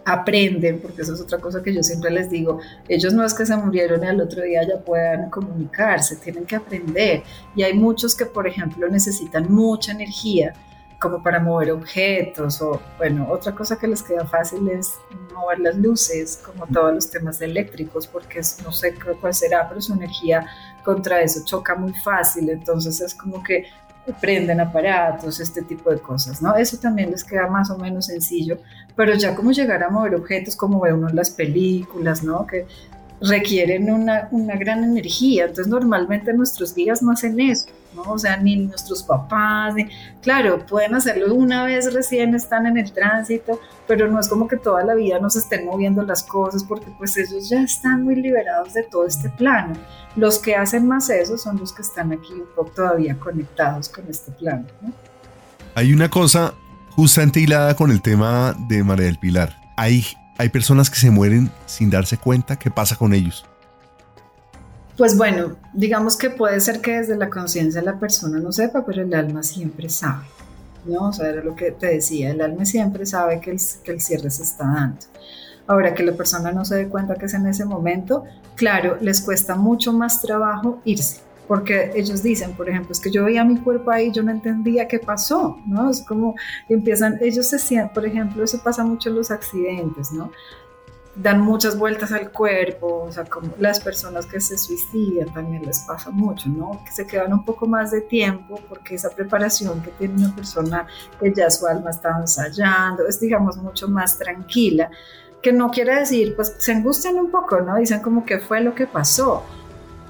aprenden, 0.04 0.80
porque 0.80 1.02
eso 1.02 1.14
es 1.14 1.20
otra 1.20 1.38
cosa 1.38 1.62
que 1.62 1.72
yo 1.72 1.82
siempre 1.82 2.10
les 2.10 2.30
digo, 2.30 2.60
ellos 2.88 3.12
no 3.12 3.24
es 3.24 3.34
que 3.34 3.44
se 3.44 3.56
murieron 3.56 4.02
y 4.02 4.06
al 4.06 4.20
otro 4.20 4.42
día 4.42 4.62
ya 4.66 4.78
puedan 4.80 5.30
comunicarse, 5.30 6.16
tienen 6.16 6.44
que 6.44 6.56
aprender. 6.56 7.22
Y 7.56 7.62
hay 7.62 7.74
muchos 7.74 8.14
que, 8.14 8.26
por 8.26 8.46
ejemplo, 8.46 8.88
necesitan 8.88 9.50
mucha 9.52 9.92
energía 9.92 10.52
como 10.98 11.22
para 11.22 11.38
mover 11.38 11.70
objetos 11.70 12.60
o, 12.60 12.80
bueno, 12.96 13.28
otra 13.30 13.54
cosa 13.54 13.78
que 13.78 13.86
les 13.86 14.02
queda 14.02 14.26
fácil 14.26 14.68
es 14.68 14.94
mover 15.32 15.60
las 15.60 15.76
luces, 15.76 16.40
como 16.44 16.66
todos 16.66 16.92
los 16.92 17.10
temas 17.10 17.40
eléctricos, 17.40 18.06
porque 18.06 18.40
no 18.64 18.72
sé 18.72 18.94
cuál 19.20 19.32
será, 19.32 19.68
pero 19.68 19.80
su 19.80 19.92
energía 19.92 20.44
contra 20.84 21.20
eso 21.20 21.44
choca 21.44 21.76
muy 21.76 21.92
fácil, 22.02 22.50
entonces 22.50 23.00
es 23.00 23.14
como 23.14 23.42
que 23.42 23.66
prenden 24.20 24.60
aparatos, 24.60 25.38
este 25.38 25.62
tipo 25.62 25.90
de 25.90 25.98
cosas, 25.98 26.40
¿no? 26.40 26.56
Eso 26.56 26.78
también 26.78 27.10
les 27.10 27.22
queda 27.22 27.46
más 27.46 27.70
o 27.70 27.78
menos 27.78 28.06
sencillo, 28.06 28.58
pero 28.96 29.14
ya 29.14 29.34
como 29.34 29.52
llegar 29.52 29.82
a 29.82 29.90
mover 29.90 30.14
objetos 30.14 30.56
como 30.56 30.80
ve 30.80 30.92
uno 30.92 31.08
en 31.10 31.16
las 31.16 31.30
películas, 31.30 32.22
¿no? 32.24 32.46
Que 32.46 32.66
requieren 33.20 33.90
una, 33.90 34.28
una 34.30 34.56
gran 34.56 34.84
energía, 34.84 35.44
entonces 35.44 35.66
normalmente 35.66 36.32
nuestros 36.32 36.74
días 36.74 37.02
no 37.02 37.12
hacen 37.12 37.40
eso, 37.40 37.66
¿no? 37.94 38.02
O 38.02 38.18
sea, 38.18 38.36
ni 38.36 38.56
nuestros 38.56 39.02
papás, 39.02 39.74
claro, 40.22 40.64
pueden 40.66 40.94
hacerlo 40.94 41.34
una 41.34 41.64
vez 41.64 41.92
recién 41.92 42.34
están 42.34 42.66
en 42.66 42.78
el 42.78 42.92
tránsito, 42.92 43.60
pero 43.86 44.08
no 44.08 44.20
es 44.20 44.28
como 44.28 44.46
que 44.46 44.56
toda 44.56 44.84
la 44.84 44.94
vida 44.94 45.18
nos 45.18 45.36
estén 45.36 45.66
moviendo 45.66 46.02
las 46.02 46.22
cosas 46.22 46.62
porque 46.62 46.86
pues 46.96 47.16
ellos 47.16 47.48
ya 47.48 47.62
están 47.62 48.04
muy 48.04 48.14
liberados 48.14 48.74
de 48.74 48.84
todo 48.84 49.06
este 49.06 49.28
plano. 49.30 49.74
Los 50.14 50.38
que 50.38 50.54
hacen 50.54 50.86
más 50.86 51.10
eso 51.10 51.36
son 51.38 51.58
los 51.58 51.72
que 51.72 51.82
están 51.82 52.12
aquí 52.12 52.32
un 52.34 52.46
poco 52.54 52.70
todavía 52.70 53.18
conectados 53.18 53.88
con 53.88 54.04
este 54.08 54.30
plano, 54.32 54.66
¿no? 54.80 54.92
Hay 55.74 55.92
una 55.92 56.08
cosa 56.08 56.54
justamente 56.90 57.40
hilada 57.40 57.74
con 57.76 57.90
el 57.92 58.02
tema 58.02 58.54
de 58.68 58.82
María 58.82 59.06
del 59.06 59.18
Pilar. 59.18 59.56
Hay 59.76 60.04
hay 60.38 60.48
personas 60.48 60.88
que 60.88 60.96
se 60.96 61.10
mueren 61.10 61.50
sin 61.66 61.90
darse 61.90 62.16
cuenta 62.16 62.56
qué 62.56 62.70
pasa 62.70 62.96
con 62.96 63.12
ellos. 63.12 63.44
Pues 64.96 65.16
bueno, 65.16 65.56
digamos 65.74 66.16
que 66.16 66.30
puede 66.30 66.60
ser 66.60 66.80
que 66.80 66.98
desde 66.98 67.16
la 67.16 67.28
conciencia 67.28 67.82
la 67.82 67.98
persona 67.98 68.38
no 68.38 68.52
sepa, 68.52 68.84
pero 68.86 69.02
el 69.02 69.12
alma 69.14 69.42
siempre 69.42 69.88
sabe. 69.88 70.24
¿no? 70.86 71.08
O 71.08 71.12
sea, 71.12 71.28
era 71.28 71.42
lo 71.42 71.54
que 71.54 71.72
te 71.72 71.88
decía, 71.88 72.30
el 72.30 72.40
alma 72.40 72.64
siempre 72.64 73.04
sabe 73.04 73.40
que 73.40 73.50
el, 73.50 73.60
que 73.82 73.92
el 73.92 74.00
cierre 74.00 74.30
se 74.30 74.44
está 74.44 74.64
dando. 74.64 74.98
Ahora 75.66 75.92
que 75.94 76.02
la 76.02 76.12
persona 76.12 76.50
no 76.50 76.64
se 76.64 76.76
dé 76.76 76.88
cuenta 76.88 77.16
que 77.16 77.26
es 77.26 77.34
en 77.34 77.46
ese 77.46 77.64
momento, 77.64 78.24
claro, 78.54 78.96
les 79.00 79.20
cuesta 79.20 79.54
mucho 79.54 79.92
más 79.92 80.22
trabajo 80.22 80.80
irse 80.84 81.27
porque 81.48 81.90
ellos 81.94 82.22
dicen, 82.22 82.52
por 82.52 82.68
ejemplo, 82.68 82.92
es 82.92 83.00
que 83.00 83.10
yo 83.10 83.24
veía 83.24 83.42
mi 83.42 83.56
cuerpo 83.58 83.90
ahí, 83.90 84.12
yo 84.12 84.22
no 84.22 84.30
entendía 84.30 84.86
qué 84.86 84.98
pasó, 84.98 85.58
¿no? 85.66 85.90
Es 85.90 86.02
como 86.02 86.36
empiezan, 86.68 87.18
ellos 87.22 87.48
se 87.48 87.58
sienten, 87.58 87.92
por 87.94 88.04
ejemplo, 88.04 88.44
eso 88.44 88.62
pasa 88.62 88.84
mucho 88.84 89.08
en 89.08 89.16
los 89.16 89.30
accidentes, 89.30 90.12
¿no? 90.12 90.30
Dan 91.16 91.40
muchas 91.40 91.76
vueltas 91.76 92.12
al 92.12 92.30
cuerpo, 92.30 93.04
o 93.08 93.10
sea, 93.10 93.24
como 93.24 93.48
las 93.58 93.80
personas 93.80 94.26
que 94.26 94.40
se 94.40 94.58
suicidan 94.58 95.32
también 95.32 95.64
les 95.64 95.80
pasa 95.80 96.10
mucho, 96.10 96.50
¿no? 96.50 96.82
Que 96.84 96.92
se 96.92 97.06
quedan 97.06 97.32
un 97.32 97.44
poco 97.44 97.66
más 97.66 97.90
de 97.90 98.02
tiempo 98.02 98.60
porque 98.68 98.96
esa 98.96 99.08
preparación 99.08 99.80
que 99.80 99.90
tiene 99.92 100.14
una 100.14 100.36
persona 100.36 100.86
que 101.18 101.32
ya 101.34 101.50
su 101.50 101.66
alma 101.66 101.90
está 101.90 102.14
ensayando 102.20 103.06
es, 103.08 103.18
digamos, 103.18 103.56
mucho 103.56 103.88
más 103.88 104.18
tranquila 104.18 104.90
que 105.42 105.52
no 105.52 105.70
quiere 105.70 105.94
decir, 105.94 106.34
pues 106.34 106.56
se 106.58 106.72
angustian 106.72 107.16
un 107.16 107.30
poco, 107.30 107.60
¿no? 107.60 107.76
Dicen 107.76 108.00
como 108.00 108.24
que 108.24 108.40
fue 108.40 108.60
lo 108.60 108.74
que 108.74 108.86
pasó, 108.86 109.44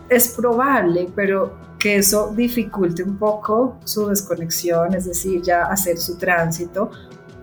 es 0.09 0.28
probable, 0.28 1.09
pero 1.14 1.56
que 1.78 1.96
eso 1.96 2.32
dificulte 2.34 3.02
un 3.02 3.16
poco 3.18 3.78
su 3.84 4.09
desconexión, 4.09 4.94
es 4.94 5.04
decir, 5.04 5.42
ya 5.42 5.64
hacer 5.64 5.96
su 5.98 6.18
tránsito, 6.18 6.90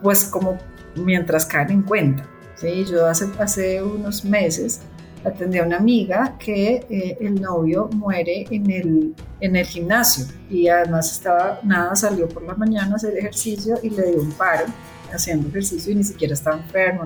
pues 0.02 0.26
como 0.26 0.58
mientras 0.96 1.46
caen 1.46 1.72
en 1.72 1.82
cuenta. 1.84 2.26
¿sí? 2.56 2.86
Yo 2.86 3.08
hace, 3.08 3.28
hace 3.40 3.82
unos 3.82 4.26
meses 4.26 4.82
atendí 5.24 5.58
a 5.58 5.64
una 5.64 5.78
amiga 5.78 6.36
que 6.38 6.86
eh, 6.90 7.18
el 7.20 7.42
novio 7.42 7.90
muere 7.94 8.46
en 8.52 8.70
el, 8.70 9.16
en 9.40 9.56
el 9.56 9.66
gimnasio 9.66 10.26
y 10.50 10.68
además 10.68 11.12
estaba, 11.12 11.60
nada, 11.64 11.96
salió 11.96 12.28
por 12.28 12.44
la 12.44 12.54
mañana 12.54 12.94
a 12.94 12.96
hacer 12.96 13.18
ejercicio 13.18 13.78
y 13.82 13.90
le 13.90 14.12
dio 14.12 14.22
un 14.22 14.32
paro 14.34 14.66
haciendo 15.12 15.48
ejercicio 15.48 15.92
y 15.92 15.96
ni 15.96 16.04
siquiera 16.04 16.34
estaba 16.34 16.58
enfermo, 16.58 17.06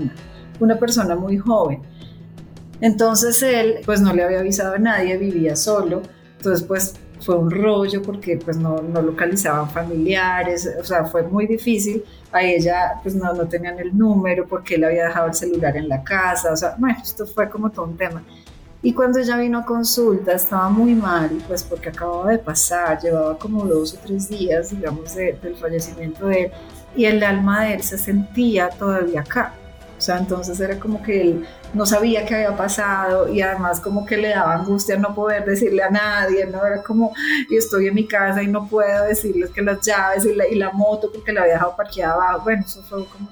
una 0.60 0.78
persona 0.78 1.16
muy 1.16 1.38
joven. 1.38 1.82
Entonces 2.82 3.42
él 3.44 3.80
pues 3.86 4.02
no 4.02 4.14
le 4.14 4.24
había 4.24 4.40
avisado 4.40 4.76
a 4.76 4.78
nadie, 4.78 5.18
vivía 5.18 5.56
solo, 5.56 6.02
entonces 6.38 6.66
pues 6.66 6.96
fue 7.22 7.36
un 7.36 7.52
rollo 7.52 8.02
porque 8.02 8.38
pues 8.38 8.58
no, 8.58 8.82
localizaban 8.82 9.70
familiares, 9.70 10.70
o 10.80 10.84
sea, 10.84 11.06
fue 11.06 11.24
muy 11.24 11.48
difícil. 11.48 12.04
A 12.32 12.44
ella 12.44 13.00
pues 13.02 13.16
no, 13.16 13.34
no 13.34 13.48
tenían 13.48 13.80
el 13.80 13.98
número 13.98 14.48
porque 14.48 14.76
él 14.76 14.84
había 14.84 15.06
dejado 15.06 15.28
el 15.28 15.34
celular 15.34 15.76
en 15.76 15.90
la 15.90 16.04
casa, 16.04 16.54
o 16.54 16.56
sea, 16.56 16.76
bueno, 16.78 16.98
esto 17.02 17.26
fue 17.26 17.50
como 17.50 17.70
todo 17.72 17.86
un 17.86 17.98
tema. 17.98 18.24
Y 18.82 18.94
cuando 18.94 19.20
ella 19.20 19.36
vino 19.38 19.60
a 19.60 19.66
consulta 19.66 20.32
estaba 20.32 20.70
muy 20.70 20.96
mal, 20.96 21.30
pues 21.48 21.64
porque 21.64 21.90
acababa 21.90 22.32
de 22.32 22.38
pasar, 22.40 23.02
llevaba 23.02 23.38
como 23.38 23.66
dos 23.66 23.94
o 23.96 23.98
tres 23.98 24.30
días, 24.30 24.70
digamos, 24.72 25.16
del 25.16 25.56
fallecimiento 25.60 26.28
de 26.28 26.44
él, 26.44 26.52
y 26.96 27.06
el 27.06 27.22
alma 27.24 27.66
de 27.66 27.74
él 27.74 27.84
se 27.84 27.98
sentía 27.98 28.70
todavía 28.70 29.20
acá. 29.20 29.54
O 29.98 30.02
sea, 30.02 30.18
entonces 30.18 30.58
era 30.62 30.80
como 30.80 31.04
que 31.04 31.22
él 31.22 31.46
no 31.74 31.86
sabía 31.86 32.26
qué 32.26 32.36
había 32.36 32.56
pasado 32.56 33.32
y 33.32 33.42
además 33.42 33.80
como 33.80 34.06
que 34.06 34.18
le 34.18 34.30
daba 34.30 34.56
angustia 34.56 34.98
no 34.98 35.14
poder 35.14 35.46
decirle 35.46 35.84
a 35.84 35.90
nadie, 35.90 36.46
¿no? 36.46 36.66
Era 36.66 36.82
como, 36.82 37.14
y 37.50 37.58
estoy 37.58 37.88
en 37.88 37.96
mi 37.96 38.08
casa 38.08 38.42
y 38.42 38.48
no 38.48 38.68
puedo 38.68 39.06
decirles 39.06 39.52
que 39.52 39.62
las 39.62 39.80
llaves 39.82 40.26
y 40.26 40.36
la, 40.36 40.48
y 40.48 40.56
la 40.56 40.72
moto 40.72 41.12
porque 41.14 41.32
la 41.32 41.42
había 41.42 41.54
dejado 41.54 41.76
parqueada 41.76 42.14
abajo. 42.14 42.42
Bueno, 42.44 42.64
eso 42.66 42.82
fue 42.84 43.06
como... 43.06 43.30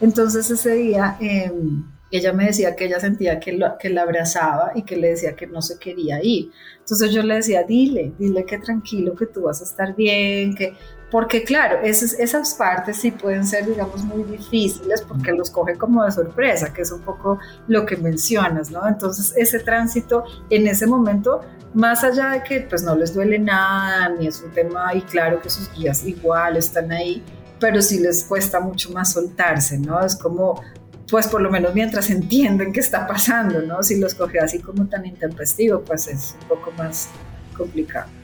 Entonces 0.00 0.50
ese 0.50 0.74
día 0.74 1.16
em, 1.20 1.84
ella 2.12 2.32
me 2.32 2.46
decía 2.46 2.76
que 2.76 2.84
ella 2.84 3.00
sentía 3.00 3.40
que, 3.40 3.52
lo, 3.52 3.78
que 3.78 3.88
la 3.88 4.02
abrazaba 4.02 4.72
y 4.74 4.82
que 4.82 4.96
le 4.96 5.10
decía 5.10 5.34
que 5.34 5.46
no 5.46 5.62
se 5.62 5.78
quería 5.78 6.22
ir. 6.22 6.50
Entonces 6.78 7.10
yo 7.10 7.22
le 7.22 7.36
decía, 7.36 7.62
dile, 7.62 8.12
dile 8.18 8.44
que 8.44 8.58
tranquilo, 8.58 9.14
que 9.16 9.26
tú 9.26 9.42
vas 9.42 9.60
a 9.60 9.64
estar 9.64 9.96
bien, 9.96 10.54
que 10.54 10.74
porque 11.12 11.44
claro, 11.44 11.80
esas, 11.82 12.14
esas 12.14 12.54
partes 12.54 12.96
sí 12.96 13.10
pueden 13.10 13.46
ser, 13.46 13.66
digamos, 13.66 14.02
muy 14.02 14.24
difíciles 14.24 15.02
porque 15.02 15.32
los 15.32 15.50
coge 15.50 15.76
como 15.76 16.02
de 16.02 16.10
sorpresa, 16.10 16.72
que 16.72 16.80
es 16.80 16.90
un 16.90 17.02
poco 17.02 17.38
lo 17.68 17.84
que 17.84 17.98
mencionas, 17.98 18.70
¿no? 18.70 18.88
Entonces, 18.88 19.34
ese 19.36 19.58
tránsito 19.58 20.24
en 20.48 20.66
ese 20.66 20.86
momento, 20.86 21.42
más 21.74 22.02
allá 22.02 22.30
de 22.30 22.42
que 22.42 22.62
pues 22.62 22.82
no 22.82 22.96
les 22.96 23.12
duele 23.12 23.38
nada, 23.38 24.08
ni 24.08 24.26
es 24.26 24.40
un 24.40 24.52
tema, 24.52 24.94
y 24.94 25.02
claro 25.02 25.38
que 25.42 25.50
sus 25.50 25.70
guías 25.74 26.02
igual 26.02 26.56
están 26.56 26.90
ahí, 26.90 27.22
pero 27.60 27.82
sí 27.82 28.00
les 28.00 28.24
cuesta 28.24 28.58
mucho 28.58 28.90
más 28.92 29.12
soltarse, 29.12 29.76
¿no? 29.78 30.02
Es 30.02 30.16
como, 30.16 30.62
pues 31.10 31.26
por 31.26 31.42
lo 31.42 31.50
menos 31.50 31.74
mientras 31.74 32.08
entienden 32.08 32.72
qué 32.72 32.80
está 32.80 33.06
pasando, 33.06 33.60
¿no? 33.60 33.82
Si 33.82 34.00
los 34.00 34.14
coge 34.14 34.40
así 34.40 34.60
como 34.60 34.88
tan 34.88 35.04
intempestivo, 35.04 35.82
pues 35.82 36.08
es 36.08 36.36
un 36.40 36.48
poco 36.48 36.72
más 36.78 37.10
complicado. 37.54 38.21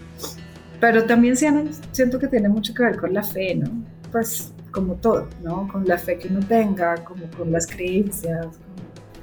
Pero 0.81 1.05
también 1.05 1.37
siento 1.37 2.18
que 2.18 2.29
tiene 2.29 2.49
mucho 2.49 2.72
que 2.74 2.85
ver 2.85 2.97
con 2.97 3.12
la 3.12 3.22
fe, 3.22 3.55
¿no? 3.55 3.68
Pues 4.12 4.53
como 4.70 4.95
todo, 4.95 5.29
¿no? 5.43 5.68
Con 5.70 5.87
la 5.87 5.99
fe 5.99 6.18
que 6.18 6.29
uno 6.29 6.41
tenga, 6.41 6.97
como 7.05 7.29
con 7.37 7.51
las 7.51 7.66
creencias. 7.66 8.47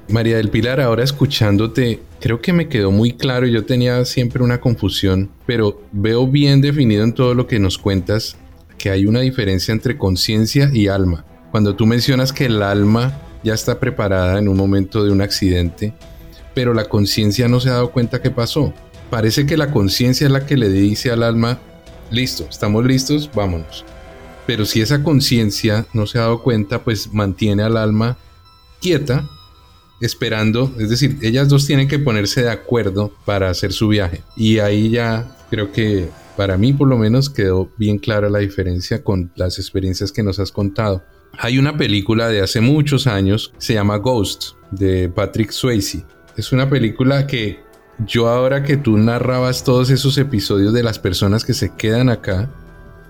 María 0.10 0.38
del 0.38 0.50
Pilar, 0.50 0.80
ahora 0.82 1.04
escuchándote, 1.04 2.00
creo 2.20 2.40
que 2.42 2.54
me 2.54 2.68
quedó 2.68 2.92
muy 2.92 3.14
claro, 3.14 3.48
yo 3.48 3.66
tenía 3.66 4.06
siempre 4.06 4.44
una 4.44 4.60
confusión, 4.60 5.32
pero 5.48 5.82
veo 5.92 6.28
bien 6.28 6.62
definido 6.62 7.04
en 7.04 7.14
todo 7.14 7.34
lo 7.34 7.48
que 7.48 7.58
nos 7.58 7.78
cuentas 7.78 8.38
que 8.78 8.92
hay 8.92 9.08
una 9.08 9.22
diferencia 9.22 9.72
entre 9.72 9.98
conciencia 9.98 10.70
y 10.72 10.90
alma. 10.90 11.26
Cuando 11.52 11.76
tú 11.76 11.86
mencionas 11.88 12.34
que 12.34 12.46
el 12.46 12.62
alma 12.62 13.20
ya 13.44 13.54
está 13.54 13.80
preparada 13.80 14.38
en 14.38 14.48
un 14.48 14.58
momento 14.58 15.04
de 15.04 15.12
un 15.12 15.22
accidente, 15.22 15.94
pero 16.54 16.74
la 16.74 16.86
conciencia 16.86 17.48
no 17.48 17.60
se 17.60 17.70
ha 17.70 17.74
dado 17.74 17.92
cuenta 17.92 18.22
qué 18.22 18.30
pasó 18.30 18.74
parece 19.10 19.46
que 19.46 19.58
la 19.58 19.72
conciencia 19.72 20.26
es 20.26 20.32
la 20.32 20.46
que 20.46 20.58
le 20.58 20.70
dice 20.70 21.12
al 21.12 21.24
alma, 21.24 21.60
listo, 22.12 22.46
estamos 22.50 22.86
listos, 22.86 23.30
vámonos. 23.34 23.86
Pero 24.46 24.66
si 24.66 24.82
esa 24.82 25.04
conciencia 25.04 25.86
no 25.94 26.06
se 26.06 26.20
ha 26.20 26.22
dado 26.22 26.44
cuenta, 26.44 26.84
pues 26.84 27.14
mantiene 27.14 27.64
al 27.64 27.78
alma 27.78 28.18
quieta, 28.80 29.28
esperando, 30.02 30.72
es 30.78 30.90
decir, 30.90 31.18
ellas 31.22 31.50
dos 31.50 31.66
tienen 31.66 31.88
que 31.88 32.00
ponerse 32.00 32.44
de 32.44 32.52
acuerdo 32.52 33.14
para 33.26 33.50
hacer 33.50 33.74
su 33.74 33.88
viaje. 33.88 34.22
Y 34.36 34.60
ahí 34.60 34.90
ya 34.90 35.36
creo 35.50 35.72
que 35.72 36.10
para 36.36 36.58
mí 36.58 36.74
por 36.74 36.88
lo 36.88 36.98
menos 36.98 37.30
quedó 37.30 37.72
bien 37.78 37.98
clara 37.98 38.30
la 38.30 38.40
diferencia 38.40 39.04
con 39.04 39.32
las 39.36 39.58
experiencias 39.58 40.12
que 40.12 40.24
nos 40.24 40.40
has 40.40 40.52
contado. 40.52 41.04
Hay 41.38 41.58
una 41.58 41.78
película 41.78 42.30
de 42.30 42.42
hace 42.42 42.62
muchos 42.62 43.08
años, 43.08 43.54
se 43.58 43.74
llama 43.74 43.98
Ghost, 43.98 44.52
de 44.72 45.10
Patrick 45.10 45.52
Swayze. 45.52 46.06
Es 46.38 46.52
una 46.52 46.70
película 46.70 47.28
que 47.28 47.60
yo 48.00 48.28
ahora 48.28 48.64
que 48.64 48.78
tú 48.78 48.98
narrabas 48.98 49.64
todos 49.64 49.90
esos 49.90 50.18
episodios 50.18 50.74
de 50.74 50.84
las 50.84 51.00
personas 51.00 51.46
que 51.46 51.54
se 51.54 51.74
quedan 51.76 52.10
acá, 52.10 52.50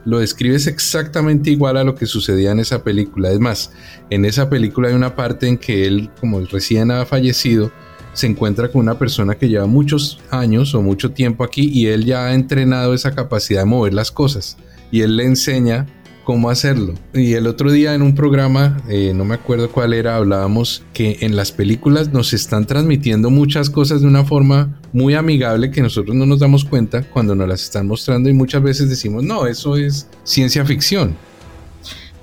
lo 0.05 0.19
describes 0.19 0.67
exactamente 0.67 1.49
igual 1.49 1.77
a 1.77 1.83
lo 1.83 1.95
que 1.95 2.05
sucedía 2.05 2.51
en 2.51 2.59
esa 2.59 2.83
película. 2.83 3.31
Es 3.31 3.39
más, 3.39 3.71
en 4.11 4.23
esa 4.25 4.49
película 4.49 4.89
hay 4.89 4.93
una 4.93 5.15
parte 5.15 5.47
en 5.47 5.57
que 5.57 5.87
él, 5.87 6.11
como 6.19 6.39
recién 6.41 6.91
ha 6.91 7.05
fallecido, 7.05 7.71
se 8.13 8.27
encuentra 8.27 8.69
con 8.69 8.81
una 8.81 8.97
persona 8.97 9.35
que 9.35 9.49
lleva 9.49 9.65
muchos 9.65 10.19
años 10.29 10.73
o 10.75 10.81
mucho 10.81 11.11
tiempo 11.11 11.43
aquí 11.43 11.69
y 11.73 11.87
él 11.87 12.05
ya 12.05 12.27
ha 12.27 12.33
entrenado 12.33 12.93
esa 12.93 13.13
capacidad 13.13 13.61
de 13.61 13.65
mover 13.65 13.93
las 13.93 14.11
cosas 14.11 14.57
y 14.91 15.01
él 15.01 15.17
le 15.17 15.25
enseña 15.25 15.85
cómo 16.25 16.49
hacerlo. 16.49 16.95
Y 17.13 17.35
el 17.35 17.47
otro 17.47 17.71
día 17.71 17.93
en 17.93 18.01
un 18.01 18.15
programa, 18.15 18.81
eh, 18.89 19.13
no 19.15 19.23
me 19.23 19.35
acuerdo 19.35 19.71
cuál 19.71 19.93
era, 19.93 20.17
hablábamos 20.17 20.83
que 20.91 21.19
en 21.21 21.37
las 21.37 21.53
películas 21.53 22.11
nos 22.11 22.33
están 22.33 22.65
transmitiendo 22.65 23.29
muchas 23.29 23.69
cosas 23.69 24.01
de 24.01 24.07
una 24.07 24.25
forma 24.25 24.77
muy 24.91 25.13
amigable 25.13 25.71
que 25.71 25.81
nosotros 25.81 26.15
no 26.15 26.25
nos 26.25 26.39
damos 26.39 26.65
cuenta 26.65 27.03
cuando 27.03 27.35
nos 27.35 27.47
las 27.47 27.63
están 27.63 27.87
mostrando 27.87 28.27
y 28.27 28.33
muchas 28.33 28.61
veces 28.61 28.89
decimos, 28.89 29.23
no, 29.23 29.45
eso 29.45 29.77
es 29.77 30.09
ciencia 30.23 30.65
ficción. 30.65 31.15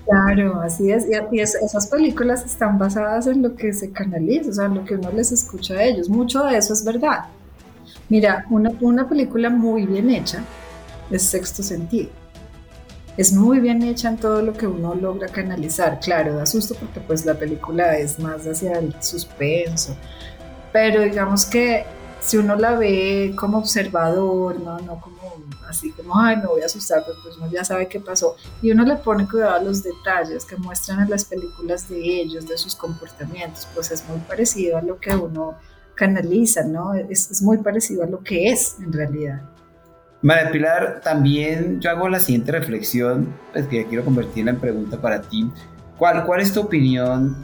Claro, 0.04 0.60
así 0.60 0.90
es. 0.90 1.06
Y 1.30 1.40
esas 1.40 1.86
películas 1.86 2.44
están 2.44 2.78
basadas 2.78 3.28
en 3.28 3.40
lo 3.40 3.54
que 3.54 3.72
se 3.72 3.92
canaliza, 3.92 4.50
o 4.50 4.52
sea, 4.52 4.66
en 4.66 4.74
lo 4.74 4.84
que 4.84 4.96
uno 4.96 5.10
les 5.14 5.32
escucha 5.32 5.74
a 5.74 5.84
ellos. 5.84 6.08
Mucho 6.08 6.42
de 6.42 6.58
eso 6.58 6.74
es 6.74 6.84
verdad. 6.84 7.26
Mira, 8.08 8.44
una, 8.50 8.72
una 8.80 9.08
película 9.08 9.48
muy 9.48 9.86
bien 9.86 10.10
hecha 10.10 10.42
es 11.10 11.22
Sexto 11.22 11.62
Sentido. 11.62 12.21
Es 13.16 13.32
muy 13.32 13.60
bien 13.60 13.82
hecha 13.82 14.08
en 14.08 14.16
todo 14.16 14.40
lo 14.40 14.54
que 14.54 14.66
uno 14.66 14.94
logra 14.94 15.28
canalizar. 15.28 16.00
Claro, 16.00 16.34
da 16.34 16.46
susto 16.46 16.74
porque 16.74 17.00
pues 17.00 17.26
la 17.26 17.34
película 17.34 17.98
es 17.98 18.18
más 18.18 18.46
hacia 18.46 18.78
el 18.78 18.94
suspenso. 19.02 19.94
Pero 20.72 21.02
digamos 21.02 21.44
que 21.44 21.84
si 22.20 22.38
uno 22.38 22.56
la 22.56 22.76
ve 22.76 23.34
como 23.36 23.58
observador, 23.58 24.58
no, 24.60 24.78
no 24.78 25.00
como 25.00 25.22
así 25.68 25.90
como, 25.92 26.18
ay, 26.18 26.36
me 26.36 26.46
voy 26.46 26.62
a 26.62 26.66
asustar, 26.66 27.04
pues, 27.04 27.16
pues 27.22 27.36
uno 27.36 27.50
ya 27.50 27.64
sabe 27.64 27.88
qué 27.88 28.00
pasó. 28.00 28.36
Y 28.62 28.70
uno 28.70 28.84
le 28.84 28.96
pone 28.96 29.28
cuidado 29.28 29.56
a 29.56 29.62
los 29.62 29.82
detalles 29.82 30.44
que 30.44 30.56
muestran 30.56 31.00
en 31.00 31.10
las 31.10 31.24
películas 31.24 31.88
de 31.88 31.98
ellos, 31.98 32.46
de 32.46 32.56
sus 32.56 32.76
comportamientos, 32.76 33.68
pues 33.74 33.90
es 33.90 34.08
muy 34.08 34.18
parecido 34.20 34.78
a 34.78 34.82
lo 34.82 34.98
que 34.98 35.14
uno 35.14 35.56
canaliza, 35.94 36.62
¿no? 36.62 36.94
Es, 36.94 37.30
es 37.30 37.42
muy 37.42 37.58
parecido 37.58 38.04
a 38.04 38.06
lo 38.06 38.22
que 38.22 38.50
es 38.50 38.76
en 38.80 38.92
realidad. 38.92 39.42
María 40.22 40.52
Pilar, 40.52 41.00
también 41.02 41.80
yo 41.80 41.90
hago 41.90 42.08
la 42.08 42.20
siguiente 42.20 42.52
reflexión, 42.52 43.34
pues 43.52 43.66
que 43.66 43.84
quiero 43.86 44.04
convertirla 44.04 44.52
en 44.52 44.60
pregunta 44.60 45.00
para 45.00 45.20
ti. 45.20 45.50
¿Cuál, 45.98 46.24
cuál 46.24 46.40
es 46.40 46.52
tu 46.52 46.60
opinión 46.60 47.36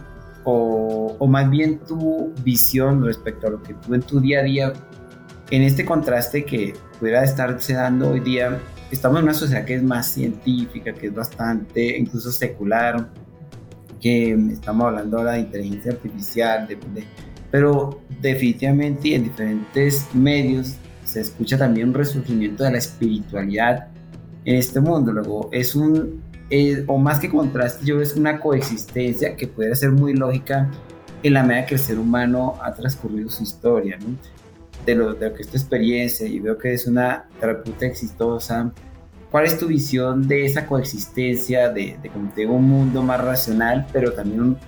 o, 0.45 1.17
o, 1.19 1.27
más 1.27 1.51
bien 1.51 1.81
tu 1.81 2.33
visión 2.45 3.05
respecto 3.05 3.49
a 3.49 3.51
lo 3.51 3.63
que 3.63 3.75
tú 3.75 3.95
en 3.95 4.03
tu 4.03 4.21
día 4.21 4.41
a 4.41 4.43
día, 4.45 4.73
en 5.51 5.63
este 5.63 5.85
contraste 5.85 6.45
que 6.45 6.75
pudiera 6.99 7.25
estarse 7.25 7.75
dando 7.75 8.11
hoy 8.11 8.21
día, 8.21 8.59
estamos 8.91 9.19
en 9.19 9.25
una 9.25 9.35
sociedad 9.35 9.65
que 9.65 9.75
es 9.75 9.83
más 9.83 10.07
científica, 10.07 10.93
que 10.93 11.09
es 11.09 11.15
bastante 11.15 11.99
incluso 11.99 12.31
secular, 12.31 13.09
que 14.01 14.33
estamos 14.53 14.87
hablando 14.87 15.19
ahora 15.19 15.33
de 15.33 15.41
inteligencia 15.41 15.93
artificial, 15.93 16.69
de, 16.69 16.79
pero 17.51 18.01
definitivamente 18.21 19.15
en 19.15 19.25
diferentes 19.25 20.07
medios 20.15 20.77
se 21.09 21.21
escucha 21.21 21.57
también 21.57 21.89
un 21.89 21.95
resurgimiento 21.95 22.65
de 22.65 22.73
la 22.73 22.79
espiritualidad 22.79 23.89
en 24.45 24.57
este 24.57 24.79
mundo. 24.79 25.11
Luego, 25.11 25.49
es 25.53 25.75
un, 25.75 26.23
o 26.87 26.99
más 26.99 27.19
que 27.19 27.31
contraste, 27.31 27.87
yo 27.87 28.01
es 28.01 28.15
una 28.15 28.39
coexistencia 28.39 29.35
que 29.35 29.47
puede 29.47 29.75
ser 29.75 29.91
muy 29.91 30.13
lógica 30.13 30.71
en 31.23 31.33
la 31.33 31.43
medida 31.43 31.67
que 31.67 31.75
el 31.77 31.81
ser 31.81 31.99
humano 31.99 32.59
ha 32.63 32.75
transcurrido 32.75 33.31
su 33.31 33.43
historia, 33.43 33.99
¿no? 33.99 34.17
De 34.85 34.95
lo, 34.95 35.15
de 35.15 35.33
que 35.33 35.43
esta 35.43 35.57
experiencia, 35.57 36.27
y 36.27 36.41
veo 36.41 36.59
que 36.59 36.75
es 36.75 36.87
una 36.87 37.27
terapeuta 37.41 37.87
exitosa. 37.87 38.71
¿Cuál 39.31 39.45
es 39.45 39.59
tu 39.59 39.67
visión 39.67 40.27
de 40.29 40.45
esa 40.45 40.67
coexistencia, 40.67 41.71
de, 41.71 41.99
de, 42.37 42.47
un 42.47 42.65
mundo 42.65 43.03
más 43.03 43.23
racional, 43.23 43.87
pero 43.93 44.13
también 44.13 44.41
un, 44.41 44.59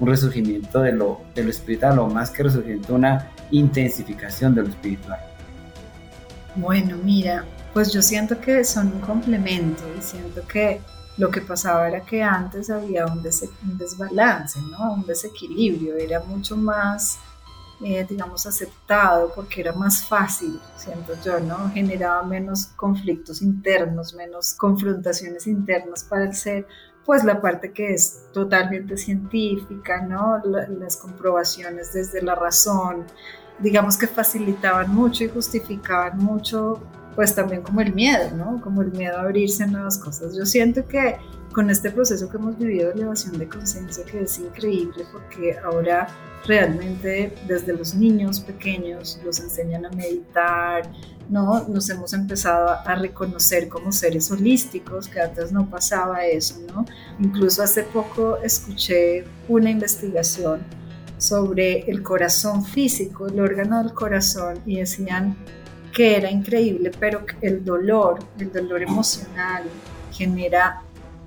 un 0.00 0.08
resurgimiento 0.08 0.80
de 0.80 0.92
lo, 0.92 1.20
de 1.34 1.44
lo 1.44 1.50
espiritual, 1.50 1.98
o 1.98 2.08
más 2.08 2.30
que 2.30 2.42
resurgimiento, 2.42 2.94
una 2.94 3.30
intensificación 3.50 4.54
de 4.54 4.62
lo 4.62 4.68
espiritual? 4.68 5.29
Bueno, 6.56 6.96
mira, 6.96 7.44
pues 7.72 7.92
yo 7.92 8.02
siento 8.02 8.40
que 8.40 8.64
son 8.64 8.88
un 8.88 9.00
complemento 9.00 9.82
y 9.96 10.02
siento 10.02 10.46
que 10.46 10.80
lo 11.16 11.30
que 11.30 11.40
pasaba 11.40 11.88
era 11.88 12.00
que 12.00 12.22
antes 12.22 12.70
había 12.70 13.06
un, 13.06 13.22
desbalance, 13.22 14.58
¿no? 14.70 14.94
Un 14.94 15.06
desequilibrio, 15.06 15.96
era 15.96 16.20
mucho 16.20 16.56
más, 16.56 17.18
eh, 17.84 18.04
digamos, 18.08 18.46
aceptado 18.46 19.32
porque 19.34 19.60
era 19.60 19.72
más 19.72 20.06
fácil, 20.08 20.58
siento 20.76 21.12
yo, 21.24 21.38
¿no? 21.38 21.70
Generaba 21.70 22.22
menos 22.24 22.66
conflictos 22.74 23.42
internos, 23.42 24.14
menos 24.14 24.54
confrontaciones 24.54 25.46
internas 25.46 26.04
para 26.04 26.24
el 26.24 26.34
ser, 26.34 26.66
pues 27.04 27.24
la 27.24 27.40
parte 27.40 27.72
que 27.72 27.92
es 27.92 28.24
totalmente 28.32 28.96
científica, 28.96 30.00
¿no? 30.02 30.40
las 30.44 30.96
comprobaciones 30.96 31.92
desde 31.92 32.22
la 32.22 32.34
razón, 32.34 33.04
digamos 33.60 33.96
que 33.96 34.06
facilitaban 34.06 34.94
mucho 34.94 35.24
y 35.24 35.28
justificaban 35.28 36.18
mucho, 36.18 36.80
pues 37.14 37.34
también 37.34 37.62
como 37.62 37.80
el 37.80 37.92
miedo, 37.94 38.30
¿no? 38.36 38.60
Como 38.60 38.82
el 38.82 38.92
miedo 38.92 39.18
a 39.18 39.22
abrirse 39.22 39.64
a 39.64 39.66
nuevas 39.66 39.98
cosas. 39.98 40.36
Yo 40.36 40.46
siento 40.46 40.86
que 40.86 41.16
con 41.52 41.68
este 41.68 41.90
proceso 41.90 42.28
que 42.30 42.36
hemos 42.36 42.56
vivido 42.58 42.88
de 42.88 42.94
elevación 42.94 43.38
de 43.38 43.48
conciencia, 43.48 44.04
que 44.04 44.22
es 44.22 44.38
increíble 44.38 45.04
porque 45.12 45.58
ahora 45.58 46.06
realmente 46.46 47.34
desde 47.46 47.74
los 47.74 47.94
niños 47.94 48.40
pequeños 48.40 49.20
los 49.24 49.40
enseñan 49.40 49.84
a 49.84 49.90
meditar, 49.90 50.90
¿no? 51.28 51.68
Nos 51.68 51.90
hemos 51.90 52.12
empezado 52.12 52.70
a 52.84 52.94
reconocer 52.94 53.68
como 53.68 53.92
seres 53.92 54.30
holísticos, 54.30 55.08
que 55.08 55.20
antes 55.20 55.52
no 55.52 55.68
pasaba 55.68 56.24
eso, 56.24 56.56
¿no? 56.68 56.86
Incluso 57.18 57.62
hace 57.62 57.82
poco 57.82 58.38
escuché 58.38 59.24
una 59.48 59.70
investigación 59.70 60.60
sobre 61.20 61.90
el 61.90 62.02
corazón 62.02 62.64
físico, 62.64 63.28
el 63.28 63.38
órgano 63.38 63.82
del 63.82 63.92
corazón, 63.92 64.58
y 64.64 64.78
decían 64.78 65.36
que 65.92 66.16
era 66.16 66.30
increíble, 66.30 66.90
pero 66.98 67.24
el 67.40 67.64
dolor, 67.64 68.18
el 68.38 68.52
dolor 68.52 68.82
emocional 68.82 69.64
genera, 70.12 70.82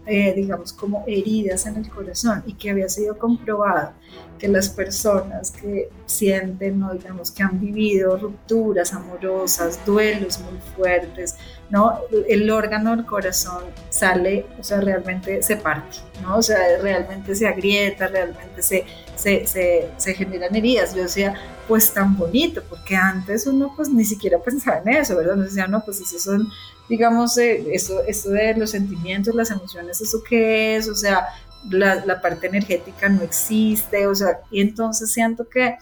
eh, 0.05 0.33
digamos, 0.33 0.73
como 0.73 1.03
heridas 1.05 1.65
en 1.65 1.77
el 1.77 1.89
corazón 1.89 2.43
y 2.45 2.53
que 2.53 2.71
había 2.71 2.89
sido 2.89 3.17
comprobado 3.17 3.91
que 4.39 4.47
las 4.47 4.69
personas 4.69 5.51
que 5.51 5.89
sienten, 6.05 6.81
o 6.83 6.93
digamos, 6.93 7.31
que 7.31 7.43
han 7.43 7.59
vivido 7.59 8.17
rupturas 8.17 8.93
amorosas, 8.93 9.79
duelos 9.85 10.39
muy 10.39 10.59
fuertes, 10.75 11.35
¿no? 11.73 12.01
El 12.29 12.51
órgano 12.51 12.95
del 12.95 13.03
corazón 13.03 13.63
sale, 13.89 14.45
o 14.59 14.63
sea, 14.63 14.79
realmente 14.79 15.41
se 15.41 15.55
parte, 15.57 15.97
¿no? 16.21 16.37
O 16.37 16.43
sea, 16.43 16.59
realmente 16.79 17.33
se 17.33 17.47
agrieta, 17.47 18.05
realmente 18.09 18.61
se, 18.61 18.85
se, 19.15 19.47
se, 19.47 19.89
se 19.97 20.13
generan 20.13 20.55
heridas. 20.55 20.93
Yo 20.93 21.01
decía, 21.01 21.33
pues 21.67 21.91
tan 21.91 22.15
bonito, 22.15 22.61
porque 22.69 22.95
antes 22.95 23.47
uno 23.47 23.73
pues 23.75 23.89
ni 23.89 24.05
siquiera 24.05 24.37
pensaba 24.37 24.83
en 24.85 24.97
eso, 24.97 25.17
¿verdad? 25.17 25.33
Uno 25.33 25.45
decía, 25.45 25.65
no, 25.65 25.83
pues 25.83 25.99
eso 25.99 26.19
son, 26.19 26.47
digamos, 26.87 27.35
eh, 27.39 27.65
eso, 27.73 28.03
eso 28.05 28.29
de 28.29 28.53
los 28.53 28.69
sentimientos, 28.69 29.33
las 29.33 29.49
emociones, 29.49 29.99
¿eso 29.99 30.21
qué 30.29 30.75
es? 30.75 30.87
O 30.87 30.95
sea, 30.95 31.25
la, 31.71 32.21
parte 32.21 32.45
energética 32.45 33.09
no 33.09 33.23
existe, 33.23 34.05
o 34.05 34.13
sea, 34.13 34.41
y 34.51 34.61
entonces 34.61 35.11
siento 35.11 35.49
que 35.49 35.75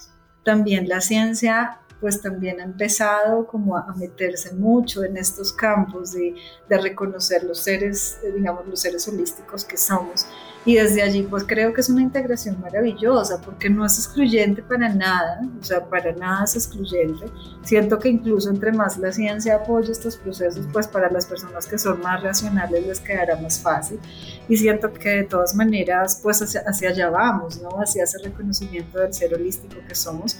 también 0.46 0.88
la 0.88 1.02
ciencia 1.02 1.80
pues 2.02 2.20
también 2.20 2.60
ha 2.60 2.64
empezado 2.64 3.46
como 3.46 3.78
a, 3.78 3.94
meterse 3.96 4.54
mucho 4.54 5.04
en 5.04 5.16
estos 5.16 5.54
campos 5.54 6.12
de, 6.14 6.36
de, 6.68 6.78
reconocer 6.80 7.44
los 7.44 7.60
seres, 7.60 8.20
digamos, 8.36 8.68
los 8.68 8.82
seres 8.82 9.08
holísticos 9.08 9.64
que 9.64 9.78
somos 9.78 10.26
y 10.64 10.76
desde 10.76 11.02
allí 11.02 11.24
pues 11.24 11.44
creo 11.44 11.74
que 11.74 11.82
es 11.82 11.90
una 11.90 12.04
integración 12.04 12.60
maravillosa 12.62 13.42
porque 13.42 13.70
no 13.70 13.84
es 13.84 13.98
excluyente 13.98 14.62
para 14.62 14.90
nada, 14.90 15.42
o 15.60 15.64
sea, 15.64 15.84
para 15.84 16.14
nada 16.14 16.44
es 16.44 16.56
excluyente. 16.56 17.26
Siento 17.64 17.98
que 17.98 18.10
incluso 18.10 18.50
entre 18.50 18.72
más 18.72 18.98
la 19.00 19.12
ciencia 19.12 19.56
apoya 19.56 19.92
estos 19.92 20.18
procesos, 20.18 20.68
pues 20.72 20.88
para 20.88 21.10
las 21.10 21.26
personas 21.26 21.66
que 21.66 21.80
son 21.80 22.00
más 22.02 22.22
racionales 22.22 22.86
les 22.86 23.00
quedará 23.00 23.38
más 23.38 23.60
fácil. 23.60 24.00
Y 24.48 24.56
siento 24.58 24.94
que 24.94 25.10
de 25.10 25.24
todas 25.24 25.56
maneras 25.56 26.20
pues 26.22 26.42
hacia, 26.44 26.62
hacia 26.62 26.90
allá 26.90 27.10
vamos, 27.10 27.60
¿no? 27.60 27.70
Hacia 27.82 28.04
ese 28.04 28.20
reconocimiento 28.20 29.00
del 29.00 29.14
ser 29.14 29.34
holístico 29.34 29.78
que 29.88 29.96
somos 29.96 30.38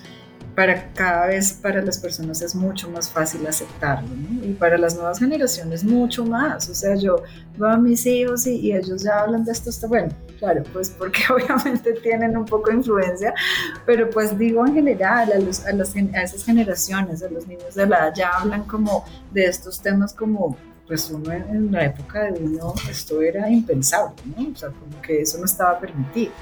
para 0.56 0.92
cada 0.94 1.28
vez 1.28 1.54
para 1.54 1.82
las 1.82 1.98
personas 1.98 2.42
es 2.42 2.56
mucho 2.56 2.90
más 2.90 3.10
fácil 3.10 3.46
aceptarlo, 3.48 4.10
¿no? 4.10 4.46
Y 4.46 4.54
para 4.54 4.78
las 4.78 4.96
nuevas 4.96 5.20
generaciones 5.20 5.84
mucho 5.84 6.26
más. 6.26 6.70
O 6.70 6.76
sea, 6.76 6.96
yo 6.96 7.24
veo 7.58 7.70
a 7.70 7.78
mis 7.78 8.06
hijos 8.06 8.46
y, 8.48 8.72
ellos 8.72 9.04
ya 9.04 9.20
hablan 9.20 9.46
de 9.46 9.52
esto, 9.52 9.70
está 9.70 9.88
bueno, 9.88 10.10
claro, 10.40 10.64
pues 10.74 10.90
porque 10.90 11.22
obviamente 11.34 11.94
tienen 11.94 12.36
un 12.38 12.46
poco 12.46 12.70
de 12.70 12.78
influencia, 12.78 13.34
pero 13.86 14.10
pues 14.10 14.38
digo 14.38 14.66
en 14.66 14.74
general 14.74 15.32
a, 15.32 15.40
los, 15.40 15.66
a, 15.66 15.74
las, 15.74 15.96
a 15.96 16.22
esas 16.22 16.44
generaciones, 16.44 17.24
a 17.24 17.30
los 17.30 17.48
niños 17.48 17.76
de 17.76 17.88
la 17.88 17.98
edad, 18.00 18.14
ya 18.16 18.30
hablan 18.30 18.64
como 18.64 19.06
de 19.32 19.46
estos 19.46 19.82
temas 19.82 20.14
como 20.14 20.58
pues 20.88 21.10
uno 21.10 21.32
en 21.32 21.72
la 21.72 21.86
época 21.86 22.24
de 22.24 22.44
uno 22.44 22.74
esto 22.90 23.22
era 23.22 23.50
impensable, 23.50 24.16
¿no? 24.36 24.52
O 24.52 24.56
sea, 24.56 24.70
como 24.70 25.02
que 25.02 25.22
eso 25.22 25.38
no 25.38 25.46
estaba 25.46 25.80
permitido. 25.80 26.34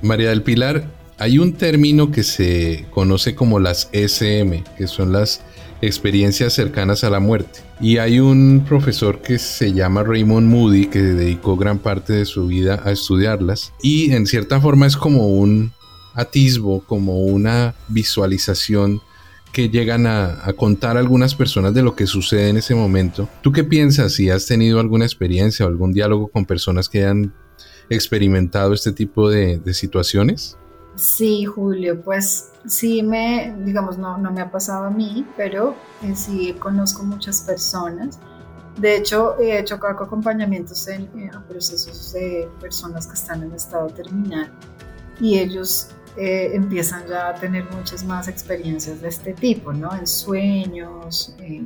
María 0.00 0.30
del 0.30 0.42
Pilar, 0.42 0.84
hay 1.22 1.38
un 1.38 1.52
término 1.52 2.10
que 2.10 2.24
se 2.24 2.84
conoce 2.90 3.36
como 3.36 3.60
las 3.60 3.88
SM, 3.92 4.64
que 4.76 4.88
son 4.88 5.12
las 5.12 5.40
experiencias 5.80 6.52
cercanas 6.52 7.04
a 7.04 7.10
la 7.10 7.20
muerte. 7.20 7.60
Y 7.80 7.98
hay 7.98 8.18
un 8.18 8.64
profesor 8.68 9.22
que 9.22 9.38
se 9.38 9.72
llama 9.72 10.02
Raymond 10.02 10.48
Moody 10.48 10.86
que 10.86 11.00
dedicó 11.00 11.56
gran 11.56 11.78
parte 11.78 12.12
de 12.12 12.24
su 12.24 12.48
vida 12.48 12.82
a 12.84 12.90
estudiarlas. 12.90 13.72
Y 13.84 14.10
en 14.10 14.26
cierta 14.26 14.60
forma 14.60 14.88
es 14.88 14.96
como 14.96 15.28
un 15.28 15.70
atisbo, 16.14 16.80
como 16.80 17.20
una 17.20 17.76
visualización 17.86 19.00
que 19.52 19.68
llegan 19.68 20.08
a, 20.08 20.52
contar 20.56 20.96
algunas 20.96 21.36
personas 21.36 21.72
de 21.72 21.82
lo 21.82 21.94
que 21.94 22.08
sucede 22.08 22.48
en 22.48 22.56
ese 22.56 22.74
momento. 22.74 23.28
¿Tú 23.42 23.52
qué 23.52 23.62
piensas 23.62 24.14
si 24.14 24.28
has 24.28 24.46
tenido 24.46 24.80
alguna 24.80 25.04
experiencia 25.04 25.66
o 25.66 25.68
algún 25.68 25.92
diálogo 25.92 26.26
con 26.26 26.46
personas 26.46 26.88
que 26.88 27.04
hayan 27.04 27.32
experimentado 27.90 28.72
este 28.74 28.90
tipo 28.90 29.30
de, 29.30 29.60
situaciones? 29.72 30.56
Sí, 30.94 31.44
Julio, 31.44 32.00
pues 32.02 32.50
sí 32.66 33.02
me, 33.02 33.54
digamos, 33.64 33.98
no, 33.98 34.18
no 34.18 34.30
me 34.30 34.40
ha 34.40 34.50
pasado 34.50 34.86
a 34.86 34.90
mí, 34.90 35.26
pero 35.36 35.74
sí 36.14 36.54
conozco 36.58 37.02
muchas 37.02 37.40
personas. 37.42 38.18
De 38.78 38.96
hecho, 38.96 39.38
he 39.38 39.58
hecho 39.58 39.74
acompañamientos 39.74 40.88
en, 40.88 41.10
en 41.14 41.30
procesos 41.48 42.12
de 42.12 42.48
personas 42.60 43.06
que 43.06 43.14
están 43.14 43.42
en 43.42 43.52
estado 43.52 43.88
terminal 43.88 44.50
y 45.20 45.38
ellos 45.38 45.90
eh, 46.16 46.50
empiezan 46.54 47.06
ya 47.06 47.28
a 47.28 47.34
tener 47.34 47.64
muchas 47.70 48.04
más 48.04 48.28
experiencias 48.28 49.00
de 49.00 49.08
este 49.08 49.32
tipo, 49.32 49.72
¿no? 49.72 49.94
En 49.94 50.06
sueños. 50.06 51.34
Eh. 51.38 51.64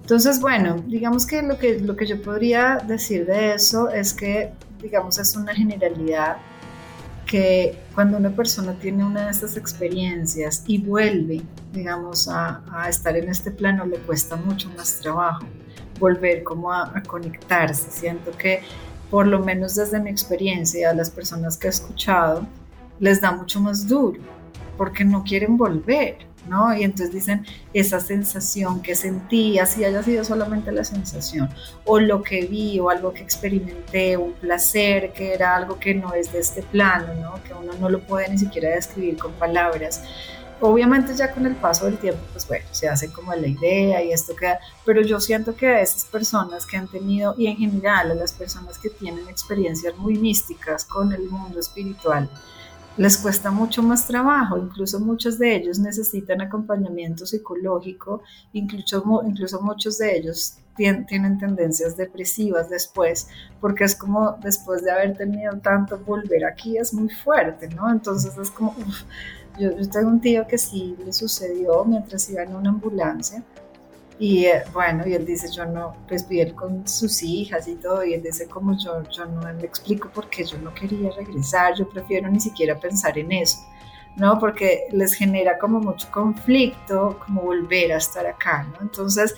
Entonces, 0.00 0.40
bueno, 0.40 0.82
digamos 0.86 1.26
que 1.26 1.42
lo, 1.42 1.58
que 1.58 1.78
lo 1.80 1.96
que 1.96 2.06
yo 2.06 2.20
podría 2.22 2.78
decir 2.86 3.26
de 3.26 3.54
eso 3.54 3.90
es 3.90 4.14
que, 4.14 4.52
digamos, 4.80 5.18
es 5.18 5.36
una 5.36 5.54
generalidad 5.54 6.38
que 7.28 7.78
cuando 7.94 8.16
una 8.16 8.30
persona 8.30 8.72
tiene 8.80 9.04
una 9.04 9.26
de 9.26 9.30
estas 9.30 9.56
experiencias 9.56 10.64
y 10.66 10.78
vuelve, 10.78 11.42
digamos, 11.72 12.26
a, 12.26 12.62
estar 12.88 13.16
en 13.16 13.28
este 13.28 13.50
plano, 13.50 13.84
le 13.84 13.98
cuesta 13.98 14.34
mucho 14.34 14.70
más 14.70 14.98
trabajo 14.98 15.44
volver 16.00 16.42
como 16.42 16.72
a, 16.72 16.90
a 16.96 17.02
conectarse. 17.02 17.90
Siento 17.90 18.32
que, 18.32 18.62
por 19.10 19.26
lo 19.26 19.40
menos 19.40 19.74
desde 19.74 20.00
mi 20.00 20.08
experiencia, 20.08 20.90
a 20.90 20.94
las 20.94 21.10
personas 21.10 21.58
que 21.58 21.66
he 21.66 21.70
escuchado, 21.70 22.46
les 22.98 23.20
da 23.20 23.30
mucho 23.30 23.60
más 23.60 23.86
duro 23.86 24.20
porque 24.78 25.04
no 25.04 25.22
quieren 25.22 25.58
volver, 25.58 26.27
Y 26.76 26.84
entonces 26.84 27.12
dicen, 27.12 27.44
esa 27.74 28.00
sensación 28.00 28.80
que 28.82 28.94
sentí, 28.94 29.58
así 29.58 29.84
haya 29.84 30.02
sido 30.02 30.24
solamente 30.24 30.72
la 30.72 30.84
sensación, 30.84 31.48
o 31.84 31.98
lo 31.98 32.22
que 32.22 32.46
vi, 32.46 32.78
o 32.80 32.90
algo 32.90 33.12
que 33.12 33.22
experimenté, 33.22 34.16
un 34.16 34.32
placer, 34.32 35.12
que 35.12 35.34
era 35.34 35.56
algo 35.56 35.78
que 35.78 35.94
no 35.94 36.14
es 36.14 36.32
de 36.32 36.40
este 36.40 36.62
plano, 36.62 37.14
¿no? 37.14 37.34
Que 37.44 37.54
uno 37.54 37.72
no 37.80 37.88
lo 37.88 38.00
puede 38.00 38.28
ni 38.28 38.38
siquiera 38.38 38.70
describir 38.70 39.16
con 39.18 39.32
palabras. 39.32 40.02
Obviamente 40.60 41.14
ya 41.14 41.32
con 41.32 41.46
el 41.46 41.54
paso 41.54 41.84
del 41.84 41.98
tiempo, 41.98 42.20
pues 42.32 42.48
bueno, 42.48 42.66
se 42.72 42.88
hace 42.88 43.12
como 43.12 43.32
la 43.32 43.46
idea 43.46 44.02
y 44.02 44.10
esto 44.10 44.34
queda, 44.34 44.58
pero 44.84 45.02
yo 45.02 45.20
siento 45.20 45.54
que 45.54 45.68
a 45.68 45.80
esas 45.80 46.04
personas 46.06 46.66
que 46.66 46.76
han 46.76 46.88
tenido, 46.88 47.34
y 47.38 47.46
en 47.46 47.56
general 47.56 48.10
a 48.10 48.14
las 48.14 48.32
personas 48.32 48.76
que 48.78 48.90
tienen 48.90 49.28
experiencias 49.28 49.96
muy 49.96 50.18
místicas 50.18 50.84
con 50.84 51.12
el 51.12 51.28
mundo 51.28 51.60
espiritual, 51.60 52.28
les 52.98 53.16
cuesta 53.16 53.52
mucho 53.52 53.82
más 53.82 54.06
trabajo, 54.06 54.58
incluso 54.58 54.98
muchos 54.98 55.38
de 55.38 55.54
ellos 55.54 55.78
necesitan 55.78 56.40
acompañamiento 56.40 57.24
psicológico, 57.26 58.22
incluso, 58.52 59.22
incluso 59.24 59.62
muchos 59.62 59.98
de 59.98 60.18
ellos 60.18 60.58
tienen, 60.76 61.38
tendencias 61.38 61.96
depresivas 61.96 62.68
después, 62.68 63.28
porque 63.60 63.84
es 63.84 63.94
como 63.94 64.32
después 64.42 64.82
de 64.82 64.90
haber 64.90 65.16
tenido 65.16 65.56
tanto, 65.58 65.98
volver 65.98 66.44
aquí 66.44 66.76
es 66.76 66.92
muy 66.92 67.08
fuerte, 67.08 67.68
¿no? 67.68 67.90
Entonces 67.90 68.36
es 68.36 68.50
como, 68.50 68.74
yo, 69.58 69.76
yo 69.76 69.90
tengo 69.90 70.08
un 70.08 70.20
tío 70.20 70.46
que 70.46 70.58
sí 70.58 70.96
le 71.04 71.12
sucedió 71.12 71.84
mientras 71.84 72.28
iba 72.30 72.42
en 72.42 72.54
una 72.54 72.70
ambulancia, 72.70 73.44
y 74.18 74.46
eh, 74.46 74.64
bueno, 74.72 75.06
y 75.06 75.14
él 75.14 75.24
dice, 75.24 75.48
yo 75.50 75.64
no, 75.64 75.94
pues 76.08 76.26
él 76.30 76.54
con 76.54 76.86
sus 76.88 77.22
hijas 77.22 77.68
y 77.68 77.76
todo, 77.76 78.04
y 78.04 78.14
él 78.14 78.22
dice 78.22 78.48
como 78.48 78.76
yo, 78.76 79.02
yo 79.10 79.26
no 79.26 79.52
le 79.52 79.64
explico 79.64 80.08
por 80.10 80.28
qué 80.28 80.44
yo 80.44 80.58
no 80.58 80.74
quería 80.74 81.10
regresar, 81.12 81.74
yo 81.76 81.88
prefiero 81.88 82.28
ni 82.28 82.40
siquiera 82.40 82.78
pensar 82.80 83.16
en 83.16 83.30
eso, 83.30 83.58
¿no? 84.16 84.38
Porque 84.40 84.88
les 84.90 85.14
genera 85.14 85.56
como 85.58 85.78
mucho 85.78 86.10
conflicto, 86.10 87.20
como 87.24 87.42
volver 87.42 87.92
a 87.92 87.98
estar 87.98 88.26
acá, 88.26 88.64
¿no? 88.72 88.80
Entonces, 88.80 89.34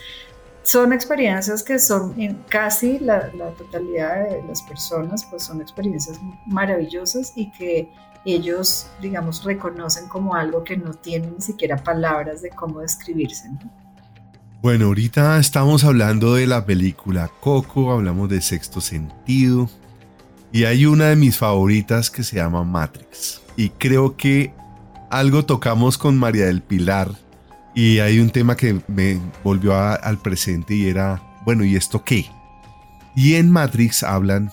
son 0.62 0.94
experiencias 0.94 1.62
que 1.62 1.78
son 1.78 2.18
en 2.18 2.42
casi 2.48 2.98
la, 3.00 3.30
la 3.34 3.50
totalidad 3.50 4.30
de 4.30 4.42
las 4.44 4.62
personas, 4.62 5.26
pues 5.28 5.42
son 5.42 5.60
experiencias 5.60 6.18
maravillosas 6.46 7.32
y 7.36 7.50
que 7.52 7.90
ellos, 8.24 8.86
digamos, 9.00 9.44
reconocen 9.44 10.08
como 10.08 10.34
algo 10.34 10.64
que 10.64 10.76
no 10.76 10.92
tienen 10.94 11.34
ni 11.34 11.40
siquiera 11.42 11.76
palabras 11.76 12.40
de 12.40 12.50
cómo 12.50 12.80
describirse, 12.80 13.48
¿no? 13.50 13.79
Bueno, 14.62 14.86
ahorita 14.86 15.38
estamos 15.38 15.84
hablando 15.84 16.34
de 16.34 16.46
la 16.46 16.66
película 16.66 17.30
Coco, 17.40 17.92
hablamos 17.92 18.28
de 18.28 18.42
sexto 18.42 18.82
sentido 18.82 19.70
y 20.52 20.64
hay 20.64 20.84
una 20.84 21.06
de 21.06 21.16
mis 21.16 21.38
favoritas 21.38 22.10
que 22.10 22.22
se 22.22 22.36
llama 22.36 22.62
Matrix. 22.62 23.40
Y 23.56 23.70
creo 23.70 24.18
que 24.18 24.52
algo 25.10 25.46
tocamos 25.46 25.96
con 25.96 26.18
María 26.18 26.44
del 26.44 26.60
Pilar 26.60 27.10
y 27.74 28.00
hay 28.00 28.18
un 28.18 28.28
tema 28.28 28.54
que 28.54 28.82
me 28.86 29.18
volvió 29.42 29.74
al 29.74 30.18
presente 30.18 30.74
y 30.74 30.88
era, 30.88 31.40
bueno, 31.46 31.64
¿y 31.64 31.74
esto 31.74 32.04
qué? 32.04 32.26
Y 33.16 33.36
en 33.36 33.50
Matrix 33.50 34.02
hablan 34.02 34.52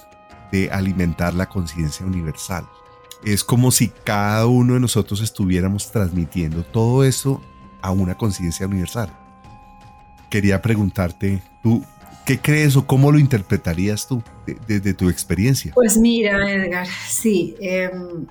de 0.54 0.72
alimentar 0.72 1.34
la 1.34 1.50
conciencia 1.50 2.06
universal. 2.06 2.66
Es 3.26 3.44
como 3.44 3.72
si 3.72 3.90
cada 4.06 4.46
uno 4.46 4.76
de 4.76 4.80
nosotros 4.80 5.20
estuviéramos 5.20 5.92
transmitiendo 5.92 6.64
todo 6.64 7.04
eso 7.04 7.42
a 7.82 7.92
una 7.92 8.16
conciencia 8.16 8.68
universal 8.68 9.27
quería 10.30 10.62
preguntarte, 10.62 11.42
¿tú 11.64 11.84
qué 12.26 12.40
crees 12.40 12.76
o 12.76 12.86
cómo 12.86 13.12
lo 13.12 13.20
interpretarías 13.20 14.08
tú 14.08 14.22
desde 14.68 14.94
tu 14.94 15.10
experiencia? 15.10 15.72
Pues 15.74 15.98
mira, 15.98 16.52
Edgar, 16.52 16.88
sí, 17.08 17.56
em, 17.60 18.26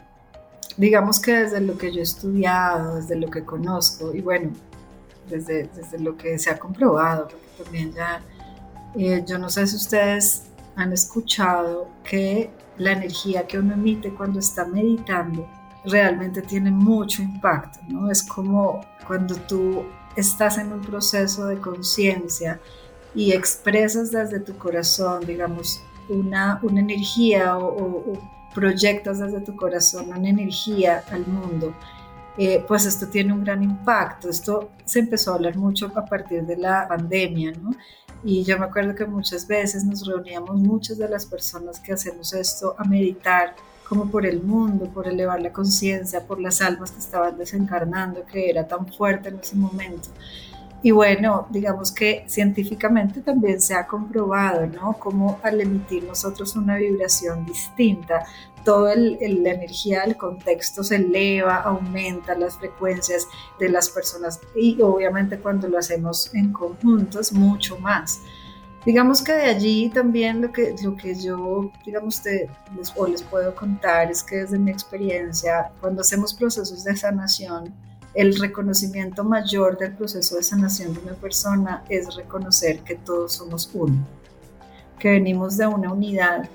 digamos 0.77 1.21
que 1.21 1.33
desde 1.33 1.61
lo 1.61 1.79
que 1.79 1.93
yo 1.93 2.01
he 2.01 2.03
estudiado, 2.03 2.97
desde 2.97 3.17
lo 3.17 3.31
que 3.31 3.45
conozco 3.45 4.15
y 4.15 4.21
bueno, 4.21 4.51
desde, 5.29 5.69
desde 5.75 5.99
lo 5.99 6.17
que 6.17 6.39
se 6.39 6.51
ha 6.51 6.59
comprobado, 6.59 7.29
porque 7.29 7.65
también 7.65 7.93
ya, 7.93 8.21
eh, 8.97 9.25
yo 9.27 9.39
no 9.39 9.49
sé 9.49 9.67
si 9.67 9.77
ustedes 9.77 10.43
han 10.77 10.93
escuchado 10.93 11.89
que 12.05 12.51
la 12.79 12.93
energía 12.93 13.47
que 13.47 13.59
uno 13.59 13.75
emite 13.75 14.11
cuando 14.11 14.39
está 14.39 14.67
meditando 14.67 15.49
realmente 15.87 16.43
tiene 16.43 16.71
mucho 16.71 17.23
impacto, 17.23 17.81
¿no? 17.89 18.11
Es 18.11 18.23
como 18.23 18.85
cuando 19.07 19.37
tú 19.37 19.85
estás 20.17 20.59
en 20.59 20.73
un 20.73 20.81
proceso 20.81 21.47
de 21.47 21.59
conciencia 21.59 22.61
y 23.15 23.33
expresas 23.33 24.11
desde 24.11 24.41
tu 24.41 24.57
corazón, 24.57 25.25
digamos, 25.27 25.83
una, 26.09 26.61
una 26.63 26.81
energía 26.81 27.57
o, 27.59 28.19
proyectas 28.55 29.19
desde 29.19 29.43
tu 29.43 29.55
corazón 29.55 30.09
una 30.09 30.31
energía 30.31 31.05
al 31.11 31.27
mundo, 31.27 31.75
eh, 32.39 32.65
pues 32.67 32.87
esto 32.87 33.07
tiene 33.07 33.35
un 33.35 33.45
gran 33.45 33.63
impacto. 33.63 34.31
Esto 34.31 34.71
se 34.85 35.01
empezó 35.01 35.33
a 35.33 35.35
hablar 35.35 35.57
mucho 35.57 35.93
a 35.95 36.05
partir 36.07 36.43
de 36.45 36.57
la 36.57 36.89
pandemia, 36.89 37.53
¿no? 37.53 37.73
Y 38.25 38.45
yo 38.45 38.59
me 38.59 38.65
acuerdo 38.65 38.95
que 38.95 39.05
muchas 39.05 39.47
veces 39.47 39.85
nos 39.85 40.07
reuníamos 40.07 40.57
muchas 40.57 40.97
de 40.97 41.09
las 41.09 41.27
personas 41.27 41.79
que 41.79 41.93
hacemos 41.93 42.33
esto 42.33 42.75
a 42.79 42.85
meditar 42.85 43.55
como 43.89 44.11
por 44.11 44.27
el 44.27 44.43
mundo, 44.43 44.87
por 44.93 45.07
elevar 45.07 45.41
la 45.41 45.53
conciencia, 45.53 46.27
por 46.27 46.41
las 46.41 46.61
almas 46.61 46.91
que 46.91 46.99
estaban 46.99 47.39
desencarnando, 47.39 48.25
que 48.25 48.51
era 48.51 48.67
tan 48.67 48.87
fuerte 48.93 49.29
en 49.29 49.39
ese 49.39 49.57
momento. 49.57 50.09
Y 50.83 50.91
bueno, 50.91 51.47
digamos 51.51 51.91
que 51.91 52.25
científicamente 52.29 53.21
también 53.21 53.61
se 53.61 53.75
ha 53.75 53.87
comprobado, 53.87 54.67
¿no? 54.67 54.93
Como 54.99 55.41
al 55.43 55.61
emitir 55.61 56.05
nosotros 56.05 56.55
una 56.55 56.77
vibración 56.77 57.45
distinta, 57.47 58.25
toda 58.65 58.95
la 58.97 59.51
energía 59.51 60.03
del 60.03 60.17
contexto 60.17 60.83
se 60.85 60.97
eleva, 60.97 61.57
aumenta 61.57 62.37
las 62.37 62.57
frecuencias 62.57 63.27
de 63.59 63.69
las 63.69 63.89
personas 63.89 64.41
y 64.57 64.81
obviamente 64.83 65.39
cuando 65.39 65.69
lo 65.69 65.79
hacemos 65.79 66.35
en 66.35 66.53
conjuntos 66.53 67.33
mucho 67.33 67.79
más. 67.79 68.21
Digamos 68.87 69.21
que 69.21 69.33
de 69.33 69.47
allí 69.47 69.91
también 69.91 70.41
lo 70.41 70.53
que, 70.53 70.77
lo 70.85 70.97
que 70.97 71.13
yo, 71.17 71.73
digamos, 71.85 72.23
te, 72.23 72.49
les, 72.77 72.93
o 72.95 73.05
les 73.09 73.21
puedo 73.21 73.53
contar 73.53 74.13
es 74.13 74.23
que 74.23 74.37
desde 74.37 74.61
mi 74.61 74.71
experiencia, 74.71 75.73
cuando 75.81 76.03
hacemos 76.03 76.33
procesos 76.33 76.85
de 76.85 76.95
sanación, 76.95 77.75
el 78.15 78.39
reconocimiento 78.39 79.25
mayor 79.25 79.77
del 79.77 79.93
proceso 79.97 80.37
de 80.37 80.45
sanación 80.45 80.95
de 80.95 81.01
una 81.01 81.15
persona 81.15 81.83
es 81.89 82.15
reconocer 82.15 82.79
que 82.85 82.95
todos 82.95 83.33
somos 83.33 83.69
uno, 83.75 84.07
que 85.01 85.11
venimos 85.11 85.57
de 85.57 85.67
una 85.67 85.93
unidad, 85.93 86.49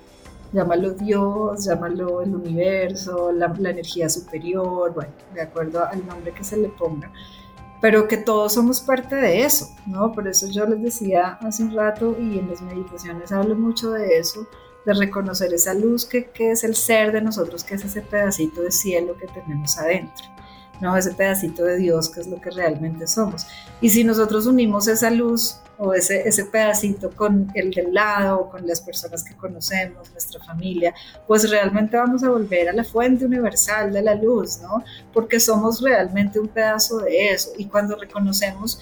llámalo 0.54 0.92
Dios, 0.92 1.66
llámalo 1.66 2.22
el 2.22 2.34
universo, 2.34 3.34
la, 3.34 3.54
la 3.60 3.72
energía 3.72 4.08
superior, 4.08 4.94
bueno, 4.94 5.12
de 5.34 5.42
acuerdo 5.42 5.86
al 5.86 6.08
nombre 6.08 6.32
que 6.32 6.46
se 6.46 6.56
le 6.56 6.70
ponga 6.70 7.12
pero 7.82 8.08
que 8.08 8.18
todos 8.18 8.54
somos 8.54 8.80
parte 8.80 9.16
de 9.16 9.44
eso, 9.44 9.76
¿no? 9.88 10.12
Por 10.12 10.28
eso 10.28 10.48
yo 10.50 10.66
les 10.68 10.82
decía 10.82 11.40
hace 11.42 11.64
un 11.64 11.76
rato 11.76 12.16
y 12.20 12.38
en 12.38 12.48
las 12.48 12.62
meditaciones 12.62 13.32
hablo 13.32 13.56
mucho 13.56 13.92
de 13.92 14.20
eso, 14.20 14.48
de 14.86 14.94
reconocer 14.94 15.54
esa 15.54 15.74
luz 15.74 16.06
que, 16.06 16.26
que 16.26 16.52
es 16.52 16.64
el 16.64 16.76
ser 16.76 17.12
de 17.12 17.22
nosotros, 17.22 17.64
que 17.64 17.76
es 17.76 17.84
ese 17.84 18.02
pedacito 18.02 18.62
de 18.62 18.72
cielo 18.72 19.18
que 19.18 19.28
tenemos 19.28 19.78
adentro. 19.78 20.26
¿No? 20.82 20.98
Ese 20.98 21.14
pedacito 21.14 21.64
de 21.64 21.78
Dios 21.78 22.10
que 22.10 22.22
es 22.22 22.28
lo 22.28 22.42
que 22.42 22.52
realmente 22.52 23.08
somos. 23.08 23.46
Y 23.80 23.90
si 23.90 24.04
nosotros 24.04 24.46
unimos 24.48 24.88
esa 24.88 25.10
luz 25.10 25.58
o 25.78 25.94
ese, 25.94 26.28
ese 26.28 26.46
pedacito 26.46 27.12
con 27.12 27.52
el 27.56 27.72
del 27.72 27.94
lado, 27.94 28.50
con 28.50 28.68
las 28.68 28.82
personas 28.82 29.24
que 29.24 29.36
conocemos, 29.36 30.12
nuestra 30.12 30.44
familia, 30.44 30.94
pues 31.28 31.50
realmente 31.50 31.98
vamos 31.98 32.24
a 32.24 32.30
volver 32.30 32.70
a 32.70 32.74
la 32.74 32.84
fuente 32.84 33.26
universal 33.26 33.92
de 33.94 34.02
la 34.02 34.16
luz, 34.16 34.60
¿no? 34.62 34.84
Porque 35.14 35.40
somos 35.40 35.82
realmente 35.82 36.40
un 36.40 36.48
pedazo 36.48 37.00
de 37.00 37.32
eso. 37.32 37.52
Y 37.58 37.66
cuando 37.66 37.96
reconocemos 37.96 38.80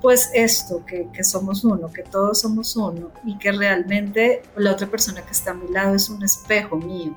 pues 0.00 0.30
esto, 0.32 0.84
que, 0.86 1.08
que, 1.12 1.24
somos 1.24 1.64
uno, 1.64 1.90
que 1.92 2.02
todos 2.02 2.40
somos 2.40 2.76
uno 2.76 3.10
y 3.24 3.36
que 3.38 3.50
realmente 3.50 4.42
la 4.56 4.72
otra 4.72 4.86
persona 4.86 5.22
que 5.22 5.32
está 5.32 5.50
a 5.50 5.54
mi 5.54 5.68
lado 5.72 5.96
es 5.96 6.08
un 6.08 6.22
espejo 6.22 6.76
mío, 6.76 7.16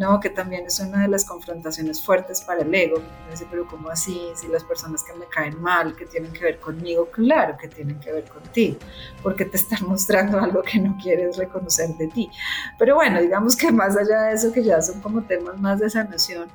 ¿no? 0.00 0.18
Que 0.18 0.30
también 0.30 0.64
es 0.64 0.80
una 0.80 1.02
de 1.02 1.08
las 1.08 1.26
confrontaciones 1.26 2.02
fuertes 2.02 2.40
para 2.40 2.62
el 2.62 2.74
ego. 2.74 3.02
Dice, 3.30 3.46
pero 3.50 3.66
¿cómo 3.66 3.90
así? 3.90 4.18
Si 4.34 4.48
las 4.48 4.64
personas 4.64 5.04
que 5.04 5.12
me 5.12 5.26
caen 5.26 5.60
mal, 5.60 5.94
que 5.94 6.06
tienen 6.06 6.32
que 6.32 6.42
ver 6.42 6.58
conmigo, 6.58 7.10
claro 7.10 7.58
que 7.60 7.68
tienen 7.68 8.00
que 8.00 8.10
ver 8.10 8.24
contigo, 8.24 8.78
porque 9.22 9.44
te 9.44 9.58
están 9.58 9.86
mostrando 9.86 10.40
algo 10.40 10.62
que 10.62 10.78
no 10.78 10.96
quieres 11.02 11.36
reconocer 11.36 11.90
de 11.98 12.08
ti. 12.08 12.30
Pero 12.78 12.94
bueno, 12.94 13.20
digamos 13.20 13.54
que 13.54 13.70
más 13.70 13.94
allá 13.94 14.22
de 14.22 14.34
eso, 14.36 14.50
que 14.50 14.64
ya 14.64 14.80
son 14.80 15.02
como 15.02 15.22
temas 15.24 15.60
más 15.60 15.78
de 15.78 15.90
sanación, 15.90 16.48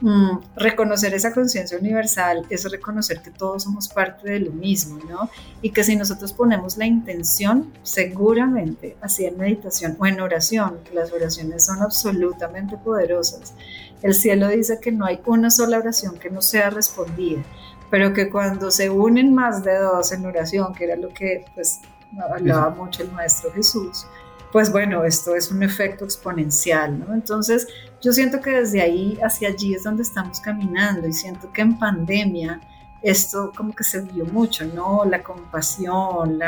Mm, 0.00 0.40
reconocer 0.56 1.14
esa 1.14 1.32
conciencia 1.32 1.78
universal 1.78 2.44
es 2.50 2.70
reconocer 2.70 3.22
que 3.22 3.30
todos 3.30 3.62
somos 3.62 3.88
parte 3.88 4.30
de 4.30 4.40
lo 4.40 4.52
mismo, 4.52 4.98
¿no? 5.08 5.30
Y 5.62 5.70
que 5.70 5.84
si 5.84 5.96
nosotros 5.96 6.34
ponemos 6.34 6.76
la 6.76 6.84
intención, 6.84 7.72
seguramente, 7.82 8.96
así 9.00 9.24
en 9.24 9.38
meditación 9.38 9.96
o 9.98 10.06
en 10.06 10.20
oración, 10.20 10.80
que 10.84 10.94
las 10.94 11.12
oraciones 11.12 11.64
son 11.64 11.82
absolutamente 11.82 12.76
poderosas, 12.86 13.54
el 14.02 14.14
cielo 14.14 14.48
dice 14.48 14.78
que 14.80 14.92
no 14.92 15.04
hay 15.04 15.20
una 15.26 15.50
sola 15.50 15.78
oración 15.78 16.18
que 16.18 16.30
no 16.30 16.40
sea 16.40 16.70
respondida, 16.70 17.42
pero 17.90 18.12
que 18.12 18.30
cuando 18.30 18.70
se 18.70 18.88
unen 18.88 19.34
más 19.34 19.64
de 19.64 19.76
dos 19.78 20.12
en 20.12 20.24
oración, 20.24 20.72
que 20.74 20.84
era 20.84 20.96
lo 20.96 21.08
que 21.08 21.44
pues 21.54 21.80
hablaba 22.18 22.70
mucho 22.70 23.02
el 23.02 23.10
Maestro 23.10 23.52
Jesús, 23.52 24.06
pues 24.52 24.70
bueno, 24.70 25.04
esto 25.04 25.34
es 25.34 25.50
un 25.50 25.62
efecto 25.62 26.04
exponencial, 26.04 26.98
¿no? 26.98 27.12
Entonces, 27.12 27.66
yo 28.00 28.12
siento 28.12 28.40
que 28.40 28.50
desde 28.50 28.80
ahí 28.80 29.18
hacia 29.22 29.48
allí 29.48 29.74
es 29.74 29.82
donde 29.82 30.02
estamos 30.02 30.40
caminando 30.40 31.06
y 31.08 31.12
siento 31.12 31.52
que 31.52 31.62
en 31.62 31.78
pandemia 31.78 32.60
esto 33.02 33.52
como 33.56 33.74
que 33.74 33.84
se 33.84 34.00
vio 34.00 34.24
mucho, 34.26 34.64
¿no? 34.64 35.04
La 35.04 35.22
compasión, 35.22 36.40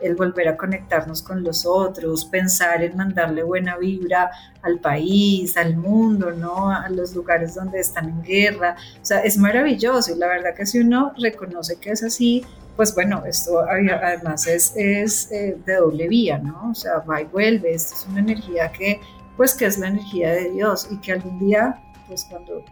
el 0.00 0.14
volver 0.14 0.48
a 0.48 0.56
conectarnos 0.56 1.22
con 1.22 1.42
los 1.42 1.64
otros, 1.64 2.24
pensar 2.26 2.82
en 2.82 2.96
mandarle 2.96 3.42
buena 3.42 3.76
vibra 3.76 4.30
al 4.62 4.78
país, 4.78 5.56
al 5.56 5.76
mundo, 5.76 6.32
¿no? 6.32 6.70
A 6.70 6.88
los 6.90 7.14
lugares 7.14 7.54
donde 7.54 7.80
están 7.80 8.08
en 8.08 8.22
guerra. 8.22 8.76
O 9.00 9.04
sea, 9.04 9.20
es 9.20 9.38
maravilloso 9.38 10.12
y 10.12 10.18
la 10.18 10.28
verdad 10.28 10.54
que 10.54 10.66
si 10.66 10.80
uno 10.80 11.12
reconoce 11.18 11.76
que 11.76 11.90
es 11.90 12.02
así, 12.02 12.44
pues 12.76 12.94
bueno, 12.94 13.24
esto 13.24 13.60
además 13.60 14.46
es, 14.46 14.74
es 14.76 15.32
eh, 15.32 15.56
de 15.64 15.76
doble 15.76 16.08
vía, 16.08 16.38
¿no? 16.38 16.70
O 16.70 16.74
sea, 16.74 16.98
va 16.98 17.22
y 17.22 17.24
vuelve, 17.24 17.74
esto 17.74 17.94
es 17.94 18.06
una 18.06 18.20
energía 18.20 18.70
que, 18.70 19.00
pues 19.36 19.54
que 19.54 19.64
es 19.64 19.78
la 19.78 19.88
energía 19.88 20.32
de 20.32 20.50
Dios 20.50 20.86
y 20.90 20.98
que 20.98 21.12
algún 21.12 21.38
día, 21.38 21.82
pues 22.06 22.26
cuando 22.28 22.62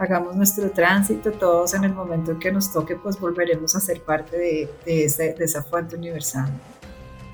hagamos 0.00 0.34
nuestro 0.34 0.70
tránsito, 0.70 1.30
todos 1.30 1.74
en 1.74 1.84
el 1.84 1.92
momento 1.92 2.32
en 2.32 2.38
que 2.38 2.50
nos 2.50 2.72
toque, 2.72 2.96
pues 2.96 3.20
volveremos 3.20 3.76
a 3.76 3.80
ser 3.80 4.00
parte 4.00 4.36
de, 4.36 4.68
de, 4.86 5.34
de 5.38 5.44
esa 5.44 5.62
fuente 5.62 5.94
universal. 5.94 6.50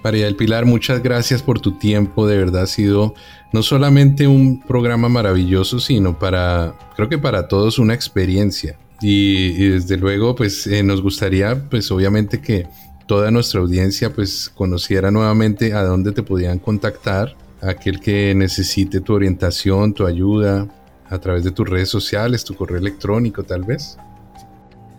María 0.03 0.27
del 0.27 0.37
Pilar, 0.37 0.67
muchas 0.67 1.03
gracias 1.03 1.43
por 1.43 1.61
tu 1.61 1.79
tiempo, 1.79 2.27
de 2.27 2.37
verdad 2.37 2.63
ha 2.63 2.67
sido 2.67 3.15
no 3.53 3.63
solamente 3.63 4.27
un 4.27 4.61
programa 4.61 5.09
maravilloso, 5.09 5.81
sino 5.81 6.19
para, 6.19 6.75
creo 6.95 7.09
que 7.09 7.19
para 7.19 7.49
todos 7.49 7.79
una 7.79 7.95
experiencia. 7.95 8.79
Y, 9.01 9.69
desde 9.69 9.97
luego, 9.97 10.35
pues 10.35 10.67
eh, 10.67 10.83
nos 10.83 11.03
gustaría, 11.03 11.69
pues 11.69 11.91
obviamente 11.91 12.41
que 12.41 12.67
toda 13.07 13.31
nuestra 13.31 13.61
audiencia 13.61 14.13
pues 14.13 14.51
conociera 14.55 15.11
nuevamente 15.11 15.73
a 15.75 15.83
dónde 15.83 16.13
te 16.13 16.23
podían 16.23 16.59
contactar, 16.59 17.37
aquel 17.61 18.01
que 18.01 18.35
necesite 18.35 19.01
tu 19.01 19.13
orientación, 19.13 19.93
tu 19.93 20.07
ayuda, 20.07 20.67
a 21.09 21.19
través 21.19 21.45
de 21.45 21.51
tus 21.51 21.69
redes 21.69 21.89
sociales, 21.89 22.45
tu 22.45 22.55
correo 22.55 22.79
electrónico 22.79 23.43
tal 23.45 23.65
vez. 23.65 23.99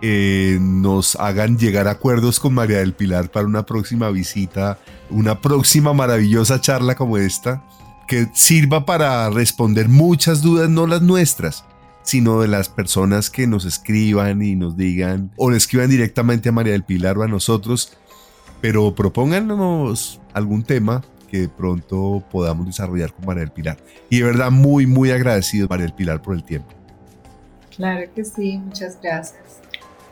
eh, 0.00 0.58
nos 0.60 1.16
hagan 1.16 1.58
llegar 1.58 1.88
a 1.88 1.92
acuerdos 1.92 2.38
con 2.38 2.54
María 2.54 2.78
del 2.78 2.92
Pilar 2.92 3.30
para 3.30 3.46
una 3.46 3.66
próxima 3.66 4.10
visita, 4.10 4.78
una 5.10 5.40
próxima 5.40 5.92
maravillosa 5.92 6.60
charla 6.60 6.94
como 6.94 7.16
esta, 7.16 7.64
que 8.06 8.28
sirva 8.32 8.86
para 8.86 9.28
responder 9.30 9.88
muchas 9.88 10.40
dudas, 10.40 10.70
no 10.70 10.86
las 10.86 11.02
nuestras, 11.02 11.64
sino 12.02 12.40
de 12.40 12.48
las 12.48 12.68
personas 12.68 13.28
que 13.28 13.46
nos 13.46 13.64
escriban 13.64 14.40
y 14.42 14.54
nos 14.54 14.76
digan, 14.76 15.32
o 15.36 15.50
le 15.50 15.56
escriban 15.56 15.90
directamente 15.90 16.50
a 16.50 16.52
María 16.52 16.72
del 16.72 16.84
Pilar 16.84 17.18
o 17.18 17.22
a 17.22 17.28
nosotros, 17.28 17.98
pero 18.60 18.94
propónganos 18.94 20.20
algún 20.32 20.62
tema 20.62 21.02
que 21.30 21.40
de 21.40 21.48
pronto 21.48 22.22
podamos 22.30 22.66
desarrollar 22.66 23.12
con 23.12 23.26
María 23.26 23.40
del 23.40 23.52
Pilar. 23.52 23.78
Y 24.10 24.18
de 24.18 24.24
verdad 24.24 24.50
muy, 24.50 24.86
muy 24.86 25.10
agradecido 25.10 25.66
María 25.68 25.86
del 25.86 25.94
Pilar 25.94 26.22
por 26.22 26.34
el 26.34 26.44
tiempo. 26.44 26.77
Claro 27.78 28.12
que 28.12 28.24
sí, 28.24 28.58
muchas 28.58 29.00
gracias. 29.00 29.60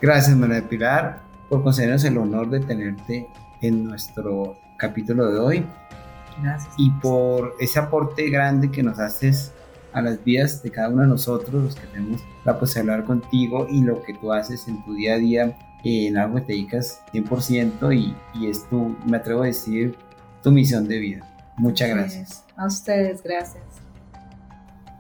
Gracias 0.00 0.36
María 0.36 0.66
Pilar 0.66 1.20
por 1.48 1.64
concedernos 1.64 2.04
el 2.04 2.16
honor 2.16 2.48
de 2.48 2.60
tenerte 2.60 3.28
en 3.60 3.84
nuestro 3.84 4.56
capítulo 4.78 5.30
de 5.32 5.38
hoy. 5.40 5.66
Gracias. 6.40 6.72
Y 6.78 6.90
por 6.90 7.54
ese 7.58 7.80
aporte 7.80 8.30
grande 8.30 8.70
que 8.70 8.84
nos 8.84 9.00
haces 9.00 9.52
a 9.92 10.00
las 10.00 10.22
vidas 10.22 10.62
de 10.62 10.70
cada 10.70 10.90
uno 10.90 11.02
de 11.02 11.08
nosotros, 11.08 11.54
los 11.54 11.74
que 11.74 11.86
tenemos 11.88 12.22
la 12.44 12.56
posibilidad 12.56 12.84
de 12.84 12.92
hablar 12.92 13.06
contigo 13.06 13.66
y 13.68 13.82
lo 13.82 14.00
que 14.02 14.14
tú 14.14 14.32
haces 14.32 14.68
en 14.68 14.84
tu 14.84 14.94
día 14.94 15.14
a 15.14 15.18
día, 15.18 15.58
en 15.82 16.16
algo 16.18 16.36
que 16.36 16.42
te 16.42 16.52
dedicas 16.52 17.00
100% 17.12 17.96
y, 17.96 18.14
y 18.38 18.48
es 18.48 18.68
tu, 18.68 18.96
me 19.06 19.16
atrevo 19.16 19.42
a 19.42 19.46
decir, 19.46 19.96
tu 20.40 20.52
misión 20.52 20.86
de 20.86 20.98
vida. 20.98 21.52
Muchas 21.56 21.88
gracias. 21.88 22.44
A 22.56 22.66
ustedes, 22.66 23.24
gracias. 23.24 23.64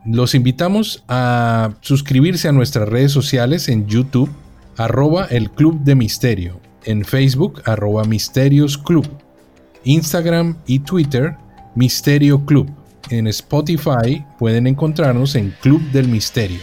Los 0.06 0.36
invitamos 0.36 1.02
a 1.08 1.74
suscribirse 1.80 2.46
a 2.46 2.52
nuestras 2.52 2.88
redes 2.88 3.10
sociales 3.10 3.68
en 3.68 3.88
YouTube, 3.88 4.30
arroba 4.76 5.24
el 5.24 5.50
Club 5.50 5.80
de 5.80 5.96
Misterio, 5.96 6.60
en 6.84 7.04
Facebook, 7.04 7.60
arroba 7.64 8.04
Misterios 8.04 8.78
Club, 8.78 9.08
Instagram 9.82 10.58
y 10.64 10.78
Twitter, 10.78 11.36
Misterio 11.74 12.44
Club. 12.44 12.70
En 13.10 13.26
Spotify 13.26 14.24
pueden 14.38 14.68
encontrarnos 14.68 15.34
en 15.34 15.52
Club 15.60 15.82
del 15.90 16.06
Misterio. 16.06 16.60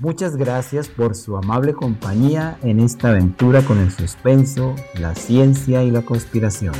Muchas 0.00 0.36
gracias 0.36 0.88
por 0.88 1.14
su 1.14 1.36
amable 1.36 1.74
compañía 1.74 2.58
en 2.62 2.80
esta 2.80 3.10
aventura 3.10 3.62
con 3.62 3.78
el 3.78 3.92
suspenso, 3.92 4.74
la 4.98 5.14
ciencia 5.14 5.84
y 5.84 5.92
la 5.92 6.02
conspiración. 6.02 6.74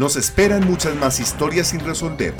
Nos 0.00 0.16
esperan 0.16 0.66
muchas 0.66 0.96
más 0.96 1.20
historias 1.20 1.66
sin 1.66 1.80
resolver. 1.80 2.32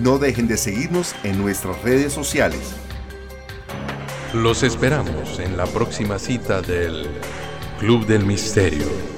No 0.00 0.18
dejen 0.18 0.48
de 0.48 0.56
seguirnos 0.56 1.14
en 1.22 1.38
nuestras 1.38 1.80
redes 1.82 2.12
sociales. 2.12 2.58
Los 4.34 4.64
esperamos 4.64 5.38
en 5.38 5.56
la 5.56 5.66
próxima 5.66 6.18
cita 6.18 6.60
del 6.60 7.06
Club 7.78 8.04
del 8.04 8.26
Misterio. 8.26 9.17